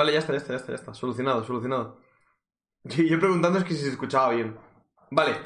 [0.00, 0.94] Vale, ya está, ya está, ya está, ya está.
[0.94, 2.00] Solucionado, solucionado.
[2.84, 4.56] Y yo preguntando es que si se escuchaba bien.
[5.10, 5.36] Vale.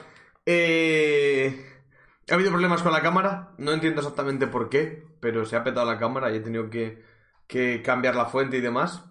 [0.47, 1.83] Eh...
[2.31, 3.53] Ha habido problemas con la cámara.
[3.59, 7.05] No entiendo exactamente por qué, pero se ha petado la cámara y he tenido que,
[7.49, 9.05] que cambiar la fuente y demás.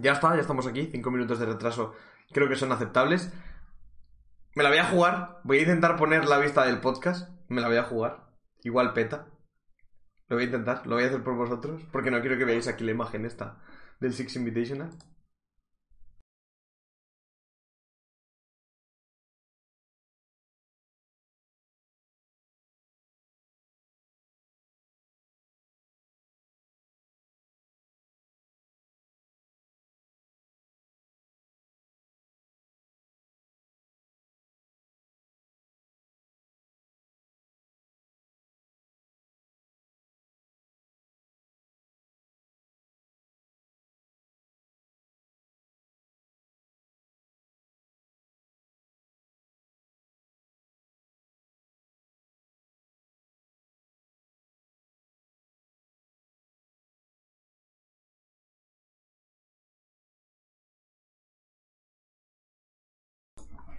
[0.00, 0.88] Ya está, ya estamos aquí.
[0.90, 1.94] Cinco minutos de retraso
[2.32, 3.32] creo que son aceptables.
[4.56, 5.38] Me la voy a jugar.
[5.44, 7.30] Voy a intentar poner la vista del podcast.
[7.46, 8.32] Me la voy a jugar.
[8.64, 9.28] Igual peta.
[10.26, 10.84] Lo voy a intentar.
[10.88, 11.82] Lo voy a hacer por vosotros.
[11.92, 13.60] Porque no quiero que veáis aquí la imagen esta
[14.00, 14.90] del Six Invitational.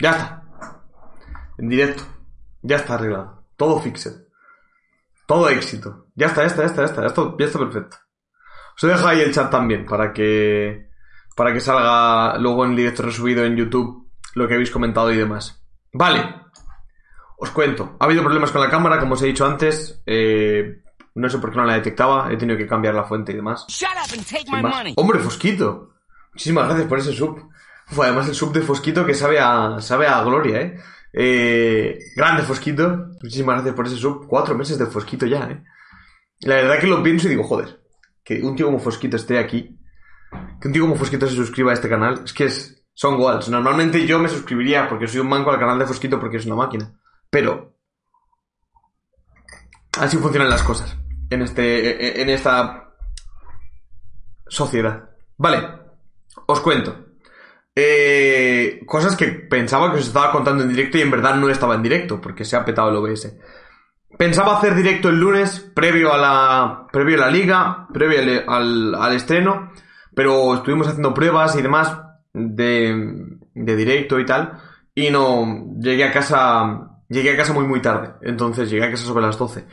[0.01, 0.43] Ya está.
[1.57, 2.03] En directo.
[2.61, 3.45] Ya está arreglado.
[3.55, 4.13] Todo fixed.
[5.27, 6.07] Todo éxito.
[6.15, 7.01] Ya está, ya está, ya está, ya está.
[7.01, 7.97] Ya está, ya está perfecto.
[8.75, 10.89] Os he dejado ahí el chat también para que
[11.35, 15.63] para que salga luego en directo resubido en YouTube lo que habéis comentado y demás.
[15.93, 16.35] Vale.
[17.37, 17.95] Os cuento.
[17.99, 20.01] Ha habido problemas con la cámara, como os he dicho antes.
[20.05, 20.81] Eh,
[21.15, 22.31] no sé por qué no la detectaba.
[22.31, 23.65] He tenido que cambiar la fuente y demás.
[23.67, 24.75] Shut up and take Sin my más.
[24.75, 24.93] money.
[24.97, 25.93] Hombre, Fosquito.
[26.33, 27.49] Muchísimas gracias por ese sub.
[27.91, 30.79] Fue además el sub de Fosquito que sabe a, sabe a gloria, ¿eh?
[31.11, 33.09] Eh, Grande Fosquito.
[33.21, 34.27] Muchísimas gracias por ese sub.
[34.27, 35.63] Cuatro meses de Fosquito ya, ¿eh?
[36.41, 37.81] La verdad que lo pienso y digo, joder,
[38.23, 39.77] que un tío como Fosquito esté aquí.
[40.61, 42.21] Que un tío como Fosquito se suscriba a este canal.
[42.23, 43.49] Es que es, son goals.
[43.49, 46.55] Normalmente yo me suscribiría porque soy un manco al canal de Fosquito porque es una
[46.55, 46.93] máquina.
[47.29, 47.75] Pero...
[49.99, 50.95] Así funcionan las cosas.
[51.29, 52.21] En este...
[52.21, 52.93] En esta
[54.47, 55.09] sociedad.
[55.37, 55.67] Vale,
[56.47, 57.10] os cuento.
[57.75, 61.75] Eh, cosas que pensaba que os estaba contando en directo y en verdad no estaba
[61.75, 63.37] en directo, porque se ha petado el OBS.
[64.17, 68.95] Pensaba hacer directo el lunes, previo a la, previo a la liga, previo al, al,
[68.95, 69.71] al estreno,
[70.13, 71.97] pero estuvimos haciendo pruebas y demás
[72.33, 74.59] de, de directo y tal,
[74.93, 79.05] y no, llegué a casa, llegué a casa muy muy tarde, entonces llegué a casa
[79.05, 79.65] sobre las 12.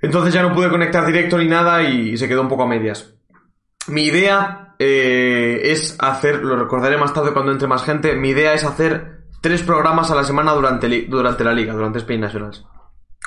[0.00, 3.17] Entonces ya no pude conectar directo ni nada y se quedó un poco a medias.
[3.88, 8.52] Mi idea eh, es hacer, lo recordaré más tarde cuando entre más gente, mi idea
[8.52, 12.64] es hacer tres programas a la semana durante, durante la liga, durante Spain Nationals.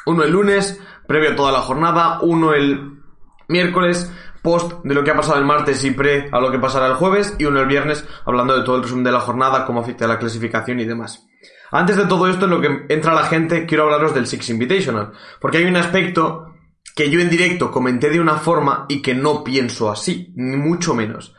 [0.06, 3.00] Uno el lunes, previo a toda la jornada, uno el
[3.48, 4.12] miércoles,
[4.42, 6.96] post de lo que ha pasado el martes y pre a lo que pasará el
[6.96, 10.08] jueves, y uno el viernes, hablando de todo el resumen de la jornada, cómo afecta
[10.08, 11.28] la clasificación y demás.
[11.72, 15.12] Antes de todo esto, en lo que entra la gente, quiero hablaros del Six Invitational,
[15.40, 16.51] porque hay un aspecto
[16.96, 20.94] que yo en directo comenté de una forma y que no pienso así, ni mucho
[20.94, 21.36] menos.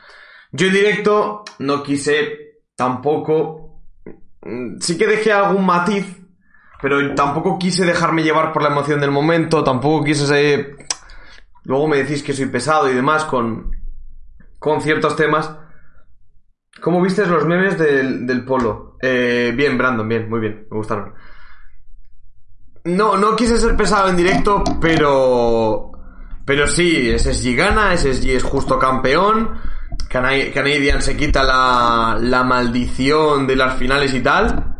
[0.50, 3.82] Yo en directo no quise tampoco...
[4.42, 6.06] mm, Sí que dejé algún matiz,
[6.80, 10.76] pero tampoco quise dejarme llevar por la emoción del momento, tampoco quise ser...
[11.64, 13.70] Luego me decís que soy pesado y demás con,
[14.58, 15.56] con ciertos temas.
[16.80, 18.96] ¿Cómo viste los memes del, del polo?
[19.00, 21.14] Eh, bien, Brandon, bien, muy bien, me gustaron.
[22.84, 25.90] No, no quise ser pesado en directo, pero.
[26.44, 29.60] Pero sí, SSG gana, SSG es justo campeón.
[30.08, 34.76] Cana- Canadian se quita la, la maldición de las finales y tal.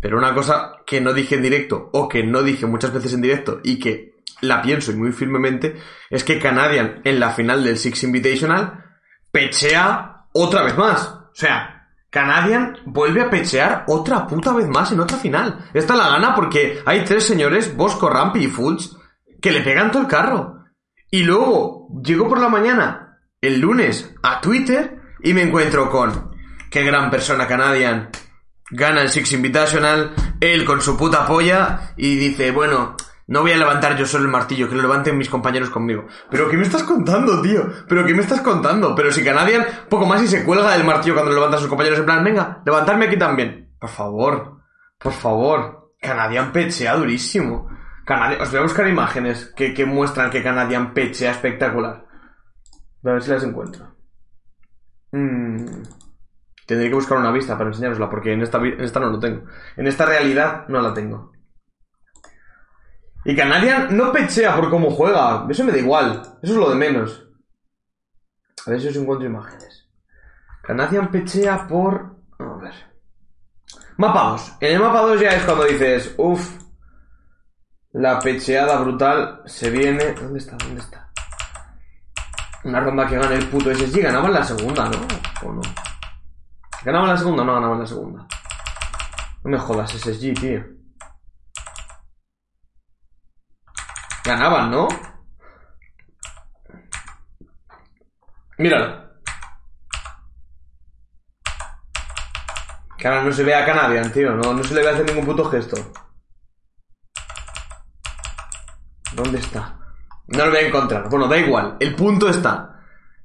[0.00, 3.22] Pero una cosa que no dije en directo, o que no dije muchas veces en
[3.22, 5.74] directo, y que la pienso y muy firmemente,
[6.10, 8.84] es que Canadian en la final del Six Invitational
[9.32, 11.08] pechea otra vez más.
[11.08, 11.75] O sea,
[12.16, 15.68] Canadian vuelve a pechear otra puta vez más en otra final.
[15.74, 18.96] Esta la gana porque hay tres señores, Bosco, Rampi y Fultz,
[19.42, 20.64] que le pegan todo el carro.
[21.10, 26.30] Y luego llego por la mañana, el lunes, a Twitter y me encuentro con
[26.70, 28.08] qué gran persona Canadian.
[28.70, 32.96] Gana el Six Invitational, él con su puta polla y dice, bueno,
[33.28, 36.06] no voy a levantar yo solo el martillo, que lo levanten mis compañeros conmigo.
[36.30, 37.66] Pero ¿qué me estás contando, tío?
[37.88, 38.94] ¿Pero qué me estás contando?
[38.94, 41.98] Pero si Canadian, poco más y se cuelga del martillo cuando lo levantan sus compañeros
[41.98, 43.74] en plan, venga, levantarme aquí también.
[43.80, 44.58] Por favor,
[44.98, 45.92] por favor.
[46.00, 47.68] Canadian pechea durísimo.
[48.04, 52.06] Canadian, os voy a buscar imágenes que, que muestran que Canadian pechea espectacular.
[53.04, 53.92] A ver si las encuentro.
[55.10, 55.66] Mm.
[56.64, 59.42] Tendré que buscar una vista para enseñarosla, porque en esta, en esta no lo tengo.
[59.76, 61.32] En esta realidad no la tengo.
[63.28, 65.44] Y Canadian no pechea por cómo juega.
[65.50, 66.22] Eso me da igual.
[66.40, 67.26] Eso es lo de menos.
[68.64, 69.88] A ver si os encuentro imágenes.
[70.62, 72.18] Canadian pechea por...
[72.38, 72.74] A ver.
[73.96, 74.52] Mapa 2.
[74.60, 76.56] En el mapa 2 ya es cuando dices, uff,
[77.94, 80.12] la pecheada brutal se viene...
[80.12, 80.56] ¿Dónde está?
[80.58, 81.10] ¿Dónde está?
[82.62, 84.02] Una ronda que gane el puto SSG.
[84.02, 85.48] Ganaba en la segunda, ¿no?
[85.48, 85.62] ¿O no?
[86.84, 88.26] ¿Ganaba en la segunda o no ganaba en la segunda?
[89.42, 90.75] No me jodas, SSG, tío.
[94.26, 94.88] Ganaban, ¿no?
[98.58, 99.06] Míralo.
[102.98, 104.34] Que ahora no se ve a Canadian, tío.
[104.34, 105.76] No, no se le ve hacer ningún puto gesto.
[109.12, 109.78] ¿Dónde está?
[110.28, 111.08] No lo voy a encontrar.
[111.08, 111.76] Bueno, da igual.
[111.78, 112.80] El punto está.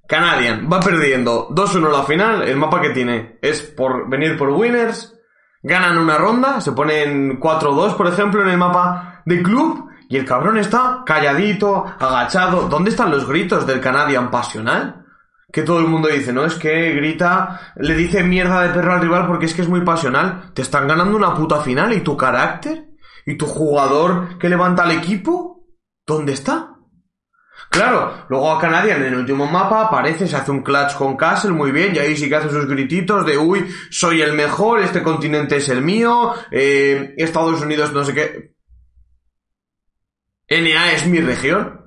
[0.07, 2.43] Canadian va perdiendo 2-1 la final.
[2.43, 5.17] El mapa que tiene es por venir por winners.
[5.63, 6.61] Ganan una ronda.
[6.61, 9.90] Se ponen 4-2, por ejemplo, en el mapa de club.
[10.11, 12.67] Y el cabrón está calladito, agachado.
[12.67, 14.97] ¿Dónde están los gritos del Canadian pasional?
[15.53, 19.01] que todo el mundo dice, no, es que grita, le dice mierda de perro al
[19.01, 20.51] rival porque es que es muy pasional.
[20.53, 22.85] Te están ganando una puta final y tu carácter
[23.25, 25.65] y tu jugador que levanta al equipo,
[26.05, 26.75] ¿dónde está?
[27.69, 31.51] Claro, luego a Canadian en el último mapa aparece, se hace un clutch con Castle,
[31.51, 35.03] muy bien, y ahí sí que hace sus grititos de, uy, soy el mejor, este
[35.03, 38.60] continente es el mío, eh, Estados Unidos no sé qué.
[40.51, 41.81] NA es mi región.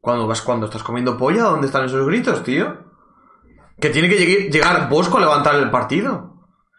[0.00, 2.76] Cuando vas, cuando estás comiendo polla, ¿dónde están esos gritos, tío?
[3.80, 6.34] Que tiene que llegar Bosco a levantar el partido.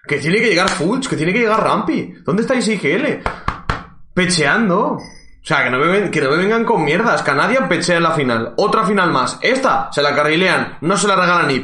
[0.07, 2.13] Que tiene que llegar Fulch, que tiene que llegar Rampi.
[2.23, 3.21] ¿Dónde estáis IGL?
[4.13, 4.97] Pecheando.
[4.97, 4.99] O
[5.43, 7.23] sea, que no, me, que no vengan con mierdas.
[7.23, 8.53] Canadian pechea en la final.
[8.57, 9.39] Otra final más.
[9.41, 10.77] Esta se la carrilean.
[10.81, 11.61] No se la regalan ni.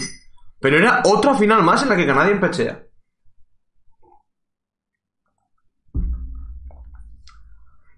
[0.59, 2.86] Pero era otra final más en la que Canadian pechea.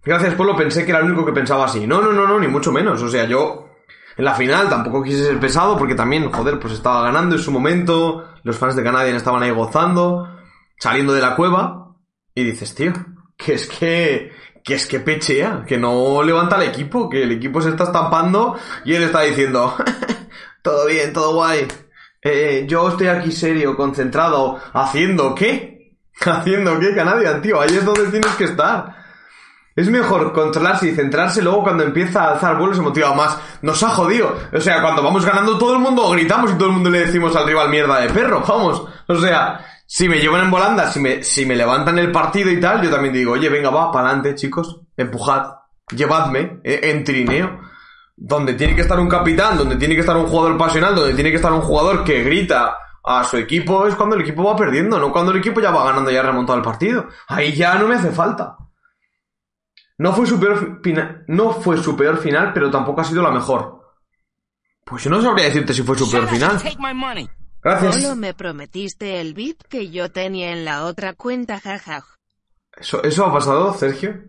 [0.09, 1.85] Gracias, Polo, pensé que era el único que pensaba así.
[1.85, 2.99] No, no, no, no, ni mucho menos.
[3.03, 3.69] O sea, yo
[4.17, 7.51] en la final tampoco quise ser pesado porque también, joder, pues estaba ganando en su
[7.51, 10.27] momento, los fans de Canadian estaban ahí gozando,
[10.79, 11.93] saliendo de la cueva,
[12.33, 12.91] y dices, tío,
[13.37, 14.31] que es que,
[14.63, 18.57] que es que pechea, que no levanta el equipo, que el equipo se está estampando
[18.85, 19.75] y él está diciendo,
[20.63, 21.67] todo bien, todo guay.
[22.23, 25.93] Eh, yo estoy aquí serio, concentrado, haciendo qué?
[26.21, 27.61] ¿Haciendo qué, Canadian, tío?
[27.61, 28.98] Ahí es donde tienes que estar.
[29.79, 33.39] Es mejor controlarse y centrarse luego cuando empieza a alzar vuelo se motiva más.
[33.61, 34.35] Nos ha jodido.
[34.51, 37.33] O sea, cuando vamos ganando todo el mundo gritamos y todo el mundo le decimos
[37.37, 38.43] al rival mierda de perro.
[38.45, 38.83] Vamos.
[39.07, 42.59] O sea, si me llevan en volanda, si me, si me levantan el partido y
[42.59, 44.81] tal, yo también digo, oye, venga, va, para adelante, chicos.
[44.97, 45.45] Empujad.
[45.95, 47.61] Llevadme eh, en trineo.
[48.17, 51.29] Donde tiene que estar un capitán, donde tiene que estar un jugador pasional, donde tiene
[51.29, 54.99] que estar un jugador que grita a su equipo, es cuando el equipo va perdiendo,
[54.99, 57.07] no cuando el equipo ya va ganando y ha remontado el partido.
[57.29, 58.57] Ahí ya no me hace falta.
[59.99, 60.81] No fue su peor,
[61.27, 63.81] no fue su peor final, pero tampoco ha sido la mejor.
[64.85, 66.57] Pues yo no sabría decirte si fue su peor final.
[67.61, 68.01] Gracias.
[68.01, 72.05] Solo me prometiste el VIP que yo tenía en la otra cuenta, jaja.
[72.77, 74.23] ¿Eso, ¿Eso ha pasado, Sergio?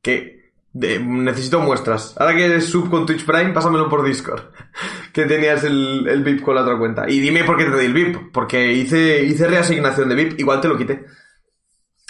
[0.00, 2.14] Que necesito muestras.
[2.18, 4.52] Ahora que eres sub con Twitch Prime, pásamelo por Discord.
[5.12, 7.10] que tenías el, el VIP con la otra cuenta.
[7.10, 8.30] Y dime por qué te doy el VIP.
[8.32, 11.04] Porque hice, hice reasignación de VIP, igual te lo quité.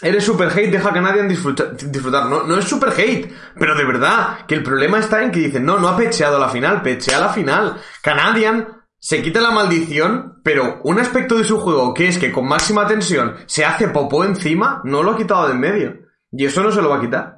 [0.03, 2.27] Eres super hate, deja que nadie disfrutar.
[2.27, 5.65] No, no es super hate, pero de verdad, que el problema está en que dicen,
[5.65, 7.81] no, no ha pecheado la final, pechea la final.
[8.03, 12.47] Canadian se quita la maldición, pero un aspecto de su juego que es que con
[12.47, 15.99] máxima tensión se hace popó encima, no lo ha quitado de en medio.
[16.31, 17.37] Y eso no se lo va a quitar.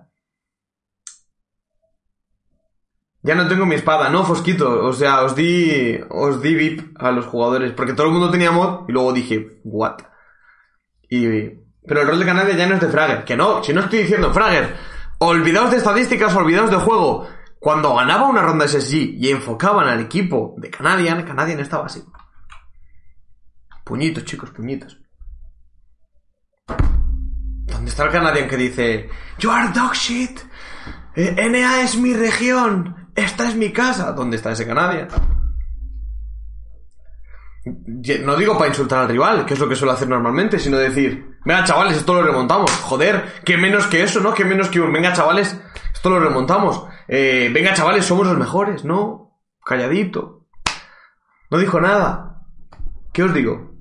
[3.23, 4.85] Ya no tengo mi espada, no, Fosquito.
[4.85, 6.00] O sea, os di.
[6.09, 7.73] Os di VIP a los jugadores.
[7.73, 8.88] Porque todo el mundo tenía mod.
[8.88, 9.99] Y luego dije, what?
[11.11, 11.26] Y
[11.88, 13.25] pero el rol de Canadá ya no es de Fragger.
[13.25, 14.76] Que no, si no estoy diciendo Fragger.
[15.18, 17.26] Olvidaos de estadísticas, olvidaos de juego.
[17.59, 22.04] Cuando ganaba una ronda SSG y enfocaban al equipo de Canadian, Canadian estaba así.
[23.85, 24.99] Puñitos, chicos, puñitos.
[26.68, 30.38] ¿Dónde está el Canadian que dice You are dog shit?
[31.16, 33.11] Eh, NA es mi región.
[33.14, 34.12] Esta es mi casa.
[34.12, 35.09] ¿Dónde está ese Canadian?
[38.25, 41.38] No digo para insultar al rival, que es lo que suelo hacer normalmente, sino decir,
[41.49, 42.71] venga chavales, esto lo remontamos.
[42.71, 44.35] Joder, que menos que eso, ¿no?
[44.35, 45.59] Que menos que un, venga chavales,
[45.95, 46.85] esto lo remontamos.
[47.09, 49.40] Eh, venga chavales, somos los mejores, ¿no?
[49.64, 50.47] Calladito.
[51.50, 52.43] No dijo nada.
[53.14, 53.73] ¿Qué os digo?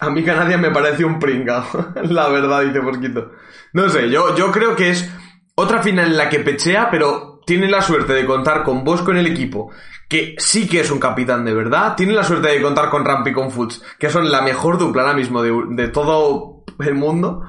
[0.00, 1.64] A mí Canadá me parece un pringao.
[2.02, 3.30] la verdad, dice Mosquito.
[3.72, 5.08] No sé, yo, yo creo que es
[5.54, 9.18] otra final en la que pechea, pero tiene la suerte de contar con Bosco en
[9.18, 9.70] el equipo
[10.12, 13.26] que sí que es un capitán de verdad, tiene la suerte de contar con Ramp
[13.28, 17.46] y con Futs, que son la mejor dupla ahora mismo de, todo el mundo.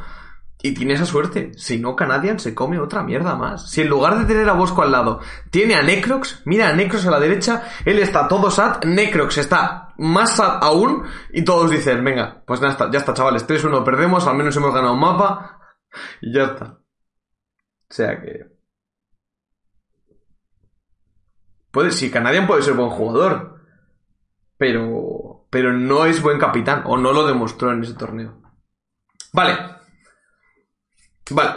[0.62, 1.51] Y tiene esa suerte.
[1.58, 3.70] Si no, Canadian se come otra mierda más.
[3.70, 5.20] Si en lugar de tener a Bosco al lado,
[5.51, 9.89] tiene a Necrox, mira a Necrox a la derecha, él está todo sad, Necrox está
[9.98, 11.03] más sad aún,
[11.34, 14.74] y todos dicen, venga, pues ya está, ya está, chavales, 3-1 perdemos, al menos hemos
[14.74, 15.60] ganado un mapa,
[16.22, 16.65] y ya está.
[16.65, 18.52] O sea que...
[21.74, 23.56] Puede, sí, Canadian puede ser buen jugador,
[24.60, 28.39] pero, pero no es buen capitán, o no lo demostró en ese torneo.
[29.34, 29.58] Vale.
[31.32, 31.51] Vale.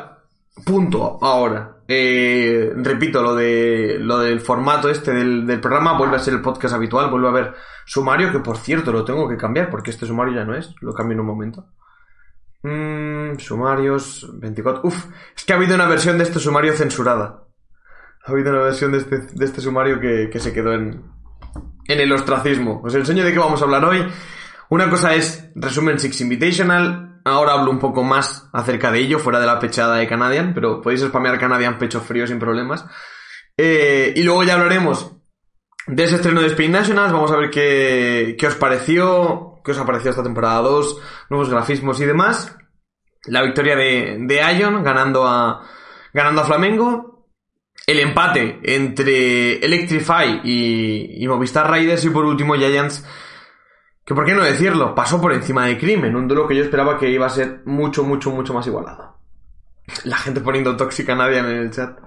[0.65, 1.19] Punto.
[1.21, 1.83] Ahora.
[1.87, 6.75] Eh, repito, lo de lo del formato este del, programa vuelve a ser el podcast
[6.75, 7.55] habitual, vuelve a haber
[7.85, 10.95] sumario, que por cierto lo tengo que cambiar, porque este sumario ya no es, lo
[10.95, 11.67] cambio en un momento.
[12.63, 14.81] Mm, sumarios 24.
[14.83, 15.05] Uf,
[15.37, 17.46] es que ha habido una versión de este sumario censurada.
[18.27, 21.03] Ha habido una versión de este, de este sumario que, que se quedó en,
[21.87, 22.81] en el ostracismo.
[22.85, 24.05] Os enseño de qué vamos a hablar hoy.
[24.69, 27.21] Una cosa es resumen Six Invitational.
[27.25, 30.81] Ahora hablo un poco más acerca de ello, fuera de la pechada de Canadian, pero
[30.81, 32.85] podéis spamear Canadian pecho frío sin problemas.
[33.57, 35.13] Eh, y luego ya hablaremos
[35.87, 37.13] de ese estreno de Spain Nationals.
[37.13, 41.49] Vamos a ver qué, qué os pareció, qué os ha parecido esta temporada 2, nuevos
[41.49, 42.57] grafismos y demás.
[43.27, 45.65] La victoria de, de Ion ganando a,
[46.13, 47.16] ganando a Flamengo.
[47.87, 53.05] El empate entre Electrify y, y Movistar Riders y por último Giants
[54.07, 56.97] que por qué no decirlo, pasó por encima de Crimen, un duelo que yo esperaba
[56.97, 59.17] que iba a ser mucho, mucho, mucho más igualado.
[60.05, 61.99] La gente poniendo tóxica nadie en el chat.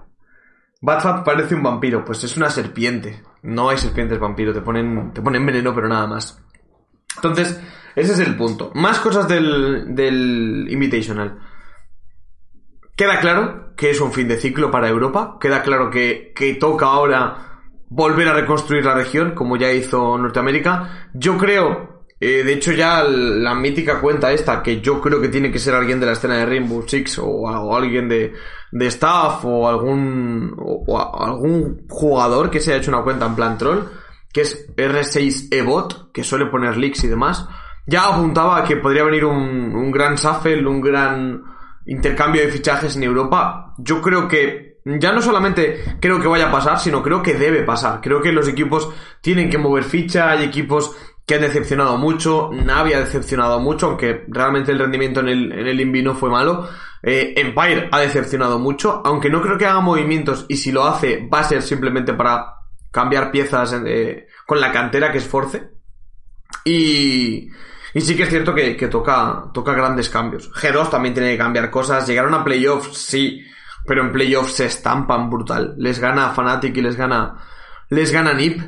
[0.81, 3.21] Batfat parece un vampiro, pues es una serpiente.
[3.43, 6.41] No hay serpientes vampiro, te ponen, te ponen veneno, pero nada más.
[7.17, 7.59] Entonces,
[7.97, 8.71] ese es el punto.
[8.75, 11.37] Más cosas del, del Invitational.
[12.99, 15.37] Queda claro que es un fin de ciclo para Europa.
[15.39, 21.07] Queda claro que, que toca ahora volver a reconstruir la región, como ya hizo Norteamérica.
[21.13, 25.49] Yo creo, eh, de hecho ya la mítica cuenta esta, que yo creo que tiene
[25.49, 28.33] que ser alguien de la escena de Rainbow Six o, alguien de,
[28.73, 33.35] de staff o algún, o, o algún jugador que se haya hecho una cuenta en
[33.35, 33.79] plan troll,
[34.33, 37.47] que es R6EBOT, que suele poner leaks y demás,
[37.87, 41.58] ya apuntaba a que podría venir un, un gran shuffle, un gran
[41.89, 43.73] intercambio de fichajes en Europa.
[43.77, 47.63] Yo creo que ya no solamente creo que vaya a pasar, sino creo que debe
[47.63, 47.99] pasar.
[48.01, 48.89] Creo que los equipos
[49.21, 54.25] tienen que mover ficha, hay equipos que han decepcionado mucho, Navi ha decepcionado mucho, aunque
[54.29, 56.67] realmente el rendimiento en el, en el no fue malo.
[57.03, 61.27] Eh, Empire ha decepcionado mucho, aunque no creo que haga movimientos y si lo hace
[61.31, 62.55] va a ser simplemente para
[62.91, 65.69] cambiar piezas eh, con la cantera que es Force.
[66.65, 67.49] Y,
[67.93, 70.51] y sí que es cierto que, que toca, toca grandes cambios.
[70.51, 73.43] G2 también tiene que cambiar cosas, llegaron a playoffs, sí,
[73.85, 75.73] pero en playoffs se estampan brutal.
[75.77, 77.37] Les gana Fnatic y les gana,
[77.89, 78.61] les gana NIP.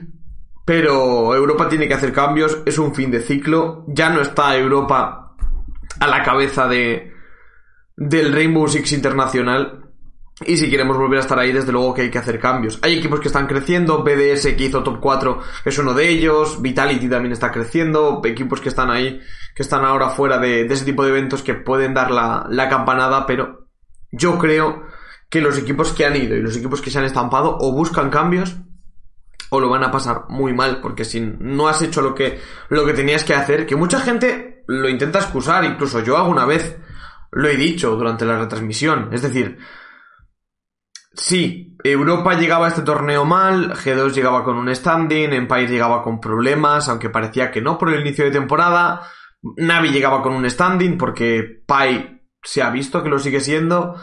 [0.64, 3.84] Pero Europa tiene que hacer cambios, es un fin de ciclo.
[3.88, 5.34] Ya no está Europa
[6.00, 7.14] a la cabeza de,
[7.98, 9.81] del Rainbow Six Internacional.
[10.46, 12.80] Y si queremos volver a estar ahí, desde luego que hay que hacer cambios.
[12.82, 17.08] Hay equipos que están creciendo, BDS que hizo top 4 es uno de ellos, Vitality
[17.08, 19.20] también está creciendo, equipos que están ahí,
[19.56, 23.26] que están ahora fuera de, ese tipo de eventos que pueden dar la, la campanada,
[23.26, 23.68] pero
[24.12, 24.84] yo creo
[25.30, 28.10] que los equipos que han ido y los equipos que se han estampado o buscan
[28.10, 28.58] cambios
[29.50, 32.86] o lo van a pasar muy mal porque si no has hecho lo que lo
[32.86, 36.78] que tenías que hacer, que mucha gente lo intenta excusar, incluso yo alguna vez
[37.32, 39.58] lo he dicho durante la retransmisión, es decir,
[41.14, 46.20] sí, Europa llegaba a este torneo mal, G2 llegaba con un standing, Empire llegaba con
[46.20, 49.02] problemas, aunque parecía que no por el inicio de temporada,
[49.42, 53.96] Navi llegaba con un standing porque Pai se ha visto que lo sigue siendo,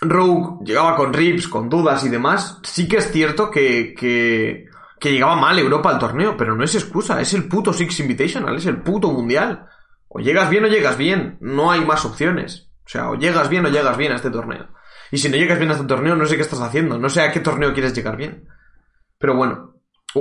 [0.00, 2.58] Rogue llegaba con rips, con dudas y demás.
[2.62, 4.66] Sí que es cierto que, que,
[5.00, 8.56] que llegaba mal Europa al torneo, pero no es excusa, es el puto Six Invitational,
[8.56, 9.66] es el puto mundial.
[10.08, 12.70] O llegas bien o llegas bien, no hay más opciones.
[12.84, 14.68] O sea, o llegas bien o llegas bien a este torneo.
[15.10, 17.22] Y si no llegas bien a este torneo, no sé qué estás haciendo, no sé
[17.22, 18.48] a qué torneo quieres llegar bien.
[19.18, 19.72] Pero bueno.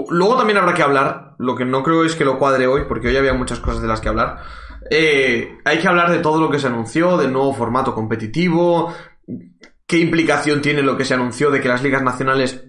[0.09, 3.07] Luego también habrá que hablar, lo que no creo es que lo cuadre hoy, porque
[3.07, 4.41] hoy había muchas cosas de las que hablar.
[4.89, 8.93] Eh, hay que hablar de todo lo que se anunció, del nuevo formato competitivo,
[9.87, 12.65] qué implicación tiene lo que se anunció de que las ligas nacionales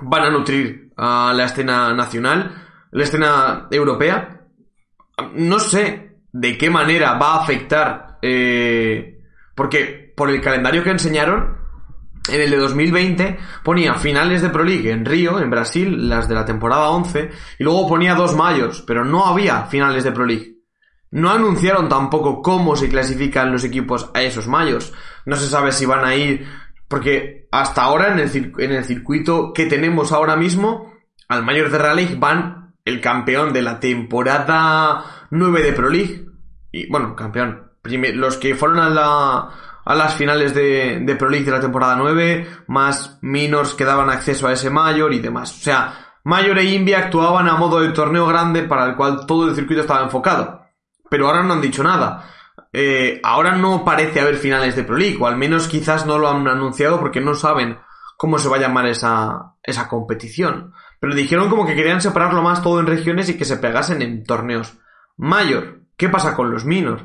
[0.00, 2.54] van a nutrir a la escena nacional,
[2.90, 4.46] la escena europea.
[5.34, 9.20] No sé de qué manera va a afectar, eh,
[9.54, 11.56] porque por el calendario que enseñaron,
[12.28, 16.34] en el de 2020 ponía finales de Pro League en Río, en Brasil, las de
[16.34, 20.56] la temporada 11, y luego ponía dos mayos, pero no había finales de Pro League.
[21.10, 24.92] No anunciaron tampoco cómo se clasifican los equipos a esos mayos.
[25.24, 26.46] No se sabe si van a ir,
[26.86, 30.92] porque hasta ahora en el, en el circuito que tenemos ahora mismo,
[31.28, 36.26] al mayor de Rally van el campeón de la temporada 9 de Pro League.
[36.72, 37.68] Y bueno, campeón.
[37.84, 39.48] Los que fueron a la,
[39.88, 44.10] a las finales de, de Pro League de la temporada 9, más minors que daban
[44.10, 45.50] acceso a ese mayor y demás.
[45.50, 49.48] O sea, Mayor e Invi actuaban a modo de torneo grande para el cual todo
[49.48, 50.60] el circuito estaba enfocado.
[51.08, 52.28] Pero ahora no han dicho nada.
[52.70, 56.28] Eh, ahora no parece haber finales de Pro League, o al menos quizás no lo
[56.28, 57.78] han anunciado porque no saben
[58.18, 60.74] cómo se va a llamar esa, esa competición.
[61.00, 64.22] Pero dijeron como que querían separarlo más todo en regiones y que se pegasen en
[64.22, 64.76] torneos.
[65.16, 67.04] Mayor, ¿qué pasa con los minors?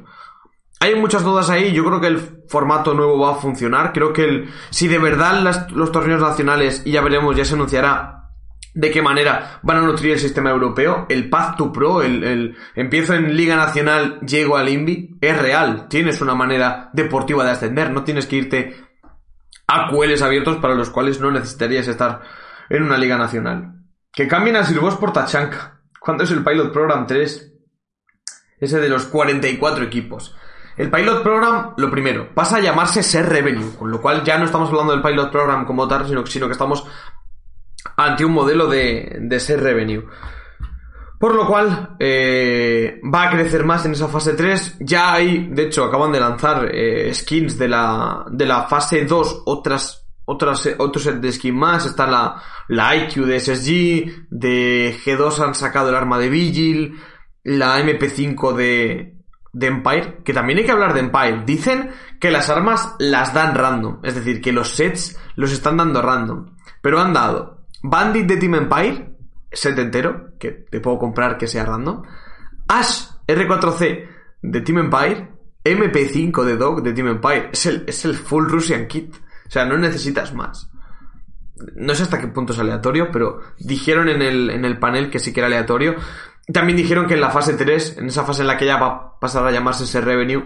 [0.84, 4.26] Hay muchas dudas ahí, yo creo que el formato nuevo va a funcionar, creo que
[4.26, 8.32] el, si de verdad los torneos nacionales, y ya veremos, ya se anunciará
[8.74, 11.06] de qué manera van a nutrir el sistema europeo.
[11.08, 15.88] El Path to Pro, el, empiezo en Liga Nacional, llego al INVI, es real.
[15.88, 18.76] Tienes una manera deportiva de ascender, no tienes que irte
[19.68, 22.24] a QLs abiertos para los cuales no necesitarías estar
[22.70, 23.86] en una Liga Nacional.
[24.12, 25.80] Que cambien a Silvos por Tachanka.
[25.98, 27.54] ¿Cuándo es el Pilot Program 3?
[28.60, 30.36] Ese de los 44 equipos.
[30.76, 34.46] El Pilot Program, lo primero, pasa a llamarse Ser Revenue, con lo cual ya no
[34.46, 36.86] estamos hablando del Pilot Program como tal, sino, que estamos
[37.96, 40.04] ante un modelo de, de ser revenue.
[41.24, 44.80] Por lo cual, eh, va a crecer más en esa fase 3.
[44.82, 49.44] Ya hay, de hecho, acaban de lanzar eh, skins de la, de la fase 2,
[49.46, 51.86] otras, otras, otro set de skins más.
[51.86, 57.00] Está la, la IQ de SSG, de G2 han sacado el arma de Vigil,
[57.44, 59.13] la MP5 de,
[59.54, 61.44] de Empire, que también hay que hablar de Empire.
[61.46, 66.02] Dicen que las armas las dan random, es decir, que los sets los están dando
[66.02, 66.58] random.
[66.82, 69.16] Pero han dado Bandit de Team Empire,
[69.52, 72.04] set entero, que te puedo comprar que sea random.
[72.68, 74.08] Ash R4C
[74.42, 75.30] de Team Empire,
[75.64, 77.50] MP5 de Dog de Team Empire.
[77.54, 79.16] Es el, es el full Russian kit.
[79.16, 80.70] O sea, no necesitas más.
[81.76, 85.20] No sé hasta qué punto es aleatorio, pero dijeron en el, en el panel que
[85.20, 85.96] sí que era aleatorio.
[86.52, 88.88] También dijeron que en la fase 3, en esa fase en la que ya va
[88.88, 90.44] a pasar a llamarse ese revenue,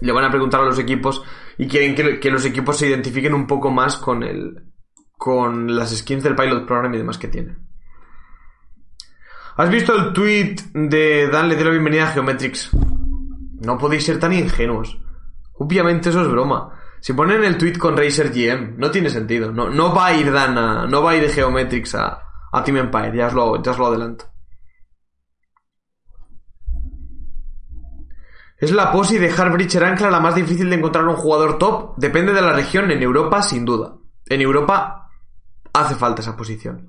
[0.00, 1.22] le van a preguntar a los equipos
[1.58, 4.64] y quieren que, los equipos se identifiquen un poco más con el,
[5.16, 7.56] con las skins del Pilot Program y demás que tiene.
[9.56, 12.70] ¿Has visto el tweet de Dan le dio la bienvenida a Geometrics?
[13.60, 14.98] No podéis ser tan ingenuos.
[15.58, 16.80] Obviamente eso es broma.
[17.00, 19.52] Si ponen el tweet con Razer GM, no tiene sentido.
[19.52, 22.64] No, no va a ir Dan a, no va a ir de Geometrics a, a
[22.64, 24.24] Team Empire, ya os, lo, ya os lo adelanto.
[28.60, 31.94] ¿Es la posi de Breacher Ancla la más difícil de encontrar un jugador top?
[31.96, 33.96] Depende de la región, en Europa sin duda.
[34.28, 35.08] En Europa
[35.72, 36.88] hace falta esa posición.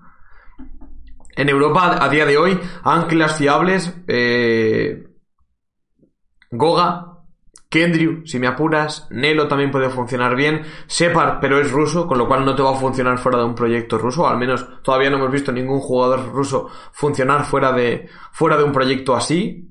[1.34, 5.08] En Europa, a día de hoy, anclas fiables, eh,
[6.52, 7.12] Goga,
[7.70, 12.28] Kendrew, si me apuras, Nelo también puede funcionar bien, Separ, pero es ruso, con lo
[12.28, 15.16] cual no te va a funcionar fuera de un proyecto ruso, al menos todavía no
[15.16, 19.71] hemos visto ningún jugador ruso funcionar fuera de, fuera de un proyecto así.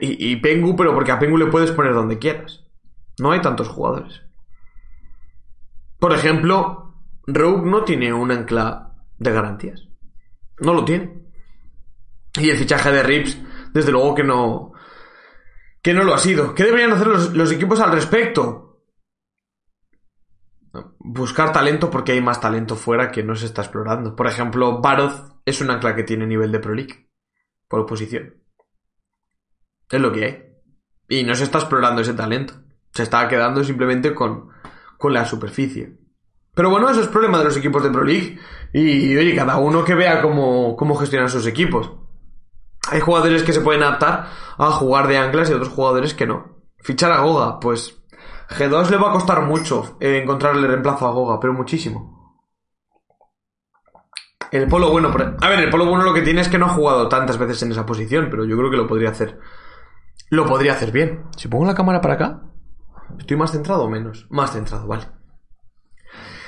[0.00, 2.64] Y, Pengu, pero porque a Pengu le puedes poner donde quieras.
[3.18, 4.22] No hay tantos jugadores.
[5.98, 6.94] Por ejemplo,
[7.26, 9.88] Rogue no tiene un ancla de garantías.
[10.60, 11.22] No lo tiene.
[12.34, 13.38] Y el fichaje de Rips,
[13.72, 14.72] desde luego que no.
[15.82, 16.54] que no lo ha sido.
[16.54, 18.84] ¿Qué deberían hacer los, equipos al respecto?
[20.98, 24.14] Buscar talento porque hay más talento fuera que no se está explorando.
[24.14, 27.10] Por ejemplo, Baroth es un ancla que tiene nivel de Pro League.
[27.68, 28.41] Por oposición.
[29.92, 30.42] Es lo que hay.
[31.08, 32.54] Y no se está explorando ese talento.
[32.92, 34.48] Se está quedando simplemente con,
[34.96, 35.98] con la superficie.
[36.54, 38.38] Pero bueno, eso es problema de los equipos de Pro League.
[38.72, 41.92] Y oye, cada uno que vea cómo, cómo gestionan sus equipos.
[42.90, 46.62] Hay jugadores que se pueden adaptar a jugar de anclas y otros jugadores que no.
[46.78, 48.02] Fichar a Goga, pues
[48.48, 52.22] G2 le va a costar mucho encontrarle reemplazo a Goga, pero muchísimo.
[54.50, 56.70] El Polo bueno, a ver, el Polo bueno lo que tiene es que no ha
[56.70, 59.38] jugado tantas veces en esa posición, pero yo creo que lo podría hacer.
[60.32, 61.24] Lo podría hacer bien.
[61.36, 62.40] Si pongo la cámara para acá,
[63.18, 64.26] ¿estoy más centrado o menos?
[64.30, 65.06] Más centrado, vale.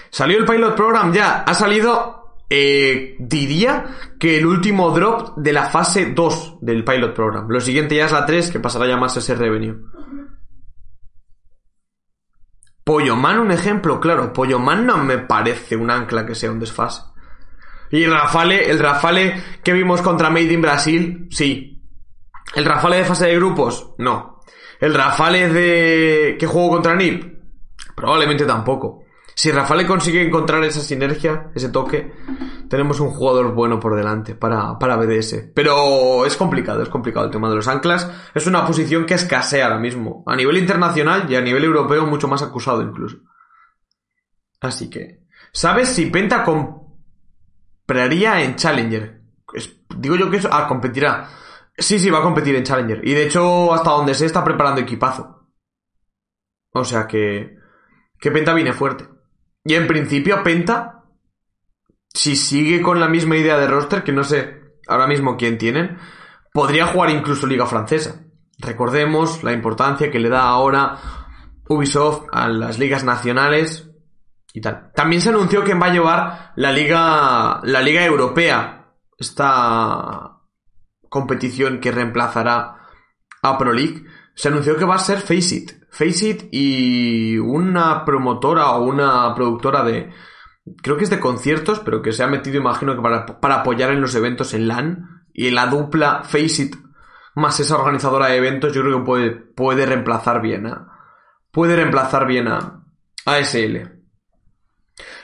[0.09, 1.42] Salió el Pilot Program ya.
[1.42, 3.85] Ha salido, eh, diría
[4.18, 7.47] que el último drop de la fase 2 del Pilot Program.
[7.51, 9.79] Lo siguiente ya es la 3, que pasará a llamarse ese revenue.
[12.85, 14.33] Polloman, un ejemplo, claro.
[14.33, 17.03] Polloman no me parece un ancla que sea un desfase.
[17.90, 21.74] Y el Rafale, el Rafale que vimos contra Made in Brasil, sí.
[22.55, 24.41] El Rafale de fase de grupos, no.
[24.81, 27.39] El Rafale de que jugó contra NIP,
[27.95, 29.05] probablemente tampoco.
[29.37, 32.13] Si Rafael consigue encontrar esa sinergia, ese toque,
[32.69, 35.51] tenemos un jugador bueno por delante para, para BDS.
[35.55, 38.09] Pero es complicado, es complicado el tema de los anclas.
[38.33, 40.23] Es una posición que escasea ahora mismo.
[40.27, 43.19] A nivel internacional y a nivel europeo mucho más acusado incluso.
[44.61, 45.25] Así que...
[45.53, 49.21] ¿Sabes si Penta compraría en Challenger?
[49.97, 50.49] digo yo que eso...
[50.51, 51.29] Ah, competirá.
[51.77, 53.07] Sí, sí, va a competir en Challenger.
[53.07, 55.49] Y de hecho, hasta donde se está preparando equipazo.
[56.73, 57.57] O sea que,
[58.19, 59.09] que Penta viene fuerte.
[59.65, 61.05] Y en principio Penta,
[62.13, 65.99] si sigue con la misma idea de roster, que no sé ahora mismo quién tienen,
[66.53, 68.25] podría jugar incluso Liga Francesa.
[68.59, 70.99] Recordemos la importancia que le da ahora
[71.69, 73.91] Ubisoft a las ligas nacionales
[74.53, 74.93] y tal.
[74.95, 80.34] También se anunció que va a llevar la liga, la liga europea, esta
[81.14, 82.88] competición que reemplazará
[83.40, 84.05] a Pro League.
[84.35, 85.70] Se anunció que va a ser Faceit.
[85.88, 90.11] Faceit y una promotora o una productora de,
[90.83, 93.92] creo que es de conciertos, pero que se ha metido, imagino que para, para apoyar
[93.92, 95.24] en los eventos en LAN.
[95.33, 96.74] Y la dupla Faceit
[97.37, 100.88] más esa organizadora de eventos, yo creo que puede, puede reemplazar bien a,
[101.53, 102.83] puede reemplazar bien a,
[103.24, 103.77] a SL.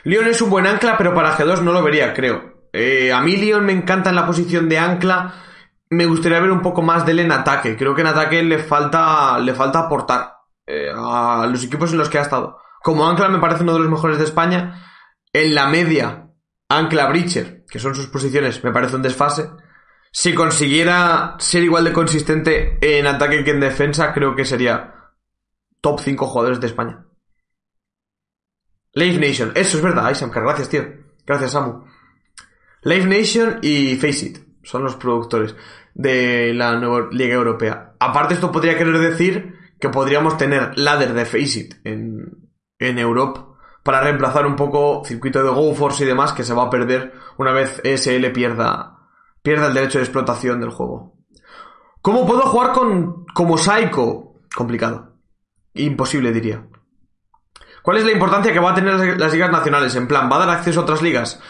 [0.04, 2.68] Leon es un buen ancla, pero para G2 no lo vería, creo.
[2.72, 5.49] Eh, a mí Leon me encanta en la posición de ancla.
[5.92, 7.76] Me gustaría ver un poco más de él en ataque.
[7.76, 12.08] Creo que en ataque le falta, le falta aportar eh, a los equipos en los
[12.08, 12.58] que ha estado.
[12.80, 14.86] Como ancla me parece uno de los mejores de España.
[15.32, 16.30] En la media,
[16.68, 19.50] ancla Breacher, que son sus posiciones, me parece un desfase.
[20.12, 24.94] Si consiguiera ser igual de consistente en ataque que en defensa, creo que sería
[25.80, 27.04] top 5 jugadores de España.
[28.92, 30.84] Live Nation, eso es verdad, Isamkar, gracias, tío.
[31.26, 31.84] Gracias, Samu.
[32.82, 35.56] Live Nation y Faceit son los productores
[35.94, 37.94] de la nueva Liga Europea.
[37.98, 43.48] Aparte, esto podría querer decir que podríamos tener ladder de Faceit en, en Europa
[43.82, 47.52] para reemplazar un poco circuito de GoForce y demás que se va a perder una
[47.52, 48.98] vez ESL pierda
[49.42, 51.14] pierda el derecho de explotación del juego.
[52.02, 54.34] ¿Cómo puedo jugar con como Psycho?
[54.54, 55.14] Complicado.
[55.74, 56.66] Imposible, diría.
[57.82, 59.94] ¿Cuál es la importancia que va a tener las ligas nacionales?
[59.96, 61.40] En plan, ¿va a dar acceso a otras ligas?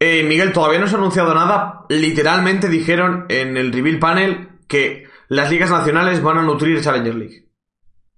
[0.00, 1.84] Eh, Miguel, todavía no se ha anunciado nada.
[1.88, 7.48] Literalmente dijeron en el reveal panel que las ligas nacionales van a nutrir Challenger League.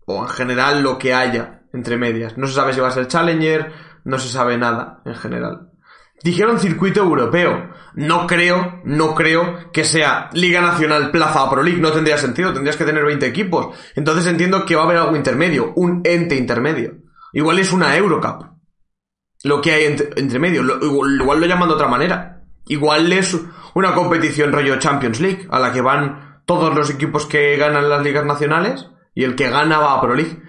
[0.06, 2.36] O en general lo que haya entre medias.
[2.36, 3.72] No se sabe si va a ser Challenger,
[4.04, 5.70] no se sabe nada en general.
[6.22, 7.70] Dijeron circuito europeo.
[7.94, 11.80] No creo, no creo que sea Liga Nacional Plaza Pro League.
[11.80, 13.76] No tendría sentido, tendrías que tener 20 equipos.
[13.94, 16.98] Entonces entiendo que va a haber algo intermedio, un ente intermedio.
[17.32, 18.60] Igual es una Eurocup.
[19.42, 20.62] Lo que hay entre, medio.
[20.83, 22.42] igual, lo llaman de otra manera.
[22.66, 23.37] Igual es
[23.74, 28.03] una competición rollo Champions League, a la que van todos los equipos que ganan las
[28.03, 30.42] ligas nacionales y el que gana va a Pro League.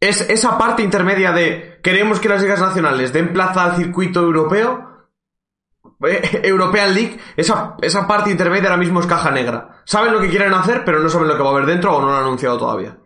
[0.00, 4.94] Es esa parte intermedia de queremos que las ligas nacionales den plaza al circuito europeo
[6.02, 9.82] eh, European League, esa, esa parte intermedia ahora mismo es caja negra.
[9.84, 12.00] Saben lo que quieren hacer, pero no saben lo que va a haber dentro o
[12.00, 12.98] no lo han anunciado todavía.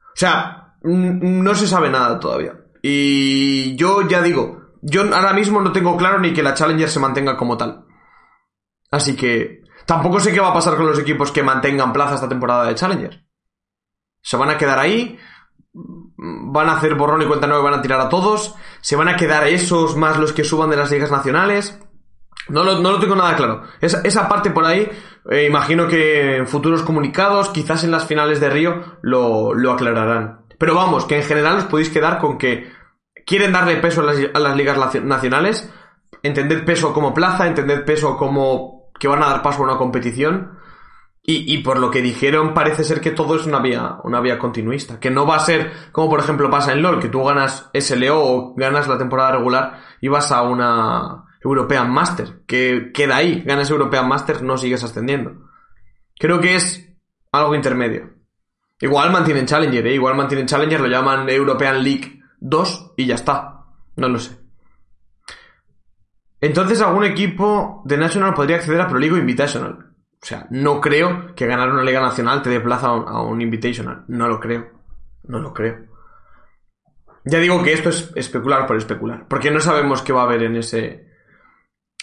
[0.00, 2.54] O sea, no se sabe nada todavía.
[2.90, 7.00] Y yo ya digo, yo ahora mismo no tengo claro ni que la Challenger se
[7.00, 7.84] mantenga como tal.
[8.90, 12.30] Así que tampoco sé qué va a pasar con los equipos que mantengan plaza esta
[12.30, 13.26] temporada de Challenger.
[14.22, 15.18] Se van a quedar ahí,
[15.74, 18.54] van a hacer borrón y cuenta nueva van a tirar a todos.
[18.80, 21.78] Se van a quedar esos más los que suban de las ligas nacionales.
[22.48, 23.64] No lo, no lo tengo nada claro.
[23.82, 24.88] Esa, esa parte por ahí,
[25.30, 30.46] eh, imagino que en futuros comunicados, quizás en las finales de Río, lo, lo, aclararán.
[30.58, 32.77] Pero vamos, que en general os podéis quedar con que
[33.28, 35.70] quieren darle peso a las, ligas nacionales,
[36.22, 40.58] entender peso como plaza, entender peso como que van a dar paso a una competición
[41.30, 44.98] y, por lo que dijeron, parece ser que todo es una vía, una vía continuista.
[44.98, 48.18] Que no va a ser como por ejemplo pasa en LOL, que tú ganas SLO
[48.18, 52.44] o ganas la temporada regular y vas a una European Master.
[52.46, 55.32] Que queda ahí, ganas European Master, no sigues ascendiendo.
[56.18, 56.96] Creo que es
[57.30, 58.08] algo intermedio.
[58.80, 59.94] Igual mantienen Challenger, ¿eh?
[59.94, 63.64] igual mantienen Challenger, lo llaman European League 2 y ya está.
[63.96, 64.38] No lo sé.
[66.40, 69.88] Entonces algún equipo de National podría acceder a Pro League Invitational.
[70.20, 74.04] O sea, no creo que ganar una liga nacional te dé plaza a un, Invitational.
[74.08, 74.70] No lo creo.
[75.24, 75.86] No lo creo.
[77.24, 79.26] Ya digo que esto es especular por especular.
[79.28, 81.08] Porque no sabemos qué va a haber en ese.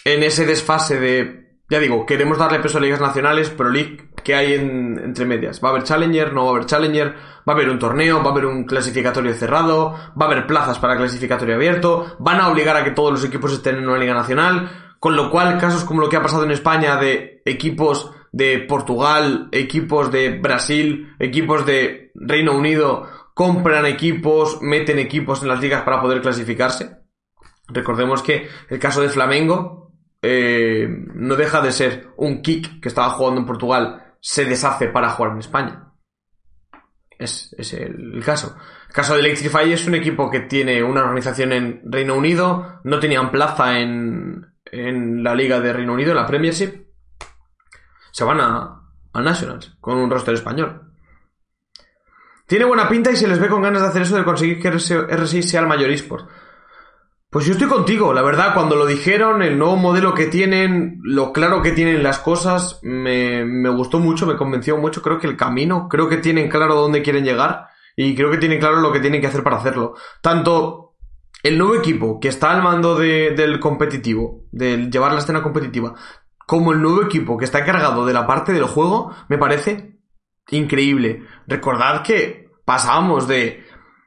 [0.04, 1.58] En ese desfase de.
[1.68, 5.60] Ya digo, queremos darle peso a ligas nacionales, pero League, ¿qué hay en, entre medias?
[5.62, 6.32] ¿Va a haber Challenger?
[6.32, 7.14] ¿No va a haber Challenger?
[7.48, 8.18] ¿Va a haber un torneo?
[8.24, 9.92] ¿Va a haber un clasificatorio cerrado?
[10.20, 12.16] ¿Va a haber plazas para clasificatorio abierto?
[12.18, 14.96] ¿Van a obligar a que todos los equipos estén en una liga nacional?
[14.98, 19.48] Con lo cual, casos como lo que ha pasado en España de equipos de Portugal,
[19.52, 26.02] equipos de Brasil, equipos de Reino Unido, compran equipos, meten equipos en las ligas para
[26.02, 26.96] poder clasificarse.
[27.68, 33.10] Recordemos que el caso de Flamengo eh, no deja de ser un kick que estaba
[33.10, 35.92] jugando en Portugal, se deshace para jugar en España.
[37.16, 38.56] Es, es el, caso.
[38.88, 42.98] El caso de Electrify es un equipo que tiene una organización en Reino Unido, no
[42.98, 46.88] tenían plaza en, en la Liga de Reino Unido, en la Premiership,
[48.10, 50.90] se van a, a Nationals con un roster español.
[52.48, 54.72] Tiene buena pinta y se les ve con ganas de hacer eso de conseguir que
[54.72, 56.28] R6 sea el mayor eSport.
[57.36, 61.34] Pues yo estoy contigo, la verdad, cuando lo dijeron, el nuevo modelo que tienen, lo
[61.34, 65.86] claro que tienen las cosas, me, gustó mucho, me convenció mucho, creo que el camino,
[65.86, 69.20] creo que tienen claro dónde quieren llegar y creo que tienen claro lo que tienen
[69.20, 69.96] que hacer para hacerlo.
[70.22, 70.94] Tanto
[71.42, 75.92] el nuevo equipo que está al mando de- del competitivo, del llevar la escena competitiva,
[76.46, 79.98] como el nuevo equipo que está encargado de la parte del juego, me parece
[80.48, 81.22] increíble.
[81.46, 83.65] Recordad que pasábamos de,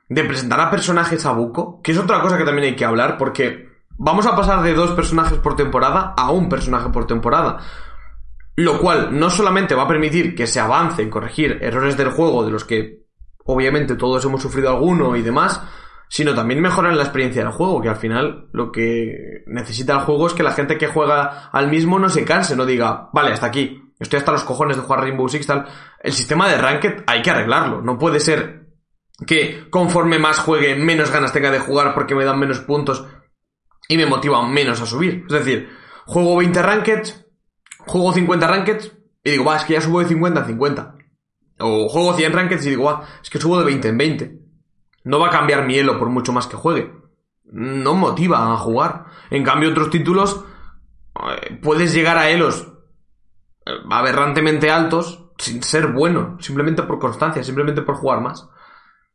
[0.09, 3.17] de presentar a personajes a buco, que es otra cosa que también hay que hablar,
[3.17, 7.59] porque vamos a pasar de dos personajes por temporada a un personaje por temporada.
[8.55, 12.43] Lo cual no solamente va a permitir que se avance en corregir errores del juego
[12.43, 13.05] de los que
[13.45, 15.61] obviamente todos hemos sufrido alguno y demás,
[16.09, 20.27] sino también mejorar la experiencia del juego, que al final lo que necesita el juego
[20.27, 23.45] es que la gente que juega al mismo no se canse, no diga, vale, hasta
[23.45, 25.67] aquí, estoy hasta los cojones de jugar Rainbow Six, tal.
[26.01, 28.68] El sistema de Ranked hay que arreglarlo, no puede ser
[29.25, 33.05] que conforme más juegue, menos ganas tenga de jugar porque me dan menos puntos
[33.87, 35.25] y me motivan menos a subir.
[35.27, 35.69] Es decir,
[36.05, 37.25] juego 20 Rankeds,
[37.79, 40.95] juego 50 Rankeds y digo, va, es que ya subo de 50 en 50.
[41.59, 44.39] O juego 100 Rankeds y digo, va, es que subo de 20 en 20.
[45.03, 46.93] No va a cambiar mi elo por mucho más que juegue.
[47.43, 49.05] No motiva a jugar.
[49.29, 50.45] En cambio, otros títulos
[51.15, 52.67] eh, puedes llegar a elos
[53.65, 58.47] eh, aberrantemente altos sin ser bueno, simplemente por constancia, simplemente por jugar más.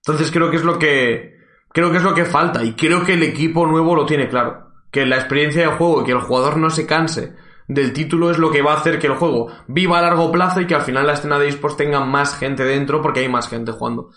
[0.07, 1.35] Entonces creo que es lo que
[1.73, 4.73] creo que es lo que falta y creo que el equipo nuevo lo tiene claro,
[4.91, 7.35] que la experiencia de juego y que el jugador no se canse
[7.67, 10.61] del título es lo que va a hacer que el juego viva a largo plazo
[10.61, 13.49] y que al final la escena de esports tenga más gente dentro porque hay más
[13.49, 14.11] gente jugando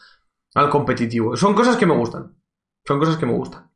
[0.53, 1.37] al competitivo.
[1.37, 2.35] Son cosas que me gustan.
[2.85, 3.71] Son cosas que me gustan.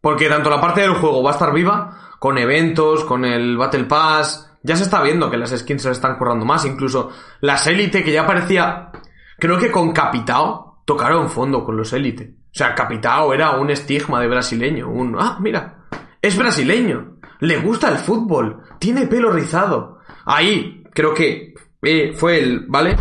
[0.00, 3.84] Porque tanto la parte del juego va a estar viva, con eventos, con el Battle
[3.84, 4.50] Pass.
[4.62, 6.64] Ya se está viendo que las skins se están currando más.
[6.64, 8.90] Incluso las Elite, que ya parecía.
[9.38, 12.34] Creo que con Capitao tocaron fondo con los Elite.
[12.46, 14.88] O sea, Capitao era un estigma de brasileño.
[14.88, 15.16] Un.
[15.18, 15.86] Ah, mira.
[16.20, 17.18] Es brasileño.
[17.40, 18.62] Le gusta el fútbol.
[18.78, 19.98] Tiene pelo rizado.
[20.24, 22.66] Ahí, creo que eh, fue el.
[22.68, 22.96] ¿Vale?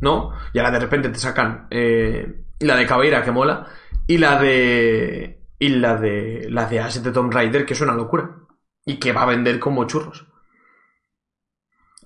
[0.00, 0.32] ¿no?
[0.52, 3.66] Y ahora de repente te sacan eh, la de Cabeira, que mola,
[4.06, 5.46] y la de.
[5.58, 6.46] Y la de.
[6.50, 8.36] La de Asset de Tomb Raider, que es una locura.
[8.84, 10.26] Y que va a vender como churros.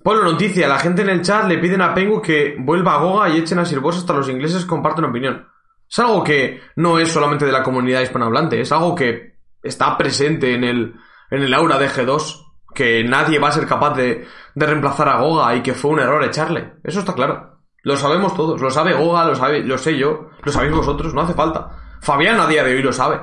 [0.03, 3.29] Polo noticia, la gente en el chat le piden a Pengu que vuelva a Goga
[3.29, 5.47] y echen a Sirvos hasta los ingleses comparten opinión.
[5.89, 10.53] Es algo que no es solamente de la comunidad hispanohablante, es algo que está presente
[10.55, 10.95] en el,
[11.31, 15.19] en el aura de G2, que nadie va a ser capaz de, de reemplazar a
[15.21, 16.73] Goga y que fue un error echarle.
[16.83, 17.59] Eso está claro.
[17.83, 21.21] Lo sabemos todos, lo sabe Goga, lo, sabe, lo sé yo, lo sabéis vosotros, no
[21.21, 21.69] hace falta.
[22.01, 23.21] Fabián a día de hoy lo sabe.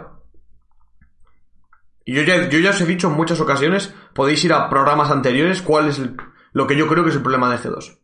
[2.04, 5.10] Y yo ya, yo ya os he dicho en muchas ocasiones, podéis ir a programas
[5.10, 6.16] anteriores, cuál es el-
[6.52, 7.98] lo que yo creo que es el problema de G2.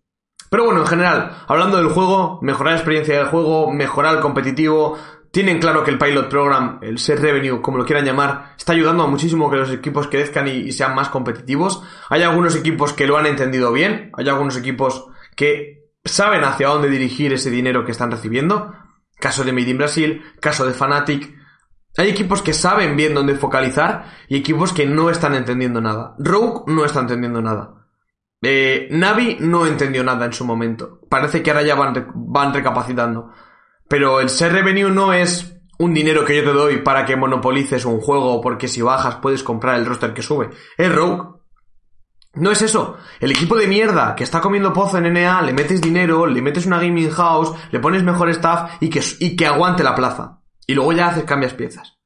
[0.51, 4.97] Pero bueno, en general, hablando del juego, mejorar la experiencia del juego, mejorar el competitivo,
[5.33, 9.03] tienen claro que el Pilot Program, el Set Revenue, como lo quieran llamar, está ayudando
[9.03, 11.83] a muchísimo que los equipos crezcan y, y sean más competitivos.
[12.09, 16.89] Hay algunos equipos que lo han entendido bien, hay algunos equipos que saben hacia dónde
[16.89, 18.73] dirigir ese dinero que están recibiendo.
[19.19, 21.35] Caso de Made in Brasil, caso de Fnatic.
[21.99, 26.15] Hay equipos que saben bien dónde focalizar y equipos que no están entendiendo nada.
[26.19, 27.86] Rogue no está entendiendo nada.
[28.43, 31.01] Eh, Navi no entendió nada en su momento.
[31.09, 33.33] Parece que ahora ya van, van recapacitando.
[33.89, 37.85] Pero el ser revenue no es un dinero que yo te doy para que monopolices
[37.85, 40.51] un juego porque si bajas puedes comprar el roster que sube.
[40.77, 41.37] Es Rogue.
[42.35, 42.99] No es eso.
[43.19, 46.67] El equipo de mierda que está comiendo pozo en NA, le metes dinero, le metes
[46.67, 50.43] una gaming house, le pones mejor staff y que, y que aguante la plaza.
[50.67, 51.97] Y luego ya haces, cambias piezas.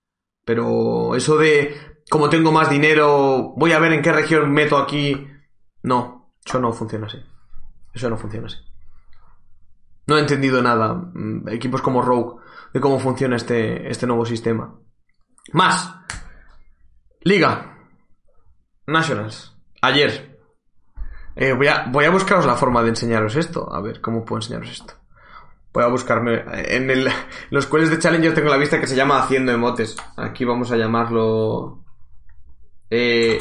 [0.44, 1.76] Pero eso de,
[2.08, 5.26] como tengo más dinero, voy a ver en qué región meto aquí.
[5.82, 6.19] No,
[6.50, 7.22] eso no funciona así.
[7.94, 8.56] Eso no funciona así.
[10.08, 12.42] No he entendido nada, mm, equipos como Rogue,
[12.74, 14.74] de cómo funciona este, este nuevo sistema.
[15.52, 15.94] Más.
[17.20, 17.78] Liga.
[18.84, 19.56] Nationals.
[19.80, 20.40] Ayer.
[21.36, 23.72] Eh, voy, a, voy a buscaros la forma de enseñaros esto.
[23.72, 24.94] A ver, ¿cómo puedo enseñaros esto?
[25.72, 26.42] Voy a buscarme...
[26.52, 27.08] En el,
[27.50, 29.96] los cuales de Challenger tengo la vista que se llama Haciendo Emotes.
[30.16, 31.84] Aquí vamos a llamarlo...
[32.90, 33.38] Eh,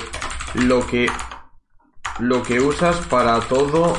[0.53, 1.07] lo que...
[2.19, 3.93] Lo que usas para todo...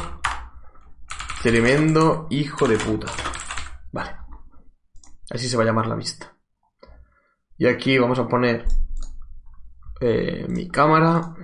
[1.42, 3.06] Tremendo hijo de puta.
[3.92, 4.14] Vale.
[5.30, 6.36] Así se va a llamar la vista.
[7.56, 8.66] Y aquí vamos a poner...
[10.00, 11.34] eh, mi cámara.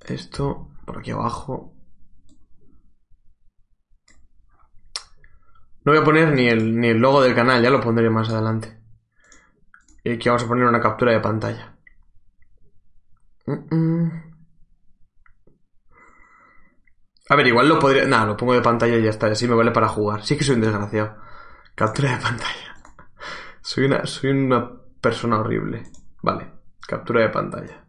[0.00, 1.74] Esto por aquí abajo.
[5.84, 8.28] No voy a poner ni el, ni el logo del canal, ya lo pondré más
[8.28, 8.80] adelante.
[10.04, 11.79] Y aquí vamos a poner una captura de pantalla.
[17.30, 18.04] A ver, igual lo podría...
[18.06, 19.28] Nada, lo pongo de pantalla y ya está.
[19.28, 20.24] Así me vale para jugar.
[20.24, 21.16] Sí que soy un desgraciado.
[21.76, 22.76] Captura de pantalla.
[23.62, 24.68] Soy una, soy una
[25.00, 25.84] persona horrible.
[26.22, 26.50] Vale.
[26.86, 27.86] Captura de pantalla.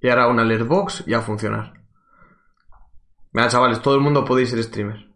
[0.00, 1.72] Y ahora una alertbox y a funcionar.
[3.32, 5.08] Mira, chavales, todo el mundo podéis ser streamer.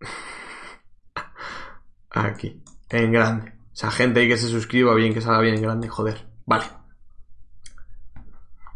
[2.10, 2.62] Aquí.
[2.90, 3.54] En grande.
[3.72, 6.28] O sea, gente ahí que se suscriba bien, que salga bien en grande, joder.
[6.44, 6.64] Vale.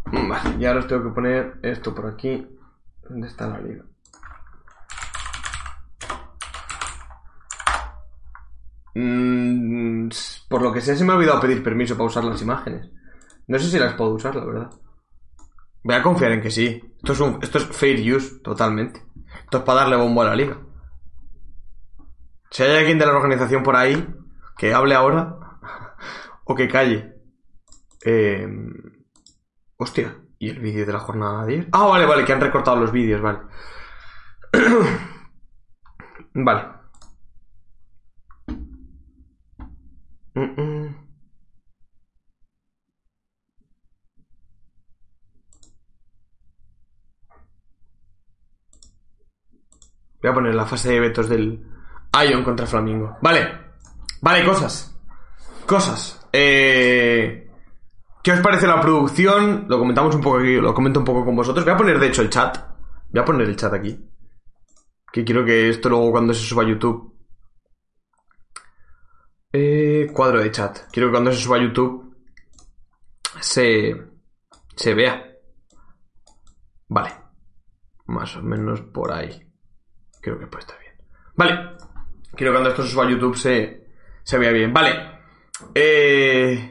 [0.06, 2.46] Vale, y ahora os tengo que poner esto por aquí.
[3.08, 3.84] ¿Dónde está la liga?
[8.94, 10.08] Mm,
[10.48, 12.90] por lo que sé, se me ha olvidado pedir permiso para usar las imágenes.
[13.46, 14.70] No sé si las puedo usar, la verdad.
[15.82, 16.82] Voy a confiar en que sí.
[16.96, 19.02] Esto es, un, esto es fair use, totalmente.
[19.44, 20.58] Esto es para darle bombo a la liga.
[22.50, 24.06] Si hay alguien de la organización por ahí,
[24.56, 25.36] que hable ahora
[26.44, 27.14] o que calle.
[28.04, 28.48] Eh,
[29.76, 31.68] hostia, ¿y el vídeo de la jornada de ayer?
[31.72, 33.40] Ah, vale, vale, que han recortado los vídeos, vale.
[36.34, 36.68] vale.
[40.34, 41.04] Mm, mm.
[50.22, 51.62] Voy a poner la fase de vetos del
[52.26, 53.18] Ion contra Flamingo.
[53.20, 53.46] Vale.
[54.22, 54.98] Vale, cosas.
[55.66, 56.26] Cosas.
[56.32, 57.43] Eh...
[58.24, 59.66] ¿Qué os parece la producción?
[59.68, 61.62] Lo comentamos un poco aquí, lo comento un poco con vosotros.
[61.62, 62.56] Voy a poner, de hecho, el chat.
[63.10, 64.02] Voy a poner el chat aquí.
[65.12, 67.14] Que quiero que esto luego cuando se suba a YouTube.
[69.52, 70.90] Eh, cuadro de chat.
[70.90, 72.16] Quiero que cuando se suba a YouTube
[73.42, 73.94] se,
[74.74, 75.22] se vea.
[76.88, 77.12] Vale.
[78.06, 79.52] Más o menos por ahí.
[80.22, 80.94] Creo que puede estar bien.
[81.36, 81.76] Vale.
[82.34, 83.86] Quiero que cuando esto se suba a YouTube se,
[84.22, 84.72] se vea bien.
[84.72, 85.20] Vale.
[85.74, 86.70] Eh...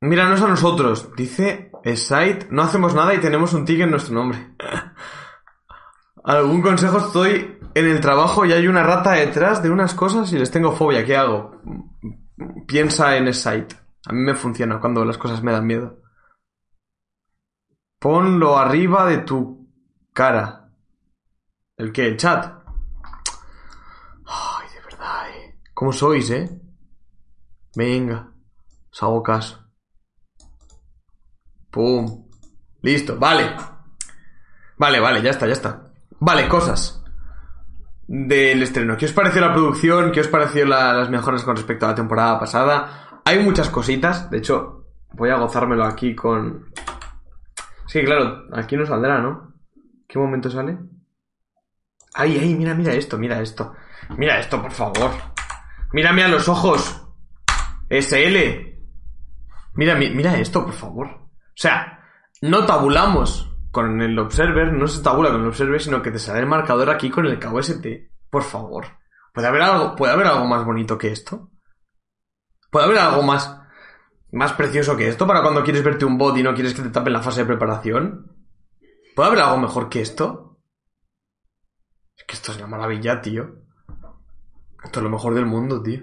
[0.00, 1.10] Míranos a nosotros.
[1.16, 2.48] Dice Site.
[2.50, 4.54] No hacemos nada y tenemos un ticket en nuestro nombre.
[6.24, 6.98] ¿Algún consejo?
[6.98, 10.72] Estoy en el trabajo y hay una rata detrás de unas cosas y les tengo
[10.72, 11.04] fobia.
[11.04, 11.60] ¿Qué hago?
[12.66, 13.76] Piensa en Site.
[14.06, 16.00] A mí me funciona cuando las cosas me dan miedo.
[17.98, 19.68] Ponlo arriba de tu
[20.12, 20.70] cara.
[21.76, 22.06] ¿El qué?
[22.06, 22.44] ¿El chat?
[24.24, 25.58] Ay, de verdad, eh.
[25.74, 26.60] ¿Cómo sois, eh?
[27.74, 28.32] Venga.
[28.92, 29.67] Os hago caso.
[31.70, 32.26] Pum.
[32.82, 33.54] Listo, vale.
[34.76, 35.84] Vale, vale, ya está, ya está.
[36.20, 37.02] Vale, cosas.
[38.06, 38.96] Del estreno.
[38.96, 40.12] ¿Qué os pareció la producción?
[40.12, 43.20] ¿Qué os pareció la- las mejoras con respecto a la temporada pasada?
[43.24, 44.30] Hay muchas cositas.
[44.30, 46.66] De hecho, voy a gozármelo aquí con...
[47.86, 49.54] Sí, claro, aquí no saldrá, ¿no?
[50.06, 50.78] ¿Qué momento sale?
[52.14, 53.74] Ay, ay, mira, mira esto, mira esto.
[54.16, 55.10] Mira esto, por favor.
[55.92, 57.06] Mírame a los ojos.
[57.90, 58.78] SL.
[59.74, 61.27] Mira, mi- mira esto, por favor.
[61.58, 62.04] O sea,
[62.40, 66.38] no tabulamos con el Observer, no se tabula con el Observer, sino que te sale
[66.38, 67.84] el marcador aquí con el KOST.
[68.30, 68.86] Por favor.
[69.34, 71.50] ¿Puede haber algo, puede haber algo más bonito que esto?
[72.70, 73.60] ¿Puede haber algo más,
[74.30, 76.90] más precioso que esto para cuando quieres verte un bot y no quieres que te
[76.90, 78.36] tapen la fase de preparación?
[79.16, 80.60] ¿Puede haber algo mejor que esto?
[82.16, 83.64] Es que esto es una maravilla, tío.
[84.84, 86.02] Esto es lo mejor del mundo, tío.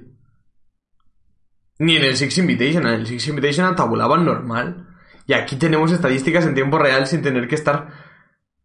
[1.80, 4.95] Ni en el Six Invitation, en el Six Invitation tabulaban normal.
[5.26, 7.90] Y aquí tenemos estadísticas en tiempo real sin tener que estar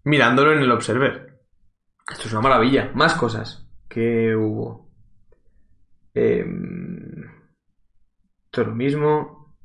[0.04, 1.40] mirándolo en el Observer.
[2.10, 2.90] Esto es una maravilla.
[2.94, 4.90] Más cosas que hubo.
[6.12, 7.24] Em,
[8.44, 9.56] esto es lo mismo.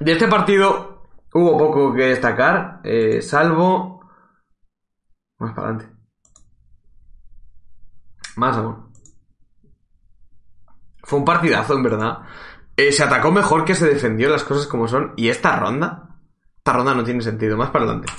[0.00, 4.00] De este partido hubo poco que destacar, eh, salvo...
[5.38, 5.96] Más para adelante.
[8.36, 8.92] Más aún.
[11.04, 12.18] Fue un partidazo, en verdad.
[12.76, 15.12] Eh, se atacó mejor que se defendió las cosas como son.
[15.16, 16.18] Y esta ronda,
[16.56, 17.56] esta ronda no tiene sentido.
[17.56, 18.12] Más para adelante.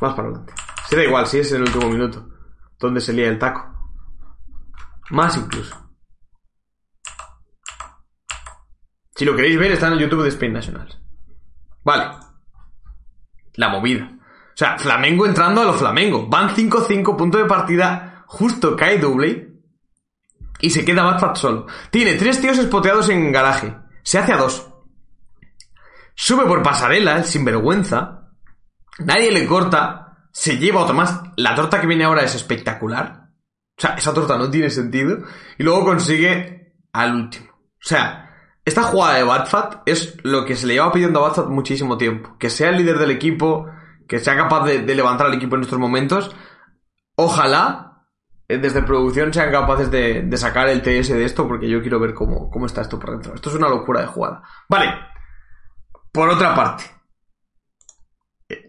[0.00, 0.52] Más para adelante.
[0.88, 2.28] Se da igual si es en el último minuto.
[2.78, 3.70] Donde se lía el taco.
[5.10, 5.76] Más incluso.
[9.14, 10.98] Si lo queréis ver, está en el YouTube de Spain Nationals.
[11.84, 12.10] Vale.
[13.54, 14.10] La movida.
[14.14, 16.26] O sea, Flamengo entrando a lo Flamengo.
[16.26, 18.24] Van 5-5, punto de partida.
[18.26, 19.49] Justo cae doble.
[20.60, 21.66] Y se queda Batfat solo.
[21.90, 23.74] Tiene tres tíos espoteados en garaje.
[24.02, 24.68] Se hace a dos.
[26.14, 28.28] Sube por pasarela, el sinvergüenza.
[28.98, 30.28] Nadie le corta.
[30.32, 31.20] Se lleva otro más.
[31.36, 33.30] La torta que viene ahora es espectacular.
[33.76, 35.18] O sea, esa torta no tiene sentido.
[35.58, 37.50] Y luego consigue al último.
[37.52, 38.30] O sea,
[38.64, 42.36] esta jugada de Batfat es lo que se le lleva pidiendo a Batfat muchísimo tiempo.
[42.38, 43.66] Que sea el líder del equipo,
[44.06, 46.34] que sea capaz de, levantar al equipo en estos momentos.
[47.16, 47.89] Ojalá
[48.58, 52.50] desde producción sean capaces de, sacar el TS de esto, porque yo quiero ver cómo,
[52.50, 53.34] cómo está esto por dentro.
[53.34, 54.42] Esto es una locura de jugada.
[54.68, 54.94] Vale,
[56.12, 56.84] Por otra parte,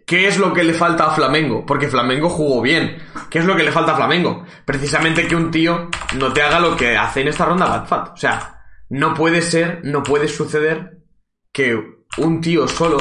[0.05, 1.65] ¿qué es lo que le falta a Flamengo?
[1.65, 2.97] Porque Flamengo jugó bien.
[3.29, 4.45] ¿Qué es lo que le falta a Flamengo?
[4.65, 8.13] Precisamente que un tío no te haga lo que hace en esta ronda Batfat.
[8.13, 10.99] O sea, no puede ser, no puede suceder
[11.51, 11.79] que
[12.17, 12.97] un tío solo,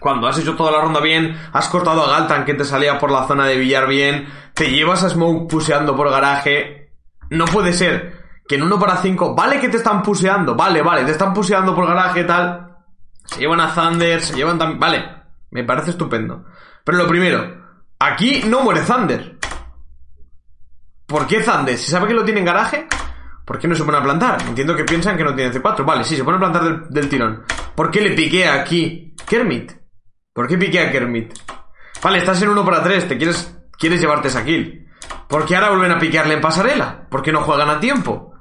[0.00, 3.10] cuando has hecho toda la ronda bien, has cortado a Galtan que te salía por
[3.10, 6.92] la zona de billar bien, te llevas a Smoke puseando por garaje.
[7.28, 11.04] No puede ser que en 1 para 5, vale que te están puseando, vale, vale,
[11.04, 12.78] te están puseando por garaje y tal.
[13.24, 14.80] Se llevan a Thunder, se llevan también.
[14.80, 15.04] Vale,
[15.50, 16.46] me parece estupendo.
[16.82, 17.62] Pero lo primero,
[17.98, 19.38] aquí no muere Thunder.
[21.06, 21.76] ¿Por qué Thunder?
[21.76, 22.88] ¿Se sabe que lo tiene en garaje?
[23.44, 24.42] ¿Por qué no se pone a plantar?
[24.42, 25.84] Entiendo que piensan que no tiene C4.
[25.84, 27.44] Vale, sí, se pone a plantar del, del tirón.
[27.74, 29.79] ¿Por qué le piquea aquí Kermit?
[30.32, 31.32] ¿Por qué piquea Kermit?
[32.02, 34.88] Vale, estás en 1 para 3, te quieres, quieres llevarte esa kill.
[35.28, 37.06] ¿Por qué ahora vuelven a piquearle en pasarela?
[37.10, 38.34] ¿Por qué no juegan a tiempo?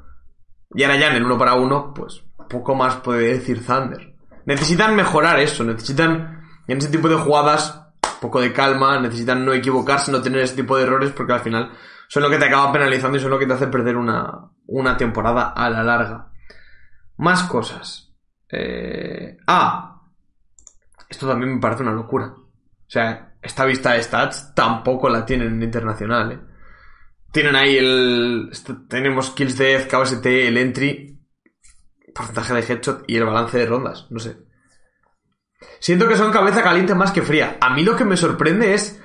[0.74, 4.16] Y ahora ya en el 1 para 1, pues poco más puede decir Thunder.
[4.46, 7.86] Necesitan mejorar eso, necesitan en ese tipo de jugadas
[8.20, 11.72] poco de calma, necesitan no equivocarse, no tener ese tipo de errores porque al final
[12.08, 14.98] son lo que te acaba penalizando y son lo que te hace perder una, una
[14.98, 16.32] temporada a la larga.
[17.18, 18.14] Más cosas.
[18.50, 19.38] Eh...
[19.48, 19.99] Ah,
[21.10, 22.28] esto también me parece una locura.
[22.28, 26.32] O sea, esta vista de stats tampoco la tienen en internacional.
[26.32, 26.39] ¿eh?
[27.32, 28.51] Tienen ahí el...
[28.88, 31.20] Tenemos kills death, KOST, el entry,
[32.14, 34.07] porcentaje de headshot y el balance de rondas.
[34.10, 34.38] No sé.
[35.80, 37.57] Siento que son cabeza caliente más que fría.
[37.60, 39.01] A mí lo que me sorprende es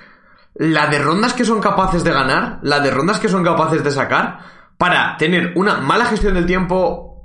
[0.55, 3.91] la de rondas que son capaces de ganar, la de rondas que son capaces de
[3.91, 4.39] sacar,
[4.77, 7.21] para tener una mala gestión del tiempo,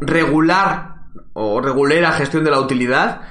[0.00, 0.94] regular
[1.34, 3.22] o regulera gestión de la utilidad.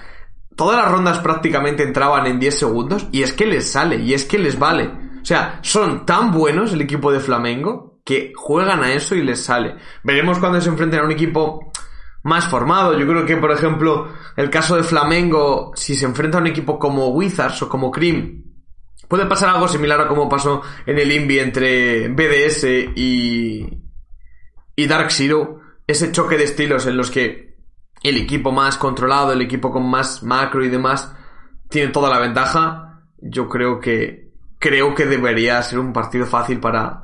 [0.55, 4.25] Todas las rondas prácticamente entraban en 10 segundos y es que les sale y es
[4.25, 4.91] que les vale.
[5.21, 9.43] O sea, son tan buenos el equipo de Flamengo que juegan a eso y les
[9.43, 9.75] sale.
[10.03, 11.71] Veremos cuando se enfrenten a un equipo
[12.23, 12.97] más formado.
[12.97, 16.77] Yo creo que, por ejemplo, el caso de Flamengo, si se enfrenta a un equipo
[16.77, 18.43] como Wizards o como Cream,
[19.07, 22.63] puede pasar algo similar a como pasó en el Invi entre BDS
[22.95, 23.81] y,
[24.75, 25.59] y Dark Zero.
[25.85, 27.52] Ese choque de estilos en los que
[28.03, 31.15] el equipo más controlado, el equipo con más macro y demás,
[31.69, 33.01] tiene toda la ventaja.
[33.17, 34.29] Yo creo que,
[34.59, 37.01] creo que debería ser un partido fácil para,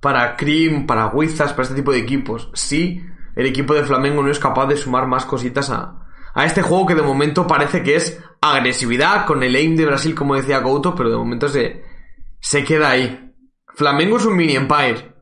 [0.00, 2.48] para Cream, para Wizards, para este tipo de equipos.
[2.54, 6.62] Sí, el equipo de Flamengo no es capaz de sumar más cositas a, a este
[6.62, 10.62] juego que de momento parece que es agresividad con el aim de Brasil, como decía
[10.62, 11.82] Couto, pero de momento se,
[12.40, 13.34] se queda ahí.
[13.74, 15.12] Flamengo es un mini Empire.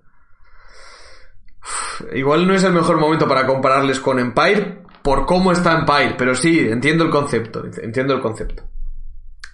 [2.13, 6.35] Igual no es el mejor momento para compararles con Empire por cómo está Empire, pero
[6.35, 8.65] sí, entiendo el concepto, entiendo el concepto.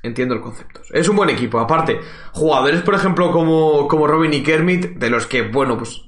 [0.01, 0.80] Entiendo el concepto.
[0.92, 1.59] Es un buen equipo.
[1.59, 1.98] Aparte,
[2.32, 6.03] jugadores, por ejemplo, como, como Robin y Kermit, de los que, bueno, pues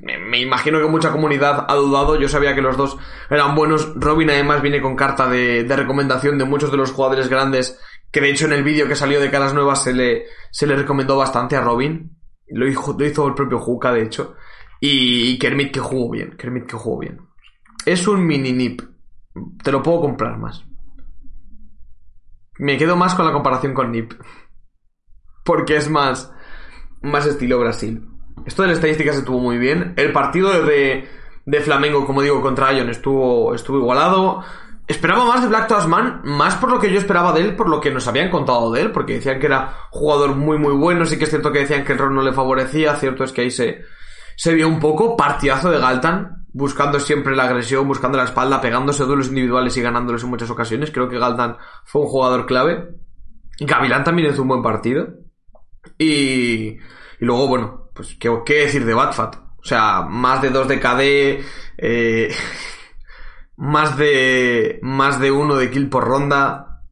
[0.00, 2.18] me imagino que mucha comunidad ha dudado.
[2.18, 2.96] Yo sabía que los dos
[3.28, 3.92] eran buenos.
[3.94, 7.78] Robin además viene con carta de, recomendación de muchos de los jugadores grandes.
[8.10, 10.76] Que de hecho en el vídeo que salió de caras nuevas se le, se le
[10.76, 12.16] recomendó bastante a Robin.
[12.48, 14.34] Lo hizo, lo hizo el propio Juca, de hecho.
[14.80, 16.36] Y Kermit que jugó bien.
[16.38, 17.27] Kermit que jugó bien.
[17.88, 18.82] Es un mini nip.
[19.64, 20.62] Te lo puedo comprar más.
[22.58, 24.12] Me quedo más con la comparación con Nip.
[25.42, 26.30] Porque es más,
[27.00, 28.06] más estilo Brasil.
[28.44, 29.94] Esto de las estadísticas estuvo muy bien.
[29.96, 31.08] El partido de,
[31.46, 34.44] de Flamengo, como digo, contra Ion estuvo, estuvo igualado.
[34.86, 37.80] Esperaba más de Black Tasman, más por lo que yo esperaba de él, por lo
[37.80, 41.16] que nos habían contado de él, porque decían que era jugador muy muy bueno, sí
[41.16, 43.50] que es cierto que decían que el rol no le favorecía, cierto es que ahí
[43.50, 43.82] se,
[44.36, 49.04] se vio un poco, partidazo de Galtan, buscando siempre la agresión, buscando la espalda, pegándose
[49.04, 52.96] duelos individuales y ganándolos en muchas ocasiones, creo que Galtan fue un jugador clave.
[53.60, 55.06] Gavilán también hizo un buen partido.
[55.96, 56.78] Y, y
[57.20, 59.36] luego, bueno, pues ¿qué, qué decir de Batfat?
[59.36, 61.44] O sea, más de 2 de KD,
[61.78, 62.34] eh,
[63.56, 66.82] más de más de uno de kill por ronda.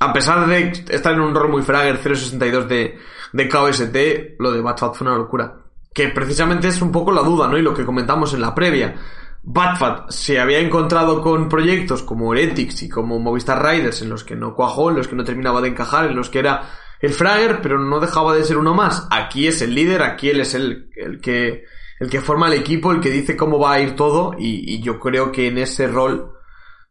[0.00, 2.98] A pesar de estar en un rol muy fragger, 0.62 de,
[3.32, 3.96] de KOST,
[4.40, 5.67] lo de Batfat fue una locura.
[5.98, 7.58] Que precisamente es un poco la duda, ¿no?
[7.58, 8.94] Y lo que comentamos en la previa.
[9.42, 14.36] Batfat se había encontrado con proyectos como Heretics y como Movistar Riders en los que
[14.36, 16.70] no cuajó, en los que no terminaba de encajar, en los que era
[17.00, 19.08] el fragger, pero no dejaba de ser uno más.
[19.10, 21.64] Aquí es el líder, aquí él es el, el que
[21.98, 24.80] el que forma el equipo, el que dice cómo va a ir todo, y, y
[24.80, 26.30] yo creo que en ese rol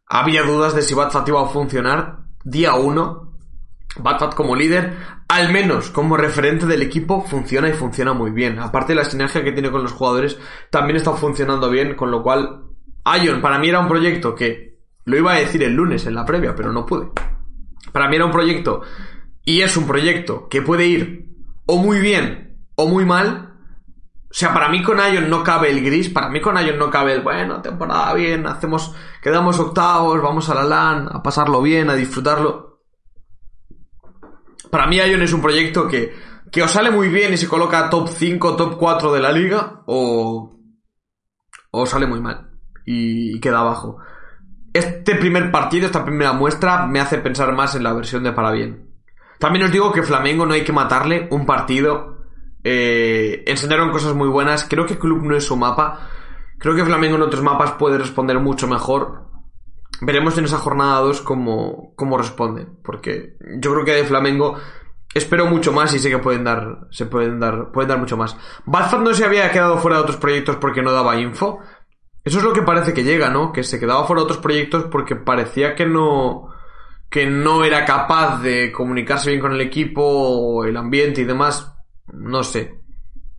[0.04, 3.38] había dudas de si Batfat iba a funcionar día uno.
[3.98, 4.98] Batfat como líder,
[5.28, 8.58] al menos como referente del equipo, funciona y funciona muy bien.
[8.58, 10.38] Aparte de la sinergia que tiene con los jugadores,
[10.70, 12.62] también está funcionando bien, con lo cual,
[13.22, 16.24] Ion para mí era un proyecto que lo iba a decir el lunes en la
[16.24, 17.10] previa, pero no pude.
[17.92, 18.82] Para mí era un proyecto,
[19.44, 21.28] y es un proyecto que puede ir
[21.66, 23.44] o muy bien o muy mal,
[24.30, 26.90] O sea, para mí con Ion no cabe el gris, para mí con Ion no
[26.90, 31.88] cabe el, bueno, temporada bien, hacemos, quedamos octavos, vamos a la LAN, a pasarlo bien,
[31.88, 32.67] a disfrutarlo.
[34.70, 36.14] Para mí Ion es un proyecto que,
[36.50, 39.82] que os sale muy bien y se coloca top 5, top 4 de la liga,
[39.86, 40.58] o,
[41.70, 42.48] o sale muy mal
[42.88, 43.98] y, queda abajo.
[44.72, 48.52] Este primer partido, esta primera muestra, me hace pensar más en la versión de para
[48.52, 48.94] bien.
[49.38, 52.24] También os digo que Flamengo no hay que matarle un partido.
[52.64, 54.66] Eh, enseñaron cosas muy buenas.
[54.68, 56.08] Creo que Club no es su mapa.
[56.58, 59.27] Creo que Flamengo en otros mapas puede responder mucho mejor.
[60.00, 62.66] Veremos en esa jornada 2 cómo, cómo responde.
[62.84, 64.56] Porque yo creo que de Flamengo
[65.14, 68.36] espero mucho más y sé que pueden dar, se pueden dar, pueden dar mucho más.
[68.66, 71.60] Badfat no se había quedado fuera de otros proyectos porque no daba info.
[72.24, 73.52] Eso es lo que parece que llega, ¿no?
[73.52, 76.48] Que se quedaba fuera de otros proyectos porque parecía que no,
[77.10, 81.74] que no era capaz de comunicarse bien con el equipo, el ambiente y demás.
[82.12, 82.82] No sé.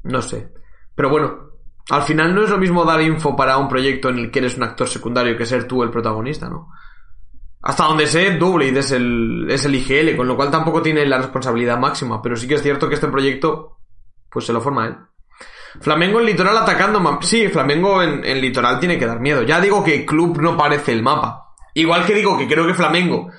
[0.03, 0.51] No sé.
[0.95, 1.49] Pero bueno,
[1.90, 4.58] al final no es lo mismo dar info para un proyecto en el que eres
[4.58, 6.70] un actor secundario que ser tú el protagonista, ¿no?
[7.62, 11.18] Hasta donde sé, Doublade es el, es el IGL, con lo cual tampoco tiene la
[11.18, 13.80] responsabilidad máxima, pero sí que es cierto que este proyecto,
[14.30, 14.96] pues se lo forma él.
[15.82, 17.20] Flamengo en litoral atacando.
[17.22, 19.44] Sí, Flamengo en, en litoral tiene que dar miedo.
[19.44, 21.54] Ya digo que club no parece el mapa.
[21.74, 23.30] Igual que digo que creo que Flamengo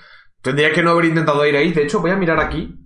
[0.40, 1.72] tendría que no haber intentado ir ahí.
[1.72, 2.78] De hecho, voy a mirar aquí.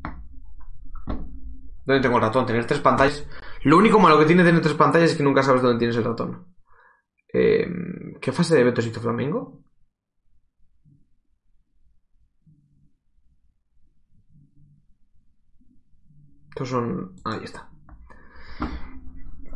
[1.85, 2.47] ¿Dónde tengo el ratón?
[2.47, 3.27] Tener tres pantallas.
[3.65, 6.05] Lo único malo que tiene tener tres pantallas es que nunca sabes dónde tienes el
[6.05, 6.55] ratón.
[7.33, 7.67] Eh,
[8.21, 9.65] ¿Qué fase de vetos hizo Flamengo?
[16.51, 17.17] Estos son.
[17.25, 17.69] Ahí está.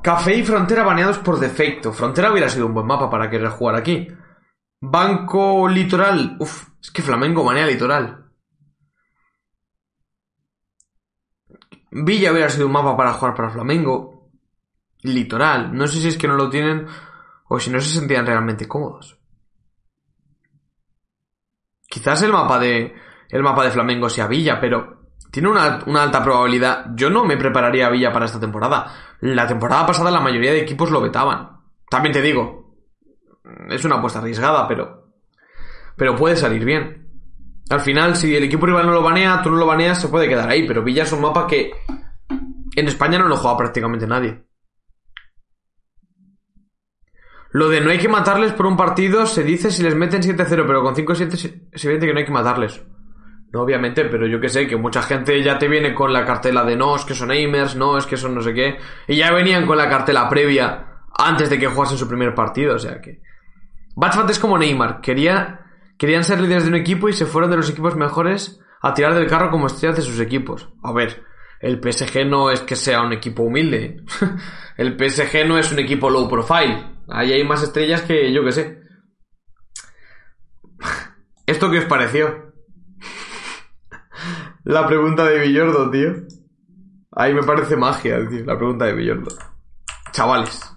[0.02, 1.92] Café y Frontera baneados por defecto.
[1.92, 4.08] Frontera hubiera sido un buen mapa para querer jugar aquí.
[4.80, 6.36] Banco Litoral.
[6.40, 8.27] Uf, es que Flamengo banea Litoral.
[11.90, 14.30] Villa hubiera sido un mapa para jugar para Flamengo.
[15.02, 15.74] Litoral.
[15.74, 16.86] No sé si es que no lo tienen
[17.48, 19.18] o si no se sentían realmente cómodos.
[21.88, 22.94] Quizás el mapa de
[23.30, 26.86] el mapa de Flamengo sea Villa, pero tiene una, una alta probabilidad.
[26.94, 29.16] Yo no me prepararía a Villa para esta temporada.
[29.20, 31.58] La temporada pasada la mayoría de equipos lo vetaban.
[31.88, 32.76] También te digo,
[33.68, 35.08] es una apuesta arriesgada, pero
[35.98, 37.07] pero puede salir bien.
[37.70, 40.28] Al final, si el equipo rival no lo banea, tú no lo baneas, se puede
[40.28, 40.66] quedar ahí.
[40.66, 41.70] Pero Villa es un mapa que
[42.76, 44.42] en España no lo juega prácticamente nadie.
[47.50, 50.66] Lo de no hay que matarles por un partido se dice si les meten 7-0,
[50.66, 52.82] pero con 5-7 se- dice que no hay que matarles.
[53.50, 56.64] No, obviamente, pero yo que sé, que mucha gente ya te viene con la cartela
[56.64, 58.76] de no, es que son aimers, no, es que son no sé qué.
[59.06, 62.78] Y ya venían con la cartela previa antes de que jugasen su primer partido, o
[62.78, 63.22] sea que.
[63.96, 65.60] Batfat es como Neymar, quería,
[65.98, 69.14] querían ser líderes de un equipo y se fueron de los equipos mejores a tirar
[69.14, 70.68] del carro como estrellas de sus equipos.
[70.82, 71.24] A ver,
[71.60, 74.04] el PSG no es que sea un equipo humilde.
[74.76, 76.98] el PSG no es un equipo low profile.
[77.08, 78.80] Ahí hay más estrellas que yo que sé.
[81.46, 82.52] ¿Esto qué os pareció?
[84.64, 86.12] La pregunta de Villordo, tío.
[87.12, 89.34] Ahí me parece magia, tío, la pregunta de Villordo.
[90.12, 90.67] Chavales.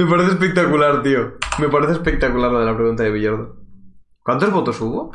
[0.00, 1.34] Me parece espectacular, tío.
[1.58, 3.56] Me parece espectacular la de la pregunta de Villordo.
[4.22, 5.12] ¿Cuántos votos hubo?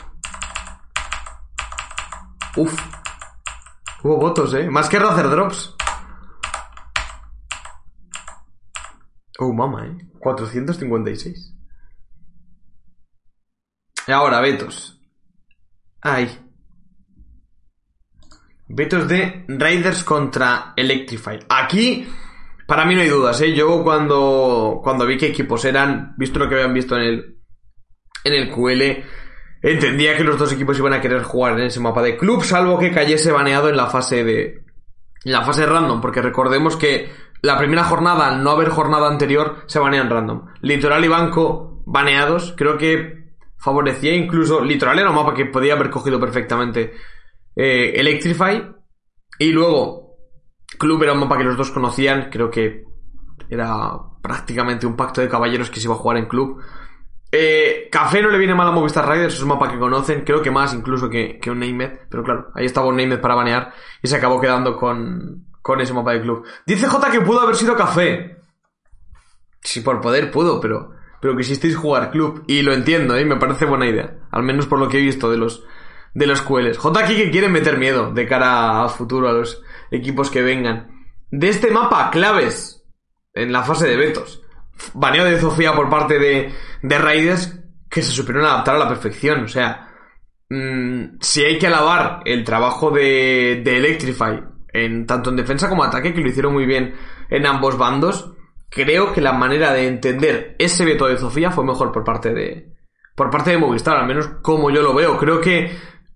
[2.56, 2.80] Uf.
[4.04, 4.70] Hubo votos, eh.
[4.70, 5.76] Más que Razer Drops.
[9.40, 9.98] Oh, mama, eh.
[10.20, 11.56] 456.
[14.08, 15.02] Y ahora, vetos.
[16.00, 16.48] Ay.
[18.68, 21.40] Vetos de Raiders contra Electrify.
[21.50, 22.08] Aquí,
[22.68, 23.54] para mí no hay dudas, ¿eh?
[23.54, 27.38] Yo cuando, cuando vi qué equipos eran, visto lo que habían visto en el,
[28.24, 29.04] en el QL,
[29.62, 32.80] entendía que los dos equipos iban a querer jugar en ese mapa de club, salvo
[32.80, 34.64] que cayese baneado en la fase de,
[35.26, 37.10] en la fase random, porque recordemos que
[37.42, 40.48] la primera jornada, al no haber jornada anterior, se banean random.
[40.62, 44.64] Litoral y Banco baneados, creo que favorecía incluso.
[44.64, 46.94] Litoral era un mapa que podía haber cogido perfectamente
[47.56, 48.72] eh, Electrify.
[49.40, 50.05] Y luego,
[50.78, 52.86] Club era un mapa que los dos conocían, creo que
[53.50, 56.62] era prácticamente un pacto de caballeros que se iba a jugar en Club.
[57.32, 60.42] Eh, Café no le viene mal a Movistar Riders, es un mapa que conocen, creo
[60.42, 63.74] que más incluso que, que un Named, pero claro, ahí estaba un Named para banear
[64.02, 66.46] y se acabó quedando con, con ese mapa de club.
[66.66, 68.38] Dice J que pudo haber sido Café.
[69.62, 73.26] Sí, por poder pudo, pero, pero quisisteis jugar club y lo entiendo, ¿eh?
[73.26, 75.66] me parece buena idea, al menos por lo que he visto de los,
[76.14, 76.78] de los QLs.
[76.78, 79.62] J aquí que quieren meter miedo de cara a futuro a los
[79.92, 81.06] equipos que vengan.
[81.32, 82.84] De este mapa, claves
[83.34, 84.42] en la fase de vetos
[84.94, 87.60] baneo de Sofía por parte de, de Raiders
[87.90, 89.44] que se supieron adaptar a la perfección.
[89.44, 89.90] O sea,
[90.50, 94.42] mmm, si hay que alabar el trabajo de, de Electrify
[94.74, 96.96] en tanto en defensa como ataque, que lo hicieron muy bien
[97.30, 98.32] en ambos bandos.
[98.70, 102.74] Creo que la manera de entender ese veto de Sofía fue mejor por parte de,
[103.16, 105.18] por parte de Movistar, al menos como yo lo veo.
[105.18, 105.72] Creo que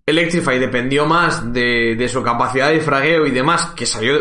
[0.10, 4.16] Electrify dependió más de, de su capacidad de fragueo y demás, que salió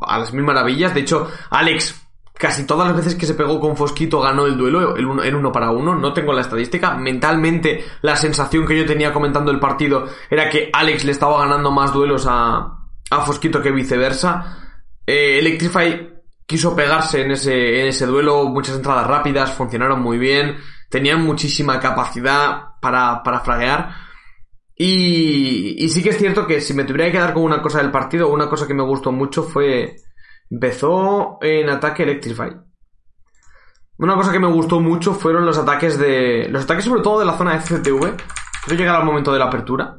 [0.00, 0.94] a las mil maravillas.
[0.94, 2.02] De hecho, Alex
[2.36, 5.70] casi todas las veces que se pegó con Fosquito ganó el duelo en uno para
[5.70, 5.94] uno.
[5.94, 6.94] No tengo la estadística.
[6.94, 11.70] Mentalmente, la sensación que yo tenía comentando el partido era que Alex le estaba ganando
[11.70, 14.58] más duelos a, a Fosquito que viceversa.
[15.06, 16.12] Eh, Electrify
[16.44, 18.44] quiso pegarse en ese, en ese duelo.
[18.46, 20.56] Muchas entradas rápidas, funcionaron muy bien.
[20.90, 24.03] Tenían muchísima capacidad para, para fraguear.
[24.76, 27.78] Y, y sí que es cierto que si me tuviera que quedar con una cosa
[27.78, 29.96] del partido, una cosa que me gustó mucho fue
[30.50, 32.52] Empezó en ataque Electrify.
[33.98, 36.48] Una cosa que me gustó mucho fueron los ataques de.
[36.48, 38.16] Los ataques sobre todo de la zona de CCTV.
[38.64, 39.96] Quiero llegar al momento de la apertura.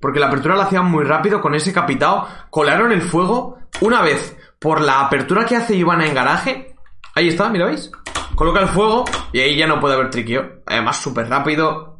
[0.00, 2.28] Porque la apertura la hacían muy rápido con ese capitao.
[2.50, 6.76] Colaron el fuego una vez por la apertura que hace Ivana en garaje.
[7.14, 7.70] Ahí está, mira.
[8.34, 10.62] Coloca el fuego y ahí ya no puede haber triquio.
[10.66, 11.97] Además, súper rápido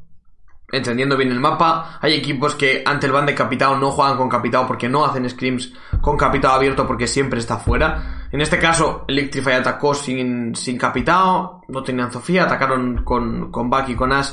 [0.71, 1.99] entendiendo bien el mapa.
[2.01, 5.29] Hay equipos que ante el ban de Capitao no juegan con Capitao porque no hacen
[5.29, 8.27] scrims con Capitao abierto porque siempre está fuera.
[8.31, 13.95] En este caso, Electrify atacó sin, sin Capitao, no tenían Sofía, atacaron con, con y
[13.95, 14.33] con Ash.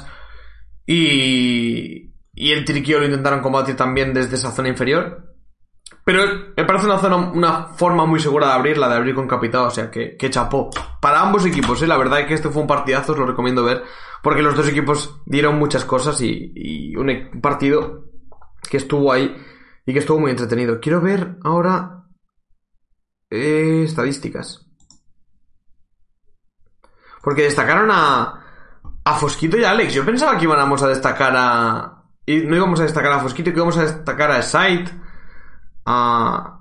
[0.85, 5.34] Y, y el Triquio lo intentaron combatir también desde esa zona inferior.
[6.05, 9.71] Pero me parece una forma muy segura de abrir, la de abrir con Capitao, o
[9.71, 10.69] sea que, que chapó.
[11.01, 11.87] Para ambos equipos, ¿eh?
[11.87, 13.83] la verdad es que este fue un partidazo, os lo recomiendo ver
[14.25, 18.05] porque los dos equipos dieron muchas cosas y, un e-, partido
[18.67, 19.37] que estuvo ahí
[19.85, 20.79] y que estuvo muy entretenido.
[20.79, 22.07] Quiero ver ahora
[23.29, 24.65] eh, estadísticas.
[27.21, 28.45] Porque destacaron a,
[29.03, 29.93] a Fosquito y a Alex.
[29.93, 32.05] Yo pensaba que íbamos a destacar a...
[32.25, 34.89] Y no íbamos a destacar a Fosquito, que íbamos a destacar a Sight,
[35.85, 36.59] a...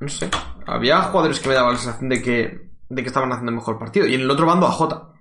[0.00, 0.30] No sé.
[0.66, 4.06] Había jugadores que me daban la sensación de que, de que estaban haciendo mejor partido.
[4.06, 5.12] Y en el otro bando a J.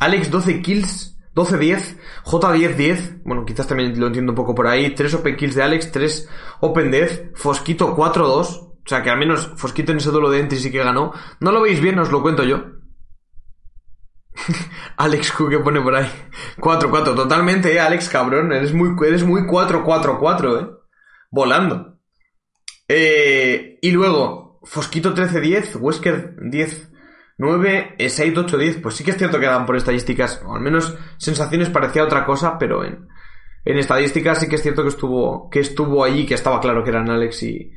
[0.00, 4.94] Alex 12 kills, 12-10, J 10-10, bueno, quizás también lo entiendo un poco por ahí,
[4.94, 6.28] 3 open kills de Alex, 3
[6.60, 10.58] open death, Fosquito 4-2, o sea que al menos Fosquito en ese duelo de entry
[10.58, 11.12] sí que ganó.
[11.40, 12.62] No lo veis bien, os lo cuento yo.
[14.96, 16.10] Alex Q que pone por ahí.
[16.58, 18.52] 4-4, totalmente, eh, Alex, cabrón.
[18.52, 20.73] Eres muy, eres muy 4-4-4, eh.
[21.34, 21.98] Volando.
[22.86, 26.92] Eh, y luego, Fosquito 13-10, Wesker 10
[27.36, 28.76] 9, 6, 8, 10.
[28.78, 32.24] Pues sí que es cierto que dan por estadísticas, o al menos sensaciones parecía otra
[32.24, 33.08] cosa, pero en,
[33.64, 36.90] en estadísticas sí que es cierto que estuvo, que estuvo allí, que estaba claro que
[36.90, 37.72] eran Alex y,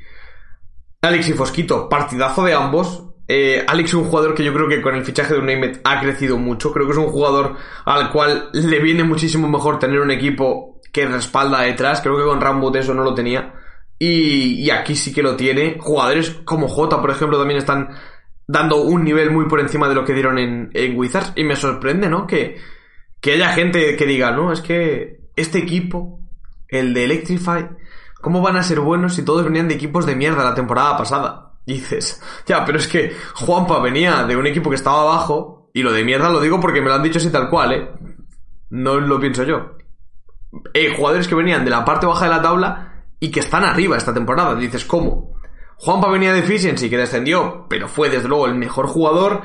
[1.01, 1.89] Alex y Fosquito.
[1.89, 3.03] Partidazo de ambos.
[3.30, 5.99] Eh, Alex es un jugador que yo creo que con el fichaje de Unaimed ha
[5.99, 6.72] crecido mucho.
[6.72, 7.55] Creo que es un jugador
[7.86, 12.01] al cual le viene muchísimo mejor tener un equipo que respalda detrás.
[12.01, 13.53] Creo que con Rambo eso no lo tenía.
[13.99, 15.77] Y, y aquí sí que lo tiene.
[15.79, 17.89] Jugadores como Jota, por ejemplo, también están
[18.47, 21.33] dando un nivel muy por encima de lo que dieron en, en Wizards.
[21.35, 22.27] Y me sorprende, ¿no?
[22.27, 22.57] Que,
[23.19, 26.19] que haya gente que diga, no, es que este equipo,
[26.67, 27.69] el de Electrify,
[28.21, 31.47] ¿cómo van a ser buenos si todos venían de equipos de mierda la temporada pasada?
[31.67, 35.91] dices, ya, pero es que Juanpa venía de un equipo que estaba abajo, y lo
[35.91, 37.89] de mierda lo digo porque me lo han dicho así tal cual, ¿eh?
[38.69, 39.76] No lo pienso yo.
[40.73, 43.97] Eh, jugadores que venían de la parte baja de la tabla y que están arriba
[43.97, 44.55] esta temporada.
[44.55, 45.33] Dices, ¿cómo?
[45.77, 49.41] Juanpa venía de Efficiency, que descendió, pero fue desde luego el mejor jugador.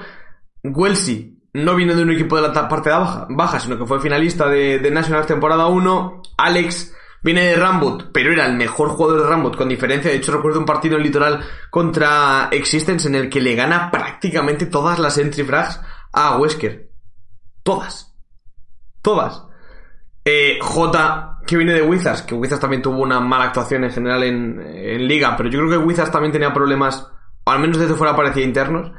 [0.63, 4.49] Welsi no viene de un equipo de la parte baja, baja sino que fue finalista
[4.49, 6.23] de, de National temporada 1.
[6.39, 10.11] Alex viene de Rambut, pero era el mejor jugador de Rambut con diferencia.
[10.11, 14.67] De hecho, recuerdo un partido en Litoral contra Existence en el que le gana prácticamente
[14.67, 15.81] todas las entry frags
[16.13, 16.91] a Wesker.
[17.63, 18.15] Todas.
[19.03, 19.45] Todas.
[20.25, 24.23] Eh, J, que viene de Wizards, que Wizards también tuvo una mala actuación en general
[24.23, 27.09] en, Liga, pero yo creo que Wizards también tenía problemas,
[27.45, 28.93] al menos desde fuera parecía internos.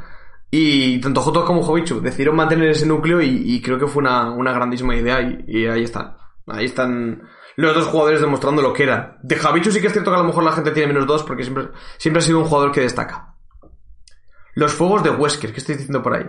[0.51, 4.51] Y tanto J como Jovichu decidieron mantener ese núcleo y, creo que fue una, una
[4.53, 6.15] grandísima idea y, ahí están.
[6.45, 7.23] Ahí están
[7.55, 9.17] los dos jugadores demostrando lo que era.
[9.23, 11.23] De Javichu sí que es cierto que a lo mejor la gente tiene menos dos
[11.23, 13.33] porque siempre, siempre ha sido un jugador que destaca.
[14.55, 16.25] Los fuegos de Wesker, ¿qué estoy diciendo por ahí?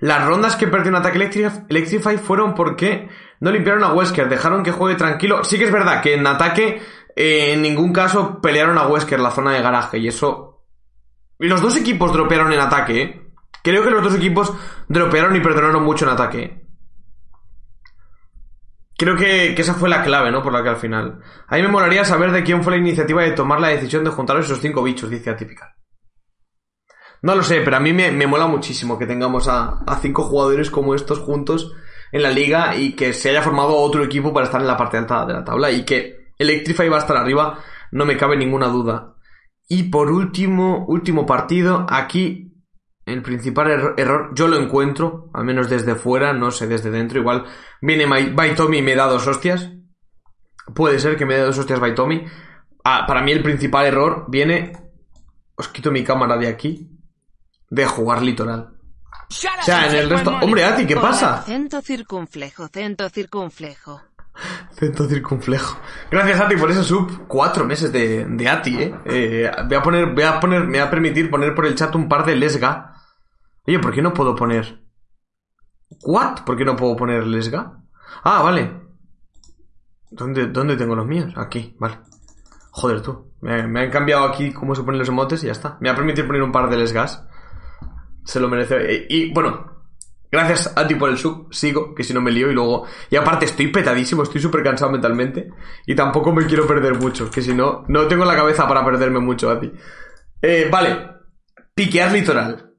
[0.00, 1.18] Las rondas que perdió en ataque
[1.68, 3.08] Electrify fueron porque
[3.40, 5.44] no limpiaron a Wesker, dejaron que juegue tranquilo.
[5.44, 6.82] Sí que es verdad que en ataque
[7.16, 10.64] eh, en ningún caso pelearon a Wesker la zona de garaje y eso...
[11.38, 13.30] Los dos equipos dropearon en ataque, ¿eh?
[13.62, 14.52] Creo que los dos equipos
[14.88, 16.42] dropearon y perdonaron mucho en ataque.
[16.42, 16.66] ¿eh?
[18.96, 20.42] Creo que, esa fue la clave, ¿no?
[20.42, 21.20] Por la que al final...
[21.46, 24.10] A mí me molaría saber de quién fue la iniciativa de tomar la decisión de
[24.10, 25.70] juntar esos cinco bichos, dice Atypical.
[27.22, 30.94] No lo sé, pero a mí me, mola muchísimo que tengamos a, cinco jugadores como
[30.94, 31.72] estos juntos
[32.12, 34.96] en la liga y que se haya formado otro equipo para estar en la parte
[34.96, 37.58] alta de la tabla y que Electrify va a estar arriba
[37.92, 39.14] no me cabe ninguna duda.
[39.68, 42.54] Y por último, último partido, aquí
[43.06, 47.20] el principal erro- error, yo lo encuentro, al menos desde fuera, no sé desde dentro,
[47.20, 47.44] igual
[47.80, 49.70] viene Baitomi y me da dos hostias.
[50.74, 52.24] Puede ser que me dé dos hostias Baitomi.
[52.84, 54.72] Ah, para mí el principal error viene,
[55.56, 56.89] os quito mi cámara de aquí,
[57.70, 58.74] de jugar litoral.
[59.12, 60.30] O sea, en el resto...
[60.42, 61.36] Hombre, Ati, ¿qué pasa?
[61.36, 64.02] Acento circunflejo, acento circunflejo.
[64.72, 65.78] Centro circunflejo.
[66.10, 67.26] Gracias, Ati, por ese sub.
[67.28, 68.94] Cuatro meses de, de Ati, ¿eh?
[69.04, 71.94] Eh, Voy a poner, voy a poner, me va a permitir poner por el chat
[71.94, 72.94] un par de lesga.
[73.66, 74.82] Oye, ¿por qué no puedo poner?
[76.02, 76.44] ¿What?
[76.44, 77.78] ¿Por qué no puedo poner lesga?
[78.24, 78.80] Ah, vale.
[80.10, 81.32] ¿Dónde, ¿Dónde tengo los míos?
[81.36, 82.00] Aquí, vale.
[82.70, 83.32] Joder, tú.
[83.42, 85.76] Me, me han cambiado aquí cómo se ponen los emotes y ya está.
[85.80, 87.26] Me va a permitir poner un par de lesgas.
[88.24, 88.76] Se lo merece.
[88.94, 89.84] Eh, Y, bueno,
[90.30, 91.48] gracias a ti por el sub.
[91.52, 92.86] Sigo, que si no me lío y luego.
[93.10, 95.48] Y aparte, estoy petadísimo, estoy súper cansado mentalmente.
[95.86, 99.20] Y tampoco me quiero perder mucho, que si no, no tengo la cabeza para perderme
[99.20, 99.70] mucho a ti.
[100.42, 101.08] Eh, vale.
[101.74, 102.72] Piquear litoral.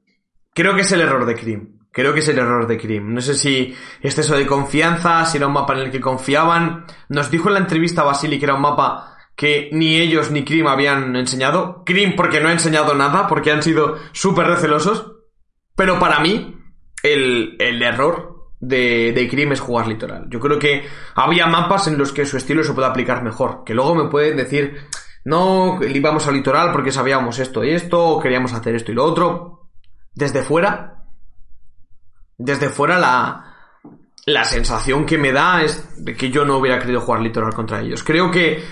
[0.54, 1.78] Creo que es el error de Cream.
[1.92, 3.12] Creo que es el error de Cream.
[3.12, 6.86] No sé si es eso de confianza, si era un mapa en el que confiaban.
[7.08, 10.66] Nos dijo en la entrevista Basili que era un mapa que ni ellos ni Cream
[10.66, 11.82] habían enseñado.
[11.84, 15.11] Cream porque no ha enseñado nada, porque han sido súper recelosos.
[15.82, 16.56] Pero para mí,
[17.02, 20.26] el, el error de, de Cream es jugar litoral.
[20.28, 23.64] Yo creo que había mapas en los que su estilo se puede aplicar mejor.
[23.66, 24.76] Que luego me pueden decir,
[25.24, 29.04] no, íbamos al litoral porque sabíamos esto y esto, o queríamos hacer esto y lo
[29.04, 29.70] otro.
[30.14, 31.02] Desde fuera,
[32.38, 33.56] desde fuera la,
[34.26, 37.80] la sensación que me da es de que yo no hubiera querido jugar litoral contra
[37.80, 38.04] ellos.
[38.04, 38.62] Creo que,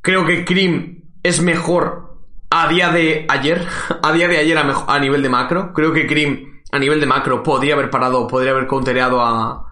[0.00, 2.05] creo que Cream es mejor
[2.50, 3.66] a día de ayer,
[4.02, 5.72] a día de ayer a, nivel de macro.
[5.72, 9.66] Creo que Cream a nivel de macro podría haber parado, podría haber countereado a,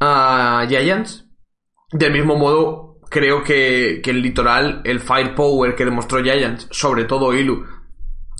[0.00, 1.26] a Giants.
[1.92, 7.32] Del mismo modo, creo que, que el litoral, el firepower que demostró Giants, sobre todo
[7.32, 7.64] Ilu,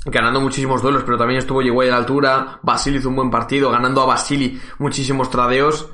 [0.07, 3.70] ganando muchísimos duelos, pero también estuvo Yeguay a la altura, Basili hizo un buen partido,
[3.70, 5.90] ganando a Basili muchísimos tradeos.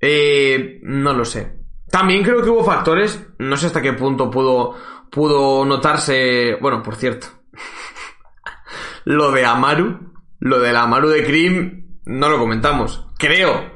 [0.00, 1.60] Eh, no lo sé.
[1.90, 4.74] También creo que hubo factores, no sé hasta qué punto pudo,
[5.12, 7.26] pudo notarse, bueno, por cierto,
[9.04, 13.06] lo de Amaru, lo del Amaru de Cream, no lo comentamos.
[13.18, 13.70] Creo,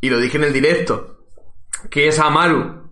[0.00, 1.20] y lo dije en el directo,
[1.90, 2.90] que esa Amaru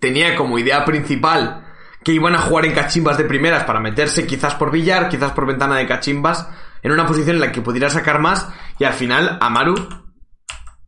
[0.00, 1.68] tenía como idea principal
[2.02, 5.46] que iban a jugar en cachimbas de primeras para meterse quizás por billar, quizás por
[5.46, 6.48] ventana de cachimbas,
[6.82, 9.76] en una posición en la que pudiera sacar más, y al final Amaru,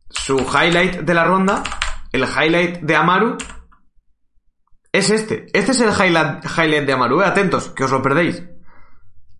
[0.09, 1.63] su highlight de la ronda,
[2.11, 3.37] el highlight de Amaru,
[4.93, 5.47] es este.
[5.53, 8.43] Este es el highlight, de Amaru, atentos, que os lo perdéis.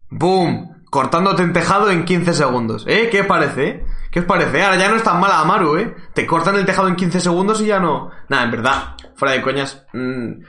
[0.10, 0.84] ¡Boom!
[0.90, 2.86] Cortándote en tejado en 15 segundos.
[2.88, 3.08] ¿Eh?
[3.12, 3.86] ¿Qué parece?
[4.12, 4.64] ¿Qué os parece?
[4.64, 5.96] Ahora ya no es tan mala Amaru, ¿eh?
[6.14, 8.12] Te cortan el tejado en 15 segundos y ya no...
[8.30, 9.86] Nada, en verdad, fuera de coñas.
[9.94, 10.44] mm,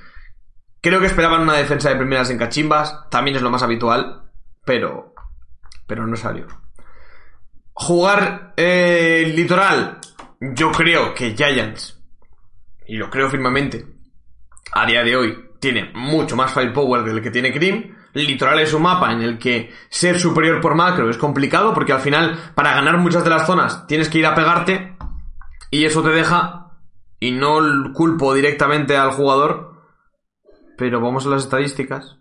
[0.80, 3.08] creo que esperaban una defensa de primeras en cachimbas.
[3.10, 4.30] También es lo más habitual.
[4.64, 5.14] Pero...
[5.86, 6.46] Pero no salió.
[7.74, 9.98] Jugar eh, litoral.
[10.40, 12.02] Yo creo que Giants,
[12.86, 13.93] y lo creo firmemente,
[14.74, 17.96] a día de hoy tiene mucho más firepower del que tiene Cream.
[18.12, 22.00] Litoral es un mapa en el que ser superior por macro es complicado porque al
[22.00, 24.96] final para ganar muchas de las zonas tienes que ir a pegarte
[25.70, 26.78] y eso te deja
[27.18, 27.58] y no
[27.92, 29.82] culpo directamente al jugador
[30.78, 32.18] pero vamos a las estadísticas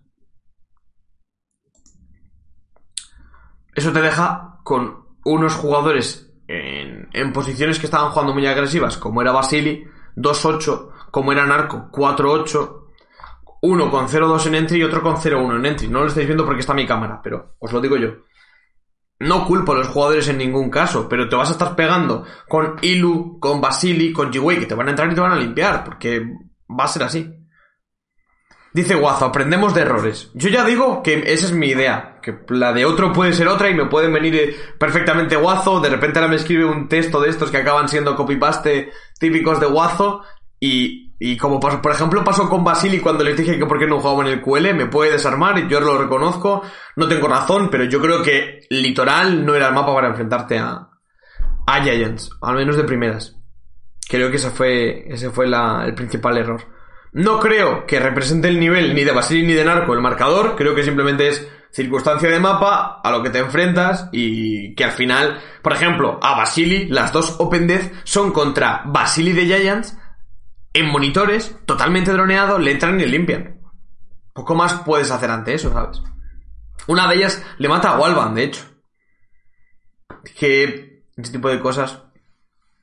[3.75, 9.21] eso te deja con unos jugadores en, en posiciones que estaban jugando muy agresivas, como
[9.21, 9.85] era Basili,
[10.15, 12.85] 2-8, como era Narco, 4-8,
[13.61, 15.87] uno con 0-2 en entry y otro con 0-1 en entry.
[15.87, 18.15] No lo estáis viendo porque está mi cámara, pero os lo digo yo.
[19.19, 22.77] No culpo a los jugadores en ningún caso, pero te vas a estar pegando con
[22.81, 25.83] Ilu, con Basili, con Jiwei, que te van a entrar y te van a limpiar,
[25.83, 26.19] porque
[26.67, 27.31] va a ser así.
[28.73, 30.31] Dice Guazo, aprendemos de errores.
[30.33, 33.69] Yo ya digo que esa es mi idea, que la de otro puede ser otra
[33.69, 37.29] y me pueden venir eh, perfectamente Guazo, de repente ahora me escribe un texto de
[37.29, 40.23] estos que acaban siendo copy-paste típicos de Guazo
[40.65, 43.85] y, y como pasó, por ejemplo pasó con Basili cuando les dije que por qué
[43.85, 46.61] no jugaba en el QL, me puede desarmar yo lo reconozco,
[46.95, 50.87] no tengo razón, pero yo creo que Litoral no era el mapa para enfrentarte a,
[51.67, 53.35] a Giants, al menos de primeras.
[54.07, 56.61] Creo que ese fue, ese fue el principal error.
[57.11, 60.73] No creo que represente el nivel ni de Basili ni de Narco el marcador, creo
[60.73, 65.41] que simplemente es circunstancia de mapa a lo que te enfrentas y que al final,
[65.61, 69.97] por ejemplo, a Basili, las dos Open Death son contra Basili de Giants
[70.73, 73.61] en monitores, totalmente droneado, le entran y le limpian.
[74.33, 76.01] Poco más puedes hacer ante eso, ¿sabes?
[76.87, 78.65] Una de ellas le mata a Walvan, de hecho.
[80.37, 82.01] Que ese tipo de cosas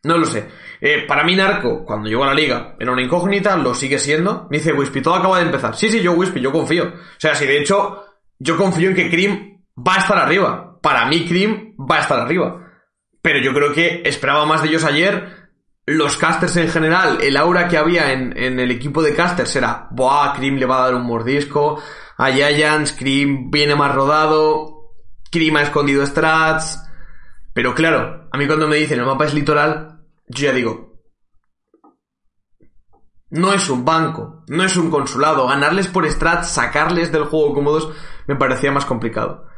[0.05, 0.49] No lo sé.
[0.81, 4.47] Eh, para mí, Narco, cuando llegó a la liga, era una incógnita, lo sigue siendo.
[4.51, 5.77] Me dice Wispy, todo acaba de empezar.
[5.77, 6.85] Sí, sí, yo Wispy, yo confío.
[6.85, 8.05] O sea, si de hecho,
[8.39, 10.79] yo confío en que Cream va a estar arriba.
[10.81, 12.67] Para mí, Cream va a estar arriba.
[13.21, 15.40] Pero yo creo que esperaba más de ellos ayer.
[15.93, 19.89] Los casters en general, el aura que había en, en el equipo de casters era,
[19.91, 21.83] Buah, Cream le va a dar un mordisco.
[22.17, 24.93] A Giants, Cream viene más rodado.
[25.33, 26.81] Cream ha escondido strats.
[27.53, 31.03] Pero claro, a mí cuando me dicen el mapa es litoral, yo ya digo,
[33.31, 35.49] no es un banco, no es un consulado.
[35.49, 37.93] Ganarles por strats, sacarles del juego cómodos,
[38.29, 39.49] me parecía más complicado.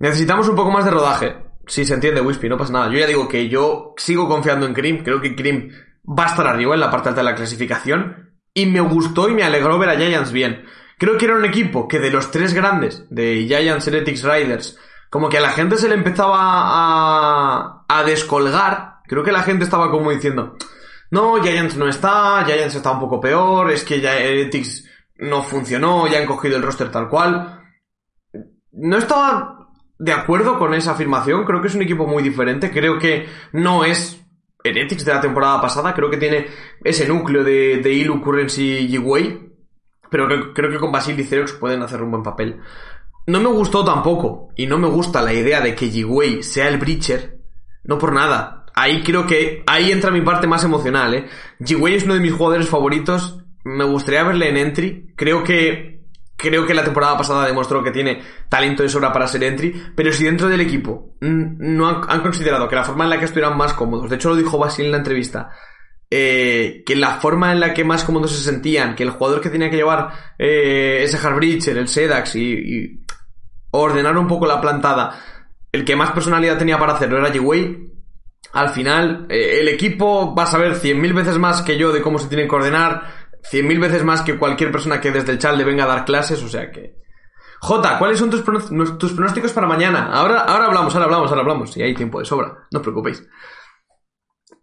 [0.00, 1.45] Necesitamos un poco más de rodaje.
[1.66, 2.90] Si se entiende, Wispy, no pasa nada.
[2.90, 5.02] Yo ya digo que yo sigo confiando en Krim.
[5.02, 5.70] Creo que Krim
[6.06, 8.34] va a estar arriba en la parte alta de la clasificación.
[8.54, 10.64] Y me gustó y me alegró ver a Giants bien.
[10.98, 14.78] Creo que era un equipo que de los tres grandes, de Giants, Heretics, Riders,
[15.10, 19.00] como que a la gente se le empezaba a, a descolgar.
[19.06, 20.56] Creo que la gente estaba como diciendo,
[21.10, 24.88] no, Giants no está, Giants está un poco peor, es que ya Heretics
[25.18, 27.60] no funcionó, ya han cogido el roster tal cual.
[28.72, 29.55] No estaba
[29.98, 33.84] de acuerdo con esa afirmación, creo que es un equipo muy diferente, creo que no
[33.84, 34.22] es
[34.62, 36.46] Heretics de la temporada pasada, creo que tiene
[36.84, 39.46] ese núcleo de, de Ilu, Currency y G-Way,
[40.10, 42.60] pero creo, que con Basil y Xerox pueden hacer un buen papel.
[43.26, 46.78] No me gustó tampoco, y no me gusta la idea de que G-Way sea el
[46.78, 47.40] Breacher,
[47.84, 48.66] no por nada.
[48.74, 51.26] Ahí creo que, ahí entra mi parte más emocional, eh.
[51.60, 55.95] G-Way es uno de mis jugadores favoritos, me gustaría verle en Entry, creo que,
[56.36, 60.12] creo que la temporada pasada demostró que tiene talento de sobra para ser Entry, pero
[60.12, 63.72] si dentro del equipo no han, considerado que la forma en la que estuvieran más
[63.72, 65.50] cómodos, de hecho lo dijo Basil en la entrevista,
[66.10, 69.50] eh, que la forma en la que más cómodos se sentían, que el jugador que
[69.50, 73.02] tenía que llevar eh, ese Harbreacher, el Sedax y,
[73.70, 75.18] ordenar un poco la plantada,
[75.72, 77.92] el que más personalidad tenía para hacerlo era G-Way.
[78.52, 82.18] Al final, eh, el equipo va a saber 100.000 veces más que yo de cómo
[82.18, 85.64] se tiene que ordenar, 100.000 veces más que cualquier persona que desde el chat le
[85.64, 86.96] venga a dar clases, o sea que...
[87.60, 88.44] J, ¿cuáles son tus,
[88.98, 90.10] tus pronósticos para mañana?
[90.12, 91.72] Ahora, ahora hablamos, ahora hablamos, ahora hablamos.
[91.72, 93.26] Si hay tiempo de sobra, no os preocupéis.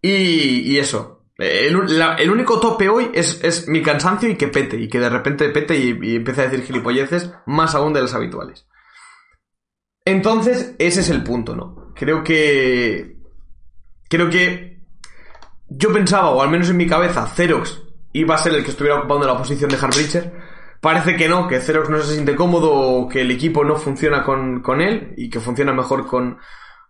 [0.00, 1.26] Y, y eso.
[1.36, 4.76] El, el único tope hoy es, es mi cansancio y que pete.
[4.76, 8.14] Y que de repente pete y, y empiece a decir gilipolleces más aún de las
[8.14, 8.66] habituales.
[10.04, 11.92] Entonces, ese es el punto, ¿no?
[11.94, 13.16] Creo que...
[14.08, 14.82] Creo que...
[15.68, 17.83] Yo pensaba, o al menos en mi cabeza, Xerox
[18.14, 20.32] iba a ser el que estuviera ocupando la posición de Harbreacher.
[20.80, 24.62] Parece que no, que Xerox no se siente cómodo que el equipo no funciona con,
[24.62, 26.38] con él y que funciona mejor con,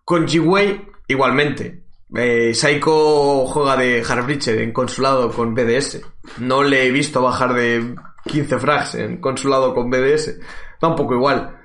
[0.04, 0.86] con G-Way.
[1.08, 6.02] Igualmente, eh, Saiko juega de Harbreacher en consulado con BDS.
[6.38, 7.94] No le he visto bajar de
[8.26, 10.38] 15 frags en consulado con BDS.
[10.80, 11.58] Da un poco igual.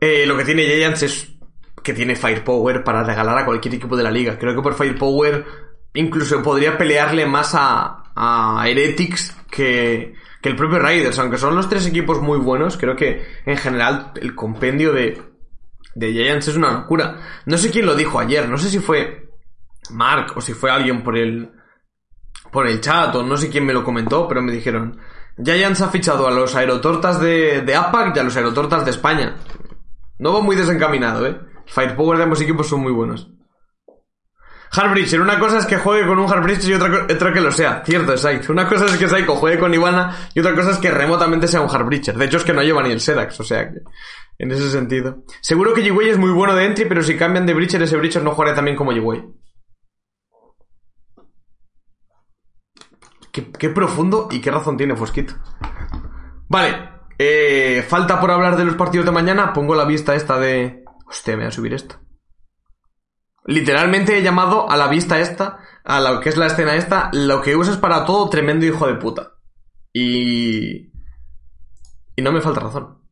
[0.00, 1.32] Eh, lo que tiene Giants es
[1.82, 4.38] que tiene Firepower para regalar a cualquier equipo de la liga.
[4.38, 10.78] Creo que por Firepower incluso podría pelearle más a, a Heretics que, que el propio
[10.78, 11.18] Raiders.
[11.18, 15.22] Aunque son los tres equipos muy buenos, creo que en general el compendio de,
[15.94, 17.20] de Giants es una locura.
[17.46, 19.30] No sé quién lo dijo ayer, no sé si fue
[19.90, 21.50] Mark o si fue alguien por el,
[22.50, 24.98] por el chat o no sé quién me lo comentó, pero me dijeron,
[25.42, 29.36] Giants ha fichado a los aerotortas de, de APAC y a los aerotortas de España.
[30.18, 31.40] No va muy desencaminado, eh.
[31.66, 33.30] Firepower de ambos equipos son muy buenos.
[34.74, 37.82] Harbreacher, una cosa es que juegue con un Harbreacher y otra, otra que lo sea.
[37.84, 38.52] Cierto, exacto.
[38.52, 41.60] Una cosa es que Saiko juegue con Ivana y otra cosa es que remotamente sea
[41.60, 42.16] un Harbreacher.
[42.16, 43.80] De hecho, es que no lleva ni el Sedax, o sea que...
[44.38, 45.24] En ese sentido.
[45.40, 48.24] Seguro que G-Way es muy bueno de entry, pero si cambian de Breacher, ese Breacher
[48.24, 49.24] no jugaría también como G-Way.
[53.30, 55.34] Qué, qué profundo y qué razón tiene Fosquito.
[56.48, 59.52] Vale, eh, falta por hablar de los partidos de mañana.
[59.52, 60.82] Pongo la vista esta de.
[61.06, 62.01] Hostia, me voy a subir esto.
[63.44, 67.42] Literalmente he llamado a la vista esta, a lo que es la escena esta, lo
[67.42, 69.34] que usas para todo tremendo hijo de puta.
[69.92, 70.92] Y.
[72.14, 73.02] Y no me falta razón.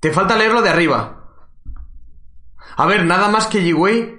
[0.00, 1.20] Te falta leerlo de arriba.
[2.76, 4.18] A ver, nada más que G-Way.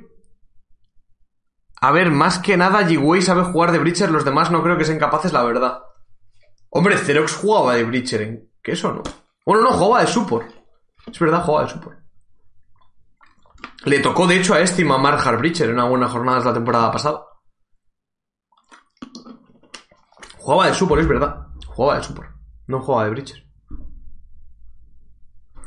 [1.81, 4.85] A ver, más que nada G-Way sabe jugar de Breacher, los demás no creo que
[4.85, 5.81] sean capaces, la verdad.
[6.69, 9.03] Hombre, Xerox jugaba de Breacher, ¿en qué eso no?
[9.45, 10.47] Bueno, no, jugaba de support.
[11.07, 11.99] Es verdad, jugaba de support.
[13.85, 16.91] Le tocó, de hecho, a este mamar Hard Breacher en una buena jornada la temporada
[16.91, 17.23] pasada.
[20.37, 21.47] Jugaba de support, es verdad.
[21.65, 22.29] Jugaba de support.
[22.67, 23.43] No jugaba de Breacher.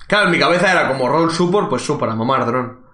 [0.07, 2.85] Claro, en mi cabeza era como roll support, pues support, a mamar dron.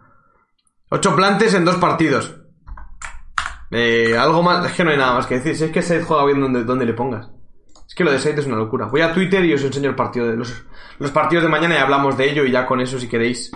[0.91, 2.37] Ocho plantes en dos partidos.
[3.71, 5.57] Eh, algo más, es que no hay nada más que decir.
[5.57, 7.29] Si es que Seth juega bien donde, donde le pongas.
[7.87, 8.87] Es que lo de Seth es una locura.
[8.87, 10.65] Voy a Twitter y os enseño el partido de los,
[10.99, 13.51] los partidos de mañana y hablamos de ello y ya con eso si queréis.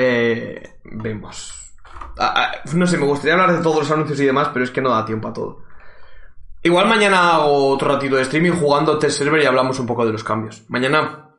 [0.00, 1.54] Eh, vemos.
[2.18, 4.70] a- a- no sé, me gustaría hablar de todos los anuncios y demás, pero es
[4.70, 5.62] que no da tiempo a todo.
[6.62, 10.12] Igual mañana hago otro ratito de streaming jugando test server y hablamos un poco de
[10.12, 10.64] los cambios.
[10.68, 11.30] Mañana,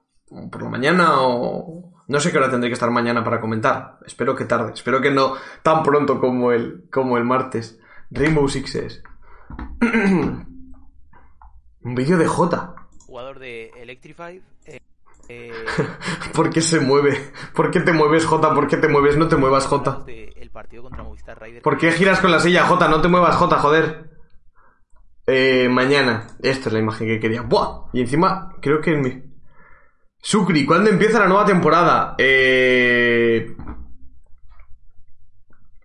[0.52, 1.94] por la mañana o...
[2.08, 4.00] No sé qué hora tendré que estar mañana para comentar.
[4.06, 4.72] Espero que tarde.
[4.74, 7.80] Espero que no tan pronto como el, como el martes.
[8.10, 9.04] Rainbow Sixes.
[9.82, 10.46] un
[11.96, 12.74] vídeo de Jota.
[13.06, 14.42] jugador de Electrify.
[15.30, 15.54] Eh,
[16.34, 17.32] ¿Por qué se mueve?
[17.54, 18.54] ¿Por qué te mueves, Jota?
[18.54, 19.16] ¿Por qué te mueves?
[19.16, 20.04] No te muevas, Jota.
[20.06, 21.64] de el partido contra Movistar Riders.
[21.64, 22.88] ¿Por qué giras con la silla, Jota?
[22.88, 24.10] No te muevas, Jota, joder.
[25.28, 26.28] Eh, mañana.
[26.42, 27.44] Esta es la imagen que quería.
[27.44, 27.90] ¡Buah!
[27.94, 29.24] Y encima, creo que en mi...
[30.22, 32.16] Sucri, ¿cuándo empieza la nueva temporada?
[32.18, 33.56] Eh...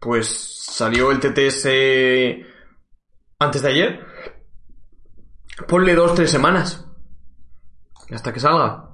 [0.00, 1.68] Pues salió el TTS
[3.38, 4.06] antes de ayer.
[5.68, 6.86] Ponle dos, tres semanas.
[8.10, 8.93] Hasta que salga.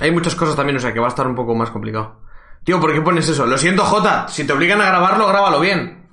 [0.00, 2.22] Hay muchas cosas también, o sea que va a estar un poco más complicado.
[2.64, 3.44] Tío, ¿por qué pones eso?
[3.46, 4.28] Lo siento, Jota.
[4.28, 6.08] Si te obligan a grabarlo, grábalo bien.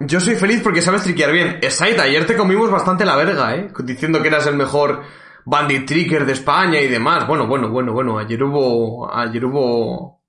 [0.00, 1.60] Yo soy feliz porque sabes triquear bien.
[1.70, 3.72] Saita, ayer te comimos bastante la verga, ¿eh?
[3.84, 5.02] Diciendo que eras el mejor
[5.44, 7.26] bandit tricker de España y demás.
[7.26, 8.18] Bueno, bueno, bueno, bueno.
[8.18, 9.12] Ayer hubo...
[9.12, 10.22] Ayer hubo...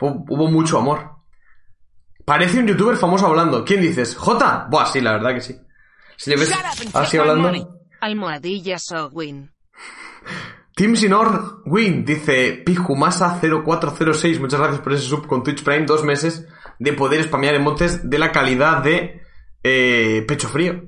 [0.00, 1.10] Hubo, mucho amor.
[2.24, 3.64] Parece un youtuber famoso hablando.
[3.64, 4.16] ¿Quién dices?
[4.16, 4.66] ¿Jota?
[4.70, 5.60] Buah, sí, la verdad que sí.
[6.16, 6.54] Si le ves
[6.94, 7.79] así hablando...
[8.00, 9.50] Almohadilla Sogwin.
[10.74, 16.46] Team Sinor Win dice Pijumasa0406, muchas gracias por ese sub con Twitch Prime, dos meses
[16.78, 19.20] de poder spamear emotes de la calidad de
[19.62, 20.82] eh, Pecho Frío.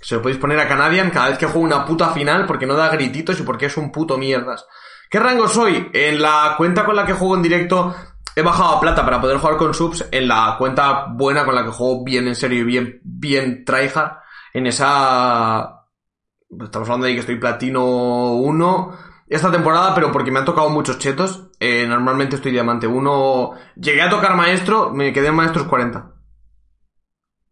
[0.00, 2.74] Se lo podéis poner a Canadian cada vez que juega una puta final porque no
[2.74, 4.64] da grititos y porque es un puto mierdas.
[5.10, 5.90] ¿Qué rango soy?
[5.92, 7.94] En la cuenta con la que juego en directo
[8.36, 10.06] he bajado a plata para poder jugar con subs.
[10.12, 14.18] En la cuenta buena con la que juego bien en serio y bien, bien tryhard.
[14.54, 15.79] En esa
[16.50, 18.98] Estamos hablando de que estoy platino 1
[19.28, 21.50] esta temporada, pero porque me han tocado muchos chetos.
[21.60, 23.52] Eh, normalmente estoy diamante 1.
[23.76, 26.12] Llegué a tocar maestro, me quedé en maestros 40.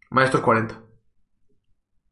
[0.09, 0.81] Maestros 40.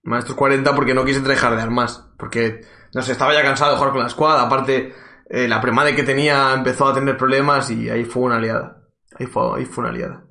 [0.03, 2.09] Maestros 40 porque no quise tryhardear más.
[2.17, 2.61] Porque,
[2.93, 4.39] no sé, estaba ya cansado de jugar con la squad.
[4.39, 4.95] Aparte,
[5.29, 8.87] eh, la premade que tenía empezó a tener problemas y ahí fue una liada.
[9.19, 10.26] Ahí fue, ahí fue una liada.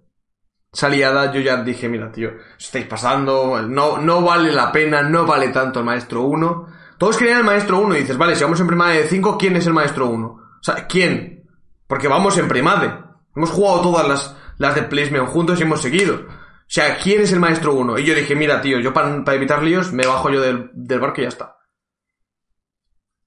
[0.76, 5.24] Esa liada yo ya dije, mira, tío, estáis pasando, no, no vale la pena, no
[5.24, 6.66] vale tanto el maestro 1.
[6.98, 9.56] Todos querían el maestro 1 y dices, vale, si vamos en primade de 5, ¿quién
[9.56, 10.26] es el maestro 1?
[10.26, 11.48] O sea, ¿quién?
[11.86, 12.92] Porque vamos en primade.
[13.34, 16.16] Hemos jugado todas las, las de placement juntos y hemos seguido.
[16.16, 17.98] O sea, ¿quién es el maestro 1?
[17.98, 21.00] Y yo dije, mira, tío, yo para, para evitar líos me bajo yo del, del
[21.00, 21.56] barco y ya está.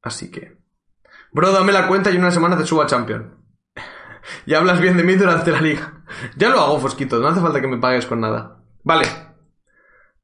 [0.04, 0.56] Así que...
[1.32, 3.39] Bro, dame la cuenta y en una semana te subo a Champion.
[4.46, 6.04] Y hablas bien de mí durante la liga.
[6.36, 8.58] Ya lo hago, Fosquito, no hace falta que me pagues con nada.
[8.84, 9.06] Vale.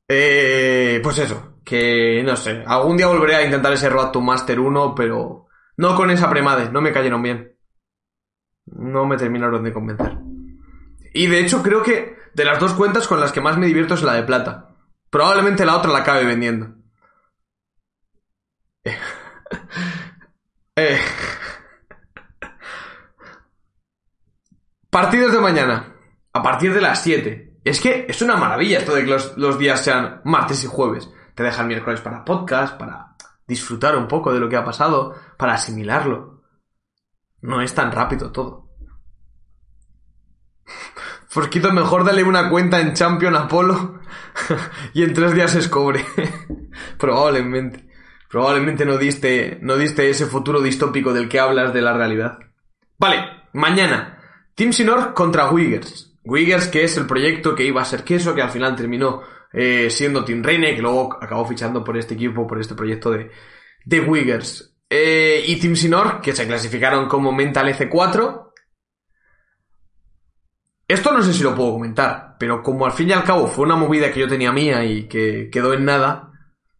[0.07, 2.63] Eh, pues eso, que no sé.
[2.65, 5.47] Algún día volveré a intentar ese Road to Master 1, pero
[5.77, 7.57] no con esa premade, no me cayeron bien.
[8.65, 10.17] No me terminaron de convencer.
[11.13, 13.93] Y de hecho creo que de las dos cuentas con las que más me divierto
[13.93, 14.75] es la de plata.
[15.09, 16.75] Probablemente la otra la acabe vendiendo.
[20.77, 20.99] Eh.
[24.95, 25.93] Partidos de mañana.
[26.31, 27.59] A partir de las 7.
[27.65, 31.09] Es que es una maravilla esto de que los, días sean martes y jueves.
[31.35, 35.55] Te dejan miércoles para podcast, para disfrutar un poco de lo que ha pasado, para
[35.55, 36.43] asimilarlo.
[37.41, 38.69] No es tan rápido todo.
[41.27, 43.99] Fosquito, mejor dale una cuenta en Champion Apolo
[44.93, 46.05] y en tres días es cobre.
[46.97, 47.85] Probablemente.
[48.29, 52.39] Probablemente no diste, no diste ese futuro distópico del que hablas de la realidad.
[52.97, 54.14] Vale, mañana.
[54.55, 56.13] Team Sinor contra Wiggers.
[56.23, 59.89] Wiggers, que es el proyecto que iba a ser queso, que al final terminó eh,
[59.89, 63.29] siendo Team Reine, que luego acabó fichando por este equipo, por este proyecto de,
[63.83, 64.75] de Wiggers.
[64.89, 68.51] Eh, y Team Sinor, que se clasificaron como Mental F4.
[70.87, 73.65] Esto no sé si lo puedo comentar, pero como al fin y al cabo fue
[73.65, 76.31] una movida que yo tenía mía y que quedó en nada,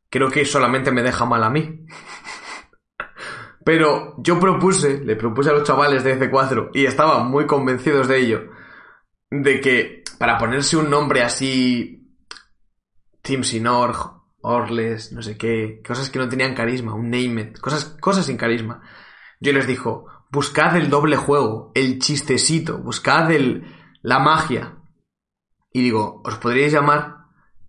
[0.09, 1.86] creo que solamente me deja mal a mí.
[3.66, 8.20] Pero yo propuse, le propuse a los chavales de F4 y estaban muy convencidos de
[8.20, 8.51] ello,
[9.32, 12.16] de que para ponerse un nombre así,
[13.24, 13.95] Team Sinor,
[14.41, 18.84] Orles, no sé qué, cosas que no tenían carisma, un name cosas, cosas sin carisma.
[19.41, 23.66] Yo les dijo, buscad el doble juego, el chistecito, buscad el,
[24.03, 24.78] la magia.
[25.74, 27.16] Y digo, os podríais llamar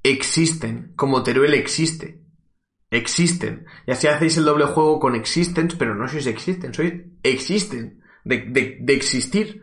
[0.03, 2.23] Existen, como Teruel existe.
[2.91, 3.67] Existen.
[3.87, 8.03] Y así hacéis el doble juego con Existence, pero no sois Existen, sois Existen.
[8.25, 9.63] De, de, de existir.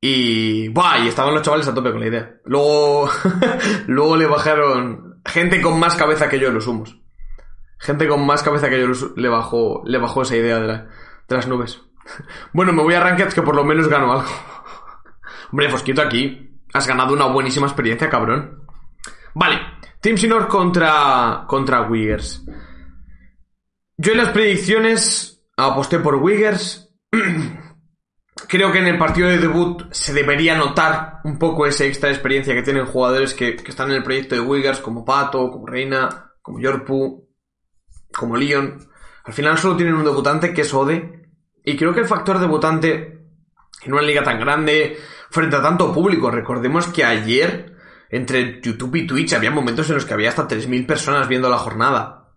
[0.00, 0.68] Y...
[0.68, 0.98] ¡Buah!
[1.00, 2.36] Y estaban los chavales a tope con la idea.
[2.44, 3.10] Luego...
[3.86, 5.20] luego le bajaron...
[5.24, 6.96] Gente con más cabeza que yo los humos.
[7.78, 10.86] Gente con más cabeza que yo le bajó, le bajó esa idea de
[11.28, 11.82] las nubes.
[12.52, 14.30] Bueno, me voy a Ranked que por lo menos gano algo.
[15.50, 16.56] Hombre, Fosquito aquí.
[16.72, 18.62] Has ganado una buenísima experiencia, cabrón.
[19.34, 19.58] Vale.
[20.00, 22.44] Team Sinor contra, contra Wiggers.
[23.96, 26.94] Yo en las predicciones aposté por Wiggers.
[28.48, 32.54] Creo que en el partido de debut se debería notar un poco esa extra experiencia
[32.54, 36.60] que tienen jugadores que, están en el proyecto de Wiggers, como Pato, como Reina, como
[36.60, 37.28] Yorpu,
[38.12, 38.86] como Leon.
[39.24, 41.30] Al final solo tienen un debutante que es Ode.
[41.64, 43.16] Y creo que el factor debutante
[43.82, 44.98] en una liga tan grande,
[45.30, 47.75] frente a tanto público, recordemos que ayer
[48.10, 51.58] entre YouTube y Twitch había momentos en los que había hasta 3.000 personas viendo la
[51.58, 52.34] jornada.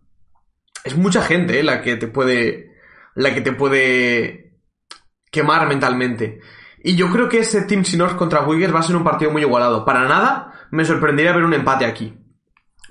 [0.83, 1.63] Es mucha gente ¿eh?
[1.63, 2.77] la que te puede.
[3.15, 4.59] la que te puede
[5.31, 6.39] quemar mentalmente.
[6.81, 9.41] Y yo creo que ese Team Sinor contra Wiggers va a ser un partido muy
[9.41, 9.85] igualado.
[9.85, 12.17] Para nada me sorprendería ver un empate aquí.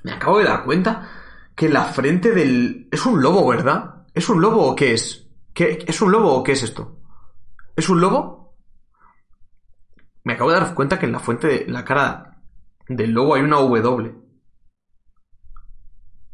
[0.02, 1.10] Me acabo de dar cuenta
[1.54, 2.88] que la frente del...
[2.90, 4.06] Es un lobo, ¿verdad?
[4.14, 5.28] ¿Es un lobo o qué es?
[5.52, 5.84] ¿Qué...
[5.86, 7.00] ¿Es un lobo o qué es esto?
[7.74, 8.56] ¿Es un lobo?
[10.24, 12.27] Me acabo de dar cuenta que en la fuente de la cara
[12.88, 14.14] del lobo hay una W.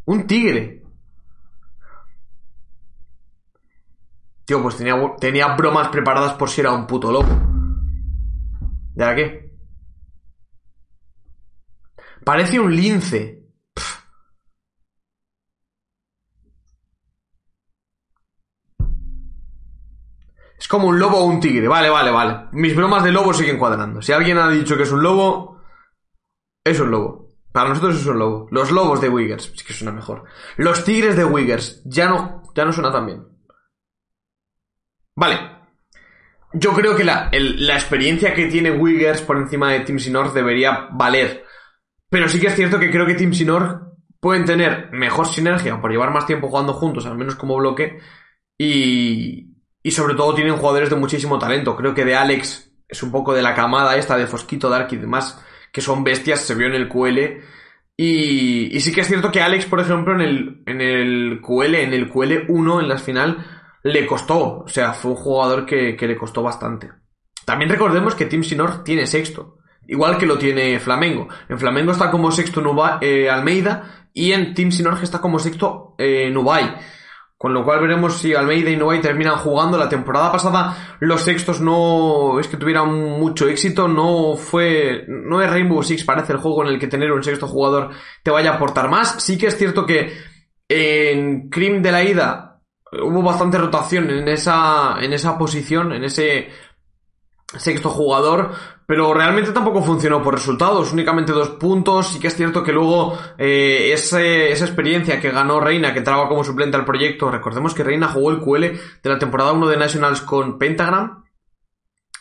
[0.07, 0.83] Un tigre.
[4.45, 7.29] Tío, pues tenía, tenía bromas preparadas por si era un puto lobo.
[8.95, 9.51] ¿Y qué?
[12.25, 13.43] Parece un lince.
[13.75, 14.05] Pff.
[20.59, 21.67] Es como un lobo o un tigre.
[21.67, 22.49] Vale, vale, vale.
[22.53, 24.01] Mis bromas de lobo siguen cuadrando.
[24.03, 25.54] Si alguien ha dicho que es un lobo,
[26.65, 27.29] es un lobo.
[27.53, 28.49] Para nosotros es un lobo.
[28.51, 29.53] Los lobos de Wiggers.
[29.55, 30.25] Es que suena mejor.
[30.57, 31.83] Los tigres de Wiggers.
[31.85, 33.25] Ya no, ya no suena tan bien.
[35.15, 35.39] Vale.
[36.53, 40.89] Yo creo que la, la experiencia que tiene Wiggers por encima de Team Sinor debería
[40.93, 41.45] valer.
[42.09, 45.91] Pero sí que es cierto que creo que Team Sinor pueden tener mejor sinergia por
[45.91, 47.99] llevar más tiempo jugando juntos, al menos como bloque.
[48.57, 51.77] Y, y sobre todo tienen jugadores de muchísimo talento.
[51.77, 54.97] Creo que de Alex es un poco de la camada esta de Fosquito, Dark y
[54.97, 55.41] demás,
[55.75, 57.19] que son bestias, se vio en el QL.
[57.97, 61.75] Y, y sí que es cierto que Alex, por ejemplo, en el, en el QL,
[61.75, 63.45] en el QL 1, en la final,
[63.83, 64.61] le costó.
[64.61, 66.91] O sea, fue un jugador que, que le costó bastante.
[67.45, 69.59] También recordemos que Team Sinor tiene sexto.
[69.87, 71.29] Igual que lo tiene Flamengo.
[71.49, 75.95] En Flamengo está como sexto Nuba- eh, Almeida y en Team Sinor está como sexto
[75.99, 76.75] eh, Nubai.
[77.45, 79.77] Con lo cual veremos si Almeida y Nubai terminan jugando.
[79.77, 83.87] La temporada pasada los sextos no es que tuvieran mucho éxito.
[83.87, 85.05] No fue...
[85.09, 87.91] No es Rainbow Six parece el juego en el que tener un sexto jugador
[88.23, 89.23] te vaya a aportar más.
[89.23, 90.11] Sí que es cierto que
[90.71, 92.63] en Cream de la ida
[93.03, 96.49] hubo bastante rotación en esa, en esa posición, en ese
[97.59, 98.51] sexto jugador,
[98.87, 103.17] pero realmente tampoco funcionó por resultados, únicamente dos puntos, sí que es cierto que luego
[103.39, 107.85] eh, ese- esa experiencia que ganó Reina, que entraba como suplente al proyecto, recordemos que
[107.85, 108.61] Reina jugó el QL
[109.03, 111.25] de la temporada 1 de Nationals con Pentagram,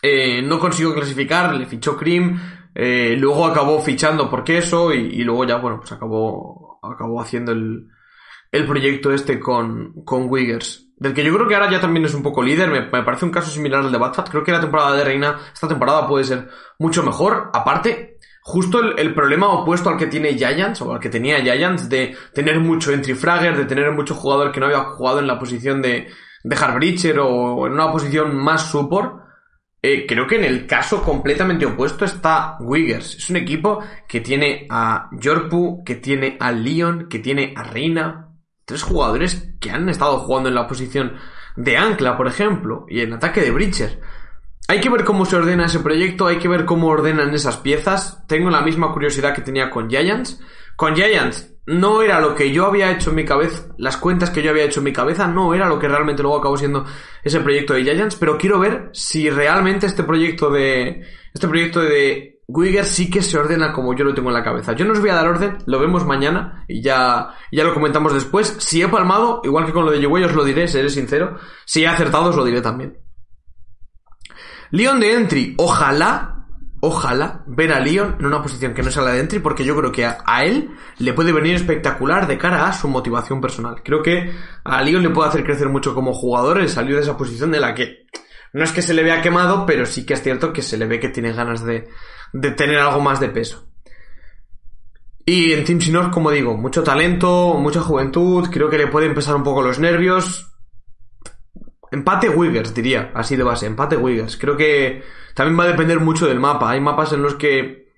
[0.02, 2.40] eh, no consiguió clasificar, le fichó Cream,
[2.76, 7.52] eh, luego acabó fichando por Queso y, y luego ya, bueno, pues acabó, acabó haciendo
[7.52, 7.88] el,
[8.52, 10.83] el proyecto este con, con Wiggers.
[10.96, 12.70] Del que yo creo que ahora ya también es un poco líder.
[12.70, 14.30] Me, me parece un caso similar al de Batfat.
[14.30, 17.50] Creo que la temporada de Reina, esta temporada puede ser mucho mejor.
[17.54, 21.90] Aparte, justo el, el problema opuesto al que tiene Giants, o al que tenía Giants,
[21.90, 25.40] de tener mucho entry fragger, de tener mucho jugador que no había jugado en la
[25.40, 26.08] posición de,
[26.44, 29.24] de o en una posición más support.
[29.86, 33.16] Eh, creo que en el caso completamente opuesto está Wiggers.
[33.16, 38.23] Es un equipo que tiene a Yorpu, que tiene a Leon, que tiene a Reina.
[38.66, 41.18] Tres jugadores que han estado jugando en la posición
[41.56, 44.00] de ancla, por ejemplo, y en ataque de Breacher.
[44.68, 48.26] Hay que ver cómo se ordena ese proyecto, hay que ver cómo ordenan esas piezas.
[48.28, 50.40] Tengo la misma curiosidad que tenía con Giants.
[50.78, 54.42] Con Giants no era lo que yo había hecho en mi cabeza, las cuentas que
[54.42, 56.86] yo había hecho en mi cabeza no era lo que realmente luego acabó siendo
[57.24, 62.33] ese proyecto de Giants, pero quiero ver si realmente este proyecto de este proyecto de
[62.48, 64.74] Wigger sí que se ordena como yo lo tengo en la cabeza.
[64.74, 68.14] Yo no os voy a dar orden, lo vemos mañana y ya, ya lo comentamos
[68.14, 68.56] después.
[68.60, 71.38] Si he palmado, igual que con lo de Yeway, os lo diré, seré sincero.
[71.66, 72.98] Si he acertado, os lo diré también.
[74.72, 76.48] Leon de Entry, ojalá,
[76.82, 79.76] ojalá ver a Leon en una posición que no sea la de Entry, porque yo
[79.78, 83.84] creo que a, él le puede venir espectacular de cara a su motivación personal.
[83.84, 84.34] Creo que
[84.64, 87.60] a Leon le puede hacer crecer mucho como jugador el salir de esa posición de
[87.60, 88.08] la que
[88.54, 90.86] no es que se le vea quemado, pero sí que es cierto que se le
[90.86, 91.90] ve que tiene ganas de,
[92.32, 93.68] de tener algo más de peso.
[95.26, 99.36] Y en Team Sinor, como digo, mucho talento, mucha juventud, creo que le puede empezar
[99.36, 100.52] un poco los nervios.
[101.92, 104.38] Empate Wiggers, diría, así de base, empate Wiggers.
[104.38, 105.04] Creo que
[105.34, 106.72] también va a depender mucho del mapa.
[106.72, 107.94] Hay mapas en los que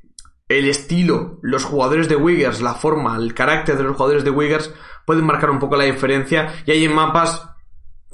[0.48, 4.74] el estilo, los jugadores de Wiggers, la forma, el carácter de los jugadores de Wiggers
[5.06, 6.54] pueden marcar un poco la diferencia.
[6.66, 7.55] Y hay en mapas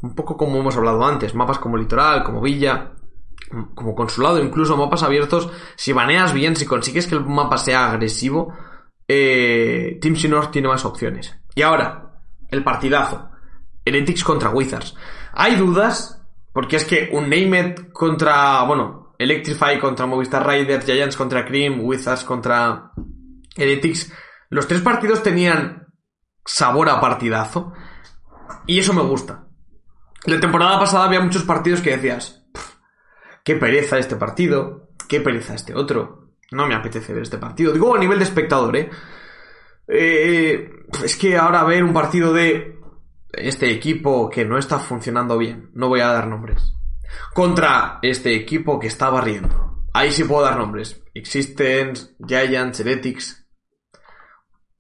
[0.02, 2.94] Un poco como hemos hablado antes, mapas como Litoral, como Villa,
[3.76, 5.50] como Consulado, incluso mapas abiertos.
[5.76, 8.54] Si baneas bien, si consigues que el mapa sea agresivo,
[9.08, 11.38] eh, Team Sinor tiene más opciones.
[11.54, 13.30] Y ahora, el partidazo.
[13.84, 14.96] Heretics contra Wizards.
[15.34, 16.22] Hay dudas,
[16.54, 22.24] porque es que un Named contra, bueno, Electrify contra Movistar Riders, Giants contra Cream, Wizards
[22.24, 22.92] contra
[23.56, 24.12] Heretics.
[24.50, 25.88] Los tres partidos tenían
[26.46, 27.74] sabor a partidazo.
[28.66, 29.48] Y eso me gusta.
[30.26, 32.76] La temporada pasada había muchos partidos que decías, "Pff,
[33.44, 36.34] qué pereza este partido, qué pereza este otro.
[36.52, 37.74] No me apetece ver este partido.
[37.74, 38.90] Digo a nivel de espectador, ¿eh?
[39.88, 40.70] Eh,
[41.04, 42.78] es que ahora ver un partido de
[43.34, 46.74] este equipo que no está funcionando bien, no voy a dar nombres,
[47.34, 49.84] contra este equipo que está barriendo.
[49.94, 51.02] Ahí sí puedo dar nombres.
[51.14, 53.46] Existence, Giants, Heretics.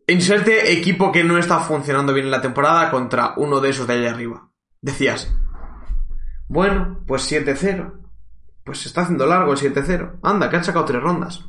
[0.07, 3.93] Inserte equipo que no está funcionando bien en la temporada contra uno de esos de
[3.93, 4.50] ahí arriba.
[4.81, 5.31] Decías,
[6.47, 7.93] bueno, pues 7-0.
[8.65, 10.19] Pues se está haciendo largo el 7-0.
[10.21, 11.45] Anda, que han sacado tres rondas.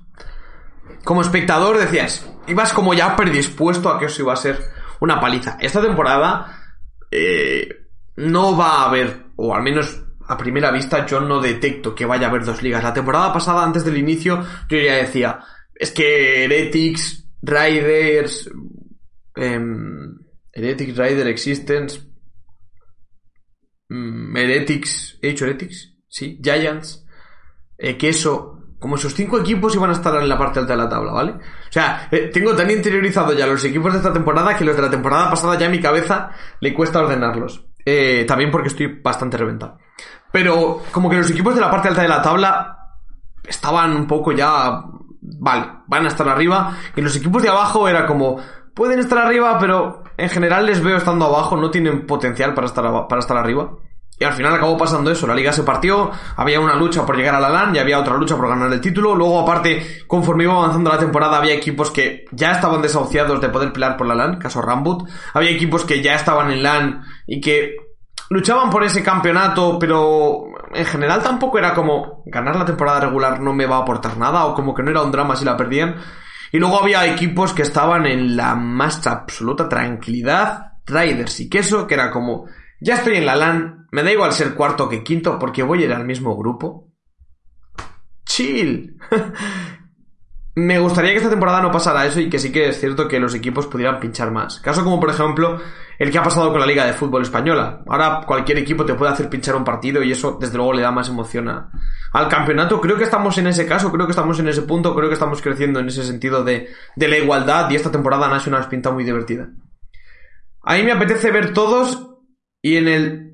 [1.04, 4.60] Como espectador decías, ibas como ya predispuesto a que eso iba a ser
[5.00, 5.59] una paliza.
[5.60, 6.76] Esta temporada
[7.10, 7.68] eh,
[8.16, 12.26] no va a haber, o al menos a primera vista yo no detecto que vaya
[12.26, 12.84] a haber dos ligas.
[12.84, 15.40] La temporada pasada, antes del inicio, yo ya decía,
[15.74, 18.50] es que Heretics, Riders,
[19.34, 20.18] em,
[20.52, 22.11] Heretics, Rider, Existence,
[24.35, 25.94] Heretics, ¿he dicho Heretics?
[26.09, 27.06] Sí, Giants,
[27.78, 30.89] eh, Queso, como esos cinco equipos iban a estar en la parte alta de la
[30.89, 31.32] tabla, ¿vale?
[31.32, 34.82] O sea, eh, tengo tan interiorizado ya los equipos de esta temporada que los de
[34.82, 37.64] la temporada pasada ya a mi cabeza le cuesta ordenarlos.
[37.85, 39.78] Eh, también porque estoy bastante reventado.
[40.31, 42.98] Pero como que los equipos de la parte alta de la tabla
[43.44, 44.82] estaban un poco ya...
[45.20, 46.77] Vale, van a estar arriba.
[46.97, 48.40] Y los equipos de abajo era como...
[48.74, 51.56] Pueden estar arriba, pero en general les veo estando abajo.
[51.56, 53.72] No tienen potencial para estar, para estar arriba.
[54.18, 57.34] Y al final acabó pasando eso, la liga se partió, había una lucha por llegar
[57.34, 59.16] a la LAN y había otra lucha por ganar el título.
[59.16, 63.72] Luego, aparte, conforme iba avanzando la temporada, había equipos que ya estaban desahuciados de poder
[63.72, 65.09] pelear por la LAN, caso Rambut.
[65.34, 67.74] Había equipos que ya estaban en LAN y que
[68.30, 73.52] luchaban por ese campeonato, pero en general tampoco era como ganar la temporada regular no
[73.52, 75.97] me va a aportar nada o como que no era un drama si la perdían.
[76.52, 81.94] Y luego había equipos que estaban en la más absoluta tranquilidad, Riders y Queso, que
[81.94, 82.46] era como,
[82.78, 85.86] ya estoy en la LAN, me da igual ser cuarto que quinto porque voy a
[85.86, 86.92] ir al mismo grupo.
[88.26, 88.98] Chill.
[90.54, 93.18] me gustaría que esta temporada no pasara eso y que sí que es cierto que
[93.18, 94.60] los equipos pudieran pinchar más.
[94.60, 95.58] Caso como por ejemplo
[95.98, 97.82] el que ha pasado con la Liga de Fútbol Española.
[97.86, 100.90] Ahora cualquier equipo te puede hacer pinchar un partido y eso desde luego le da
[100.90, 102.80] más emoción al campeonato.
[102.80, 105.40] Creo que estamos en ese caso, creo que estamos en ese punto, creo que estamos
[105.40, 109.48] creciendo en ese sentido de, la igualdad y esta temporada Nationals pinta muy divertida.
[110.64, 112.10] A mí me apetece ver todos
[112.60, 113.32] y en el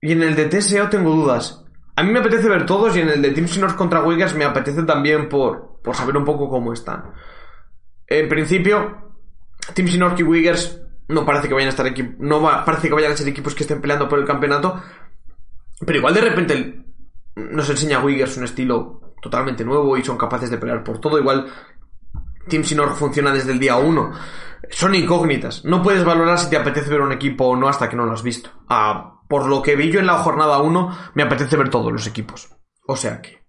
[0.00, 1.65] y en el de TSO tengo dudas.
[1.96, 4.82] A mí me apetece ver todos y en el de Team contra Wiggers me apetece
[4.82, 7.12] también por, por saber un poco cómo están.
[8.06, 9.14] En principio,
[9.74, 13.12] Team y Wiggers no parece que vayan a estar equi- no va- parece que vayan
[13.12, 14.80] a ser equipos que estén peleando por el campeonato.
[15.84, 16.84] Pero igual de repente
[17.36, 21.18] nos enseña Wiggers un estilo totalmente nuevo y son capaces de pelear por todo.
[21.18, 21.46] Igual
[22.48, 24.12] Team Sinor funciona desde el día 1.
[24.70, 25.64] Son incógnitas.
[25.64, 28.12] No puedes valorar si te apetece ver un equipo o no hasta que no lo
[28.12, 28.50] has visto.
[28.68, 32.06] Ah, por lo que vi yo en la jornada 1, me apetece ver todos los
[32.06, 32.48] equipos.
[32.86, 33.44] O sea que.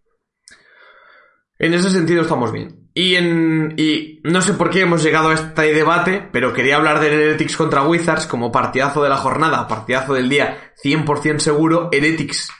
[1.59, 2.89] En ese sentido estamos bien.
[2.93, 3.73] Y en.
[3.77, 7.57] Y no sé por qué hemos llegado a este debate, pero quería hablar de Heretics
[7.57, 11.89] contra Wizards como partidazo de la jornada, partidazo del día 100% seguro.
[11.91, 12.51] Heretics.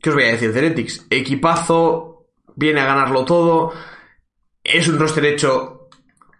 [0.00, 1.06] ¿Qué os voy a decir de Heretics?
[1.10, 3.72] Equipazo, viene a ganarlo todo.
[4.62, 5.77] Es un roster hecho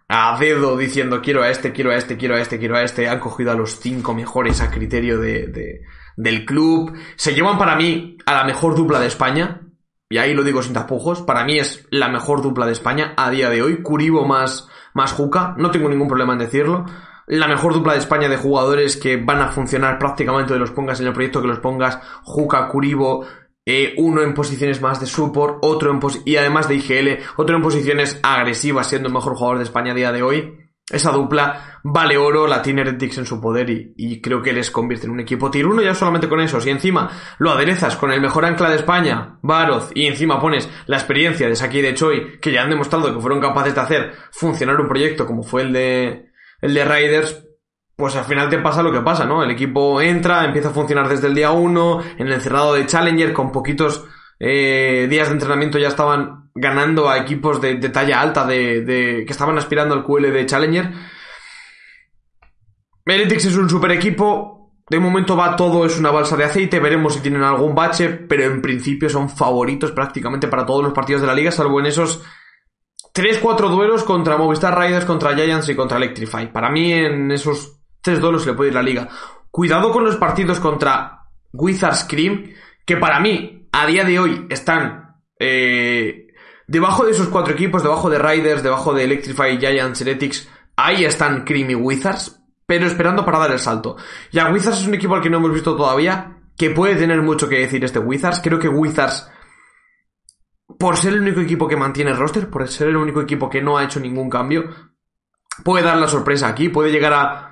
[0.09, 3.07] a dedo diciendo quiero a este, quiero a este, quiero a este, quiero a este.
[3.07, 5.81] Han cogido a los cinco mejores a criterio de, de-
[6.17, 6.93] del club.
[7.15, 9.61] Se llevan para mí a la mejor dupla de España.
[10.09, 11.21] Y ahí lo digo sin tapujos.
[11.21, 13.83] Para mí es la mejor dupla de España a día de hoy.
[13.83, 15.53] Curibo más, más Juca.
[15.57, 16.85] No tengo ningún problema en decirlo.
[17.27, 20.99] La mejor dupla de España de jugadores que van a funcionar prácticamente de los pongas
[20.99, 21.99] en el proyecto que los pongas.
[22.23, 23.23] Juca, Curibo,
[23.71, 27.61] eh, uno en posiciones más de support, otro en y además de IGL, otro en
[27.61, 30.57] posiciones agresivas, siendo el mejor jugador de España a día de hoy.
[30.89, 34.71] Esa dupla vale oro, la tiene Heretics en su poder y, y creo que les
[34.71, 36.59] convierte en un equipo tier 1 ya solamente con eso.
[36.59, 40.97] Si encima lo aderezas con el mejor ancla de España, Baroz, y encima pones la
[40.97, 44.13] experiencia de Saki y de Choi, que ya han demostrado que fueron capaces de hacer
[44.31, 46.31] funcionar un proyecto como fue el de,
[46.61, 47.48] el de Riders,
[47.99, 49.43] pues al final te pasa lo que pasa, ¿no?
[49.43, 53.33] El equipo entra, empieza a funcionar desde el día 1, en el cerrado de Challenger,
[53.33, 54.05] con poquitos
[54.39, 59.23] eh, días de entrenamiento ya estaban ganando a equipos de, de talla alta de, de-
[59.25, 60.91] que estaban aspirando al QL de Challenger.
[63.05, 64.55] Heretics es un super equipo,
[64.89, 68.43] De momento va todo, es una balsa de aceite, veremos si tienen algún bache, pero
[68.45, 72.23] en principio son favoritos prácticamente para todos los partidos de la liga, salvo en esos
[73.13, 76.51] 3-4 duelos contra Movistar Riders, contra Giants y contra Electrify.
[76.51, 79.07] Para mí en esos tres duelos se le puede ir la liga.
[79.51, 81.23] Cuidado con los partidos contra
[81.53, 82.53] Wizards Cream,
[82.85, 86.27] que para mí a día de hoy están eh,
[86.67, 91.43] debajo de esos cuatro equipos, debajo de Riders, debajo de Electrify, Giants, Heretics, ahí están
[91.43, 92.39] Cream y Wizards
[92.69, 93.97] pero esperando para dar el salto.
[94.31, 97.49] Ya Wizards es un equipo al que no hemos visto todavía, que puede tener mucho
[97.49, 98.41] que decir este Wizards.
[98.43, 99.27] Creo que Wizards,
[100.77, 103.59] por ser el único equipo que mantiene el roster, por ser el único equipo que
[103.59, 104.65] no ha hecho ningún cambio,
[105.63, 107.48] puede dar la sorpresa aquí, puede llegar a,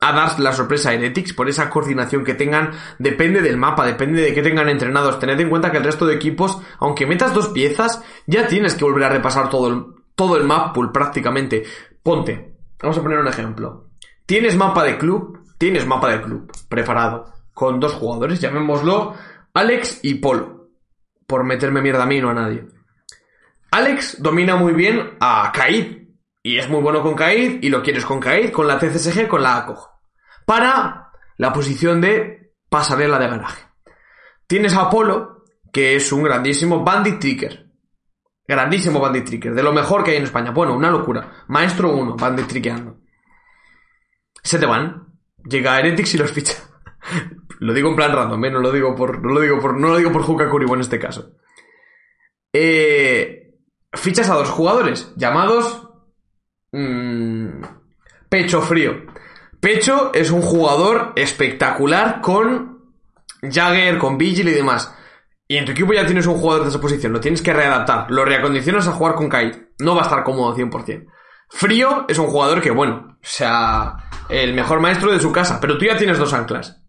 [0.00, 4.22] a dar la sorpresa a Heretics por esa coordinación que tengan, depende del mapa, depende
[4.22, 5.18] de que tengan entrenados.
[5.18, 8.84] Tened en cuenta que el resto de equipos, aunque metas dos piezas, ya tienes que
[8.84, 11.64] volver a repasar todo el, todo el map pool prácticamente.
[12.02, 13.90] Ponte, vamos a poner un ejemplo.
[14.24, 19.14] Tienes mapa de club, tienes mapa de club preparado con dos jugadores, llamémoslo
[19.52, 20.70] Alex y Polo,
[21.26, 22.64] por meterme mierda a mí no a nadie.
[23.70, 25.99] Alex domina muy bien a Kaid
[26.42, 29.42] y es muy bueno con Kaid y lo quieres con Kaid, con la TCSG, con
[29.42, 29.90] la ACOG.
[30.46, 33.66] Para la posición de pasarela de garaje.
[34.46, 37.66] Tienes a Polo, que es un grandísimo bandit tricker.
[38.46, 40.50] Grandísimo bandit tricker, de lo mejor que hay en España.
[40.50, 41.44] Bueno, una locura.
[41.48, 43.00] Maestro 1, bandit trickeando
[44.42, 45.06] se te van.
[45.44, 46.54] Llega Heretics y los ficha.
[47.60, 48.50] lo digo en plan random, ¿eh?
[48.50, 49.22] no lo digo por.
[49.24, 49.78] No lo digo por.
[49.78, 51.32] No lo digo por en este caso.
[52.52, 53.54] Eh,
[53.92, 55.88] fichas a dos jugadores llamados.
[56.72, 57.62] Mmm,
[58.28, 59.06] Pecho Frío.
[59.60, 62.92] Pecho es un jugador espectacular con
[63.42, 64.94] Jagger, con Vigil y demás.
[65.46, 68.10] Y en tu equipo ya tienes un jugador de esa posición, lo tienes que readaptar,
[68.10, 69.72] lo reacondicionas a jugar con Kite.
[69.80, 71.06] No va a estar cómodo 100%.
[71.48, 73.96] Frío es un jugador que, bueno, o sea,
[74.28, 76.80] el mejor maestro de su casa, pero tú ya tienes dos anclas.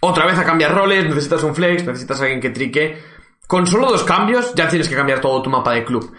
[0.00, 3.02] Otra vez a cambiar roles, necesitas un flex, necesitas alguien que trique.
[3.48, 6.14] Con solo dos cambios ya tienes que cambiar todo tu mapa de club.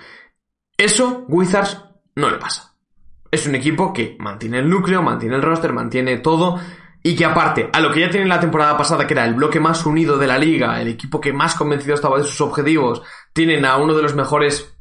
[0.77, 1.81] Eso, Wizards
[2.15, 2.73] no le pasa.
[3.31, 6.59] Es un equipo que mantiene el núcleo, mantiene el roster, mantiene todo.
[7.01, 9.59] Y que aparte, a lo que ya tienen la temporada pasada, que era el bloque
[9.59, 13.01] más unido de la liga, el equipo que más convencido estaba de sus objetivos,
[13.33, 14.73] tienen a uno de los mejores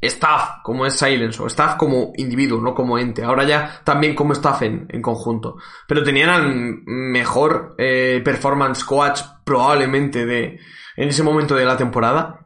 [0.00, 3.24] staff como es Silence o staff como individuo, no como ente.
[3.24, 5.56] Ahora ya también como staff en, conjunto.
[5.86, 10.58] Pero tenían mejor eh, performance coach probablemente de
[10.96, 12.45] en ese momento de la temporada.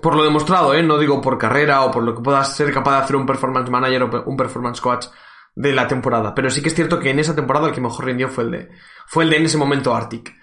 [0.00, 0.82] Por lo demostrado, ¿eh?
[0.82, 3.70] No digo por carrera o por lo que pueda ser capaz de hacer un performance
[3.70, 5.06] manager o un performance coach
[5.54, 6.34] de la temporada.
[6.34, 8.50] Pero sí que es cierto que en esa temporada el que mejor rindió fue el
[8.50, 8.68] de,
[9.06, 10.34] fue el de en ese momento Arctic.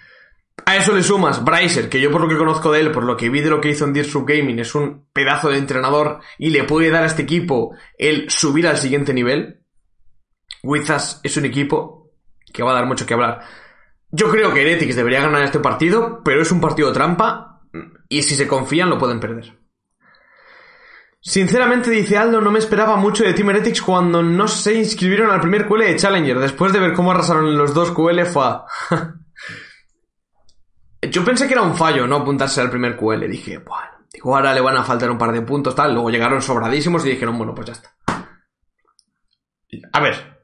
[0.66, 3.18] A eso le sumas Brycer, que yo por lo que conozco de él, por lo
[3.18, 6.52] que vi de lo que hizo en Dear Gaming, es un pedazo de entrenador y
[6.52, 9.62] le puede dar a este equipo el subir al siguiente nivel.
[10.62, 12.12] Wizards es un equipo
[12.54, 13.42] que va a dar mucho que hablar.
[14.12, 17.49] Yo creo que Heretics debería ganar este partido, pero es un partido trampa
[18.08, 19.60] y si se confían lo pueden perder.
[21.22, 25.42] Sinceramente, dice Aldo, no me esperaba mucho de Team Heretics cuando no se inscribieron al
[25.42, 26.40] primer QL de Challenger.
[26.40, 28.46] Después de ver cómo arrasaron los dos QL, fue.
[31.12, 33.28] Yo pensé que era un fallo no apuntarse al primer QL.
[33.28, 35.94] Dije, bueno, digo, ahora le van a faltar un par de puntos, tal.
[35.94, 37.94] Luego llegaron sobradísimos y dijeron, bueno, pues ya está.
[39.92, 40.40] A ver,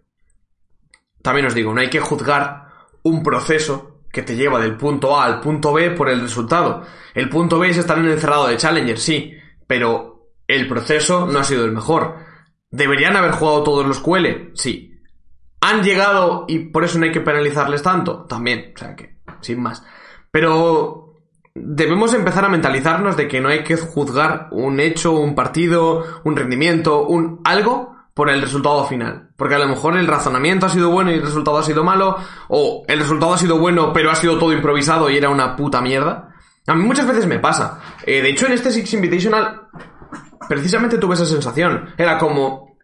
[1.21, 2.67] también os digo, no hay que juzgar
[3.03, 6.83] un proceso que te lleva del punto A al punto B por el resultado.
[7.13, 9.33] El punto B es estar en el cerrado de Challenger, sí,
[9.67, 12.15] pero el proceso no ha sido el mejor.
[12.71, 14.53] ¿Deberían haber jugado todos los QL?
[14.53, 15.01] Sí.
[15.59, 18.23] ¿Han llegado y por eso no hay que penalizarles tanto?
[18.23, 19.83] También, o sea que, sin más.
[20.31, 21.15] Pero
[21.53, 26.37] debemos empezar a mentalizarnos de que no hay que juzgar un hecho, un partido, un
[26.37, 29.29] rendimiento, un algo por el resultado final.
[29.35, 32.17] Porque a lo mejor el razonamiento ha sido bueno y el resultado ha sido malo,
[32.47, 35.81] o el resultado ha sido bueno pero ha sido todo improvisado y era una puta
[35.81, 36.33] mierda.
[36.65, 37.79] A mí muchas veces me pasa.
[38.05, 39.67] Eh, de hecho, en este Six Invitational
[40.47, 41.93] precisamente tuve esa sensación.
[41.97, 42.77] Era como...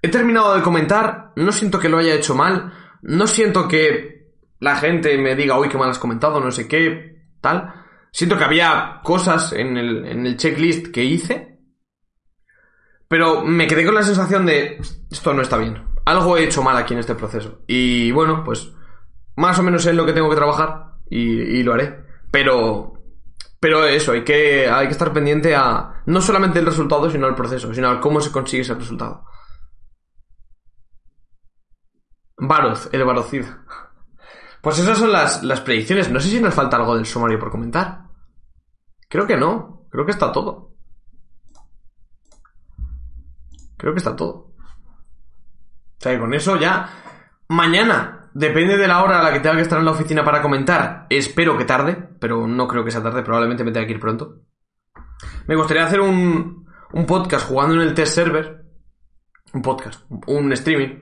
[0.00, 2.72] He terminado de comentar, no siento que lo haya hecho mal,
[3.02, 7.22] no siento que la gente me diga, uy, qué mal has comentado, no sé qué,
[7.40, 7.72] tal.
[8.10, 11.51] Siento que había cosas en el, en el checklist que hice,
[13.12, 14.80] pero me quedé con la sensación de,
[15.10, 15.86] esto no está bien.
[16.06, 17.58] Algo he hecho mal aquí en este proceso.
[17.66, 18.72] Y bueno, pues
[19.36, 22.06] más o menos es lo que tengo que trabajar y, lo haré.
[22.30, 22.94] Pero,
[23.60, 27.34] pero eso, hay que, hay que estar pendiente a no solamente el resultado, sino al
[27.34, 29.26] proceso, sino a cómo se consigue ese resultado.
[32.38, 33.44] Baroz, el Barocid.
[34.62, 36.10] Pues esas son las, las predicciones.
[36.10, 38.04] No sé si nos falta algo del sumario por comentar.
[39.06, 39.86] Creo que no.
[39.90, 40.71] Creo que está todo.
[43.82, 44.32] Creo que está todo.
[44.32, 46.88] O sea, que con eso ya.
[47.48, 50.40] Mañana Depende de la hora a la que tenga que estar en la oficina para
[50.40, 51.06] comentar.
[51.10, 53.22] Espero que tarde, pero no creo que sea tarde.
[53.22, 54.38] Probablemente me tenga que ir pronto.
[55.46, 58.64] Me gustaría hacer un, un podcast jugando en el test server.
[59.52, 61.00] Un podcast, un streaming.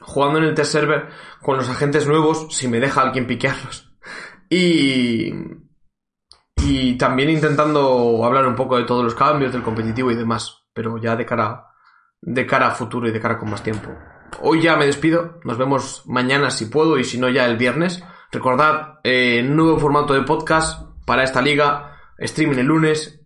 [0.00, 1.08] Jugando en el test server
[1.42, 3.96] con los agentes nuevos, si me deja alguien piquearlos.
[4.50, 5.32] Y.
[6.56, 10.64] Y también intentando hablar un poco de todos los cambios, del competitivo y demás.
[10.74, 11.67] Pero ya de cara,
[12.20, 13.90] de cara a futuro y de cara con más tiempo.
[14.40, 15.40] Hoy ya me despido.
[15.44, 18.04] Nos vemos mañana si puedo y si no ya el viernes.
[18.30, 21.96] Recordad, eh, nuevo formato de podcast para esta liga.
[22.18, 23.20] Streaming el lunes.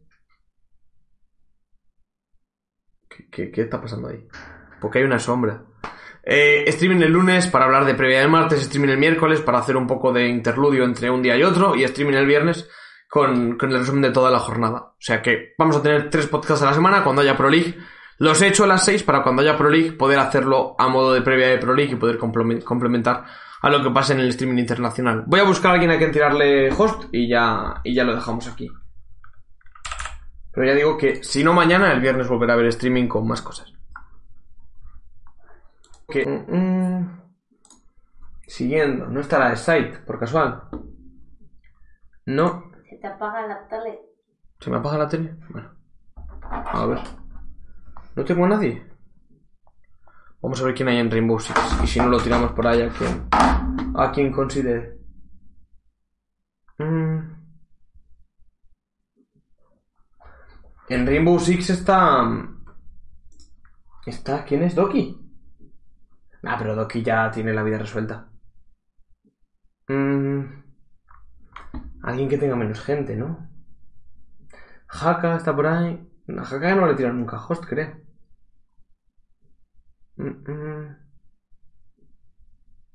[3.30, 4.26] ¿Qué, está pasando ahí?
[4.80, 5.64] Porque hay una sombra.
[6.22, 9.76] Eh, streaming el lunes para hablar de previa del martes, streaming el miércoles para hacer
[9.76, 12.68] un poco de interludio entre un día y otro y streaming el viernes
[13.08, 14.78] con, con el resumen de toda la jornada.
[14.78, 17.76] O sea que vamos a tener tres podcasts a la semana cuando haya Pro League.
[18.18, 21.12] Los he hecho a las 6 para cuando haya Pro League poder hacerlo a modo
[21.12, 23.24] de previa de Pro League y poder complemen- complementar
[23.62, 25.24] a lo que pasa en el streaming internacional.
[25.26, 28.46] Voy a buscar a alguien a quien tirarle host y ya, y ya lo dejamos
[28.48, 28.70] aquí.
[30.52, 33.40] Pero ya digo que si no mañana, el viernes volverá a haber streaming con más
[33.40, 33.72] cosas.
[36.08, 37.20] Que, mm, mm,
[38.46, 40.64] siguiendo, no está la de site, por casual.
[42.26, 44.00] No, Se te apaga la tele.
[44.60, 45.34] ¿Se me apaga la tele?
[45.48, 45.70] Bueno.
[46.50, 46.98] A ver.
[48.14, 48.86] ¿No tengo a nadie?
[50.42, 51.58] Vamos a ver quién hay en Rainbow Six.
[51.82, 53.28] Y si no lo tiramos por ahí a quien.
[53.96, 54.98] A quien considere.
[56.78, 57.20] Mm.
[60.88, 62.28] En Rainbow Six está.
[64.04, 64.44] Está.
[64.44, 65.18] ¿Quién es Doki?
[66.42, 68.28] Ah, pero Doki ya tiene la vida resuelta.
[69.88, 70.40] Mm.
[72.02, 73.48] Alguien que tenga menos gente, ¿no?
[74.88, 76.08] Haka está por ahí.
[76.36, 78.01] A Haka no le tiran nunca host, creo.
[80.22, 80.96] Mm, mm.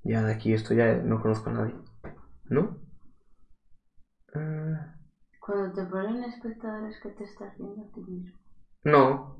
[0.03, 1.75] Ya de aquí esto ya no conozco a nadie.
[2.45, 2.77] ¿No?
[4.33, 4.77] Eh,
[5.39, 8.37] Cuando te ponen espectadores, ¿qué te estás viendo a ti mismo?
[8.83, 9.35] no.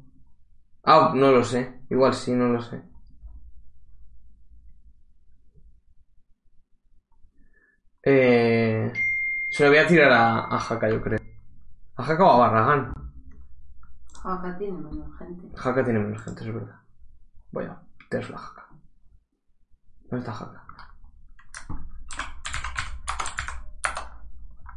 [0.84, 1.82] Ah, no lo sé.
[1.90, 2.82] Igual sí, no lo sé.
[8.04, 8.92] Eh,
[9.52, 11.20] se lo voy a tirar a, a Haka, yo creo.
[11.98, 12.94] A Haka o a Barragán.
[14.24, 15.48] Acá tiene menos gente.
[15.58, 16.77] Haka tiene menos gente, es verdad.
[17.58, 17.76] Voy a
[18.08, 18.68] Tesla Haka.
[20.12, 20.64] ¿Dónde está Haka?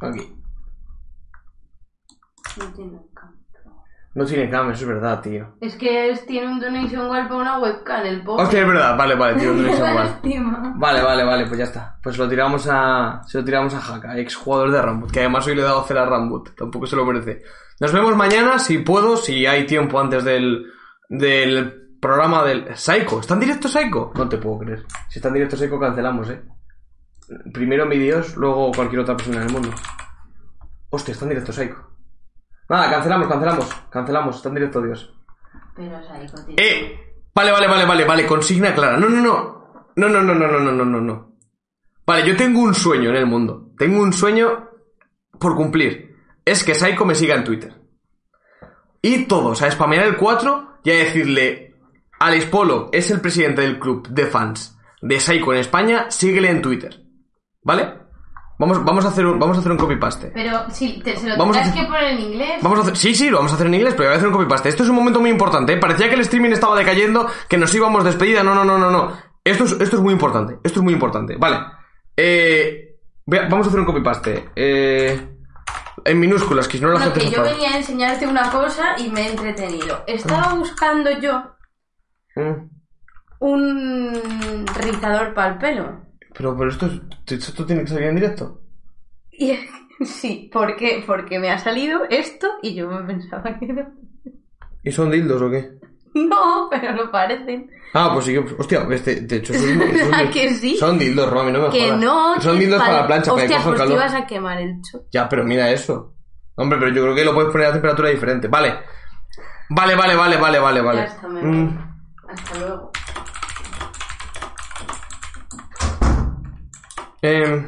[0.01, 0.35] Aquí.
[2.57, 3.35] No tiene cam.
[4.15, 5.55] No tiene cam, eso es verdad, tío.
[5.61, 8.43] Es que es- tiene un donation wall para una webcam, el pobre.
[8.45, 8.97] Hostia, es verdad.
[8.97, 9.93] Vale, vale, tío, no es igual.
[9.93, 10.73] Lástima.
[10.75, 11.99] Vale, vale, vale, pues ya está.
[12.01, 13.21] Pues lo tiramos a.
[13.27, 15.81] Se lo tiramos a Haka, ex jugador de Rambut, que además hoy le he dado
[15.81, 16.55] a hacer a Rambut.
[16.55, 17.43] Tampoco se lo merece.
[17.79, 20.65] Nos vemos mañana, si puedo, si hay tiempo antes del.
[21.09, 22.75] del programa del.
[22.75, 23.21] Psycho.
[23.21, 24.11] ¿Está en directo Psycho?
[24.15, 24.85] No te puedo creer.
[25.07, 26.41] Si está en directo Psycho, cancelamos, eh.
[27.53, 29.69] Primero mi Dios, luego cualquier otra persona en el mundo.
[30.89, 31.77] Hostia, está en directo Psycho.
[32.67, 33.75] Nada, cancelamos, cancelamos.
[33.89, 35.13] Cancelamos, está en directo Dios.
[35.75, 36.61] Pero Psycho tiene...
[36.61, 38.97] Eh, vale, vale, vale, vale, vale, consigna clara.
[38.97, 39.61] No, no, no.
[39.95, 41.31] No, no, no, no, no, no, no, no, no.
[42.05, 43.71] Vale, yo tengo un sueño en el mundo.
[43.77, 44.69] Tengo un sueño
[45.39, 46.17] por cumplir.
[46.43, 47.73] Es que Psycho me siga en Twitter.
[49.01, 51.70] Y todos a spamear el 4 y a decirle,
[52.21, 56.61] Alex Polo es el presidente del club de fans de Psycho en España, síguele en
[56.61, 56.95] Twitter.
[57.63, 57.93] ¿Vale?
[58.59, 60.31] Vamos, vamos a hacer un, vamos a hacer un copy-paste.
[60.35, 62.59] Pero si te, se lo Vamos a tendrás hacer- que poner en inglés.
[62.61, 64.27] Vamos a hacer, sí, sí, lo vamos a hacer en inglés, pero voy a hacer
[64.27, 64.69] un copy-paste.
[64.69, 65.77] Esto es un momento muy importante, ¿eh?
[65.77, 68.43] Parecía que el streaming estaba decayendo, que nos íbamos despedida.
[68.43, 69.13] No, no, no, no, no.
[69.43, 70.59] Esto es, esto es muy importante.
[70.63, 71.37] Esto es muy importante.
[71.39, 71.57] Vale.
[72.15, 72.97] Eh,
[73.31, 74.49] a- vamos a hacer un copy-paste.
[74.55, 75.27] Eh,
[76.05, 78.93] en minúsculas, que si no la No, gente que yo venía a enseñarte una cosa
[78.99, 80.03] y me he entretenido.
[80.05, 81.43] Estaba buscando yo
[82.35, 82.69] Mm.
[83.39, 86.01] un rizador para el pelo.
[86.33, 87.01] Pero, pero esto, es-
[87.47, 88.61] esto tiene que salir en directo.
[89.31, 89.57] Y
[90.05, 91.03] sí, ¿por qué?
[91.05, 93.87] Porque me ha salido esto y yo me pensaba que no.
[94.83, 95.71] ¿Y son dildos o qué?
[96.13, 97.69] No, pero lo parecen.
[97.93, 98.37] Ah, pues sí.
[98.37, 99.63] Hostia, este, de hecho, es-
[100.13, 100.75] ¿A que sí?
[100.77, 101.99] Son dildos, Romy, no me Que jodas.
[101.99, 102.41] no.
[102.41, 104.81] Son que dildos para la plancha, para que Hostia, pues te ibas a quemar el
[104.81, 105.03] cho.
[105.11, 106.13] Ya, pero mira eso.
[106.55, 108.47] Hombre, pero yo creo que lo puedes poner a temperatura diferente.
[108.47, 108.75] Vale.
[109.69, 110.99] Vale, vale, vale, vale, vale, vale.
[110.99, 111.90] Ya está, me Mm.
[112.31, 112.91] Hasta luego.
[117.21, 117.65] Em.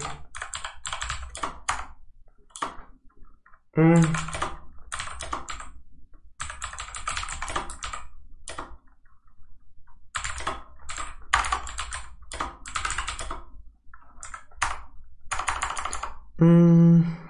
[3.76, 4.02] Mm.
[16.40, 17.23] Mm.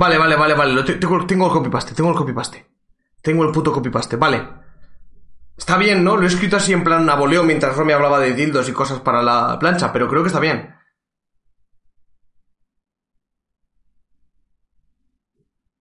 [0.00, 0.72] Vale, vale, vale, vale.
[0.74, 1.16] Lo te- tengo,
[1.46, 2.58] el copypaste, tengo el copypaste.
[3.20, 4.48] Tengo el puto copypaste, vale.
[5.56, 6.16] Está bien, ¿no?
[6.16, 9.22] Lo he escrito así en plan aboleo mientras Romy hablaba de dildos y cosas para
[9.22, 10.72] la plancha, pero creo que está bien.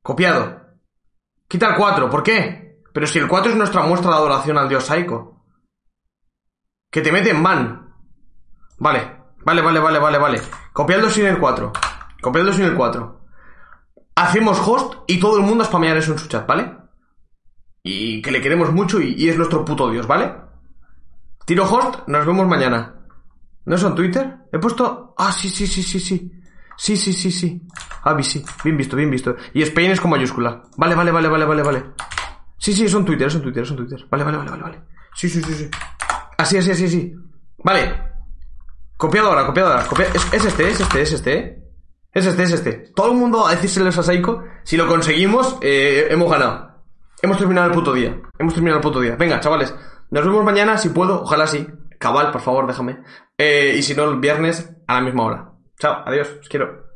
[0.02, 0.61] Copiado.
[1.48, 2.81] Quita el 4, ¿por qué?
[2.94, 5.44] Pero si el 4 es nuestra muestra de adoración al dios Psycho.
[6.89, 7.94] Que te mete en man.
[8.80, 9.15] Vale,
[9.45, 10.41] vale, vale, vale, vale, vale.
[10.73, 11.72] Copiando sin el 4.
[12.22, 13.16] Copiando sin el 4.
[14.18, 16.76] Hacemos host y todo el mundo a spamear eso en su chat, ¿vale?
[17.84, 20.34] Y que le queremos mucho y, es nuestro puto dios, ¿vale?
[21.45, 22.95] Tiro host, nos vemos mañana.
[23.65, 24.38] ¿No es en Twitter?
[24.52, 25.14] He puesto...
[25.18, 26.31] Ah, sí, sí, sí, sí, sí.
[26.76, 27.61] Sí, sí, sí, sí.
[28.03, 28.44] Ah, sí.
[28.64, 29.35] Bien visto, bien visto.
[29.53, 30.64] Y Spain es con mayúscula.
[30.77, 31.84] Vale, vale, vale, vale, vale, vale.
[32.57, 34.03] Sí, sí, es un Twitter, es un Twitter, es un Twitter.
[34.10, 34.81] Vale, vale, vale, vale, vale.
[35.14, 35.69] Sí, sí, sí, sí.
[36.38, 37.14] Así, así, así, así.
[37.64, 38.02] Vale.
[38.98, 39.85] Copiado ahora, copiado ahora.
[39.85, 41.66] Copia- Es, es este, es este, es este.
[42.18, 42.73] Es este, es este.
[42.95, 44.44] Todo el mundo a decírselos a Saiko.
[44.64, 46.72] Si lo conseguimos, eh, hemos ganado.
[47.22, 48.19] Hemos terminado el puto día.
[48.39, 49.15] Hemos terminado el puto día.
[49.15, 49.76] Venga, chavales.
[50.10, 51.22] Nos vemos mañana, si puedo.
[51.22, 51.68] Ojalá sí.
[51.99, 53.03] Cabal, por favor, déjame.
[53.38, 55.52] Eh, y si no, el viernes a la misma hora.
[55.77, 56.27] Chao, adiós.
[56.41, 56.87] Os quiero.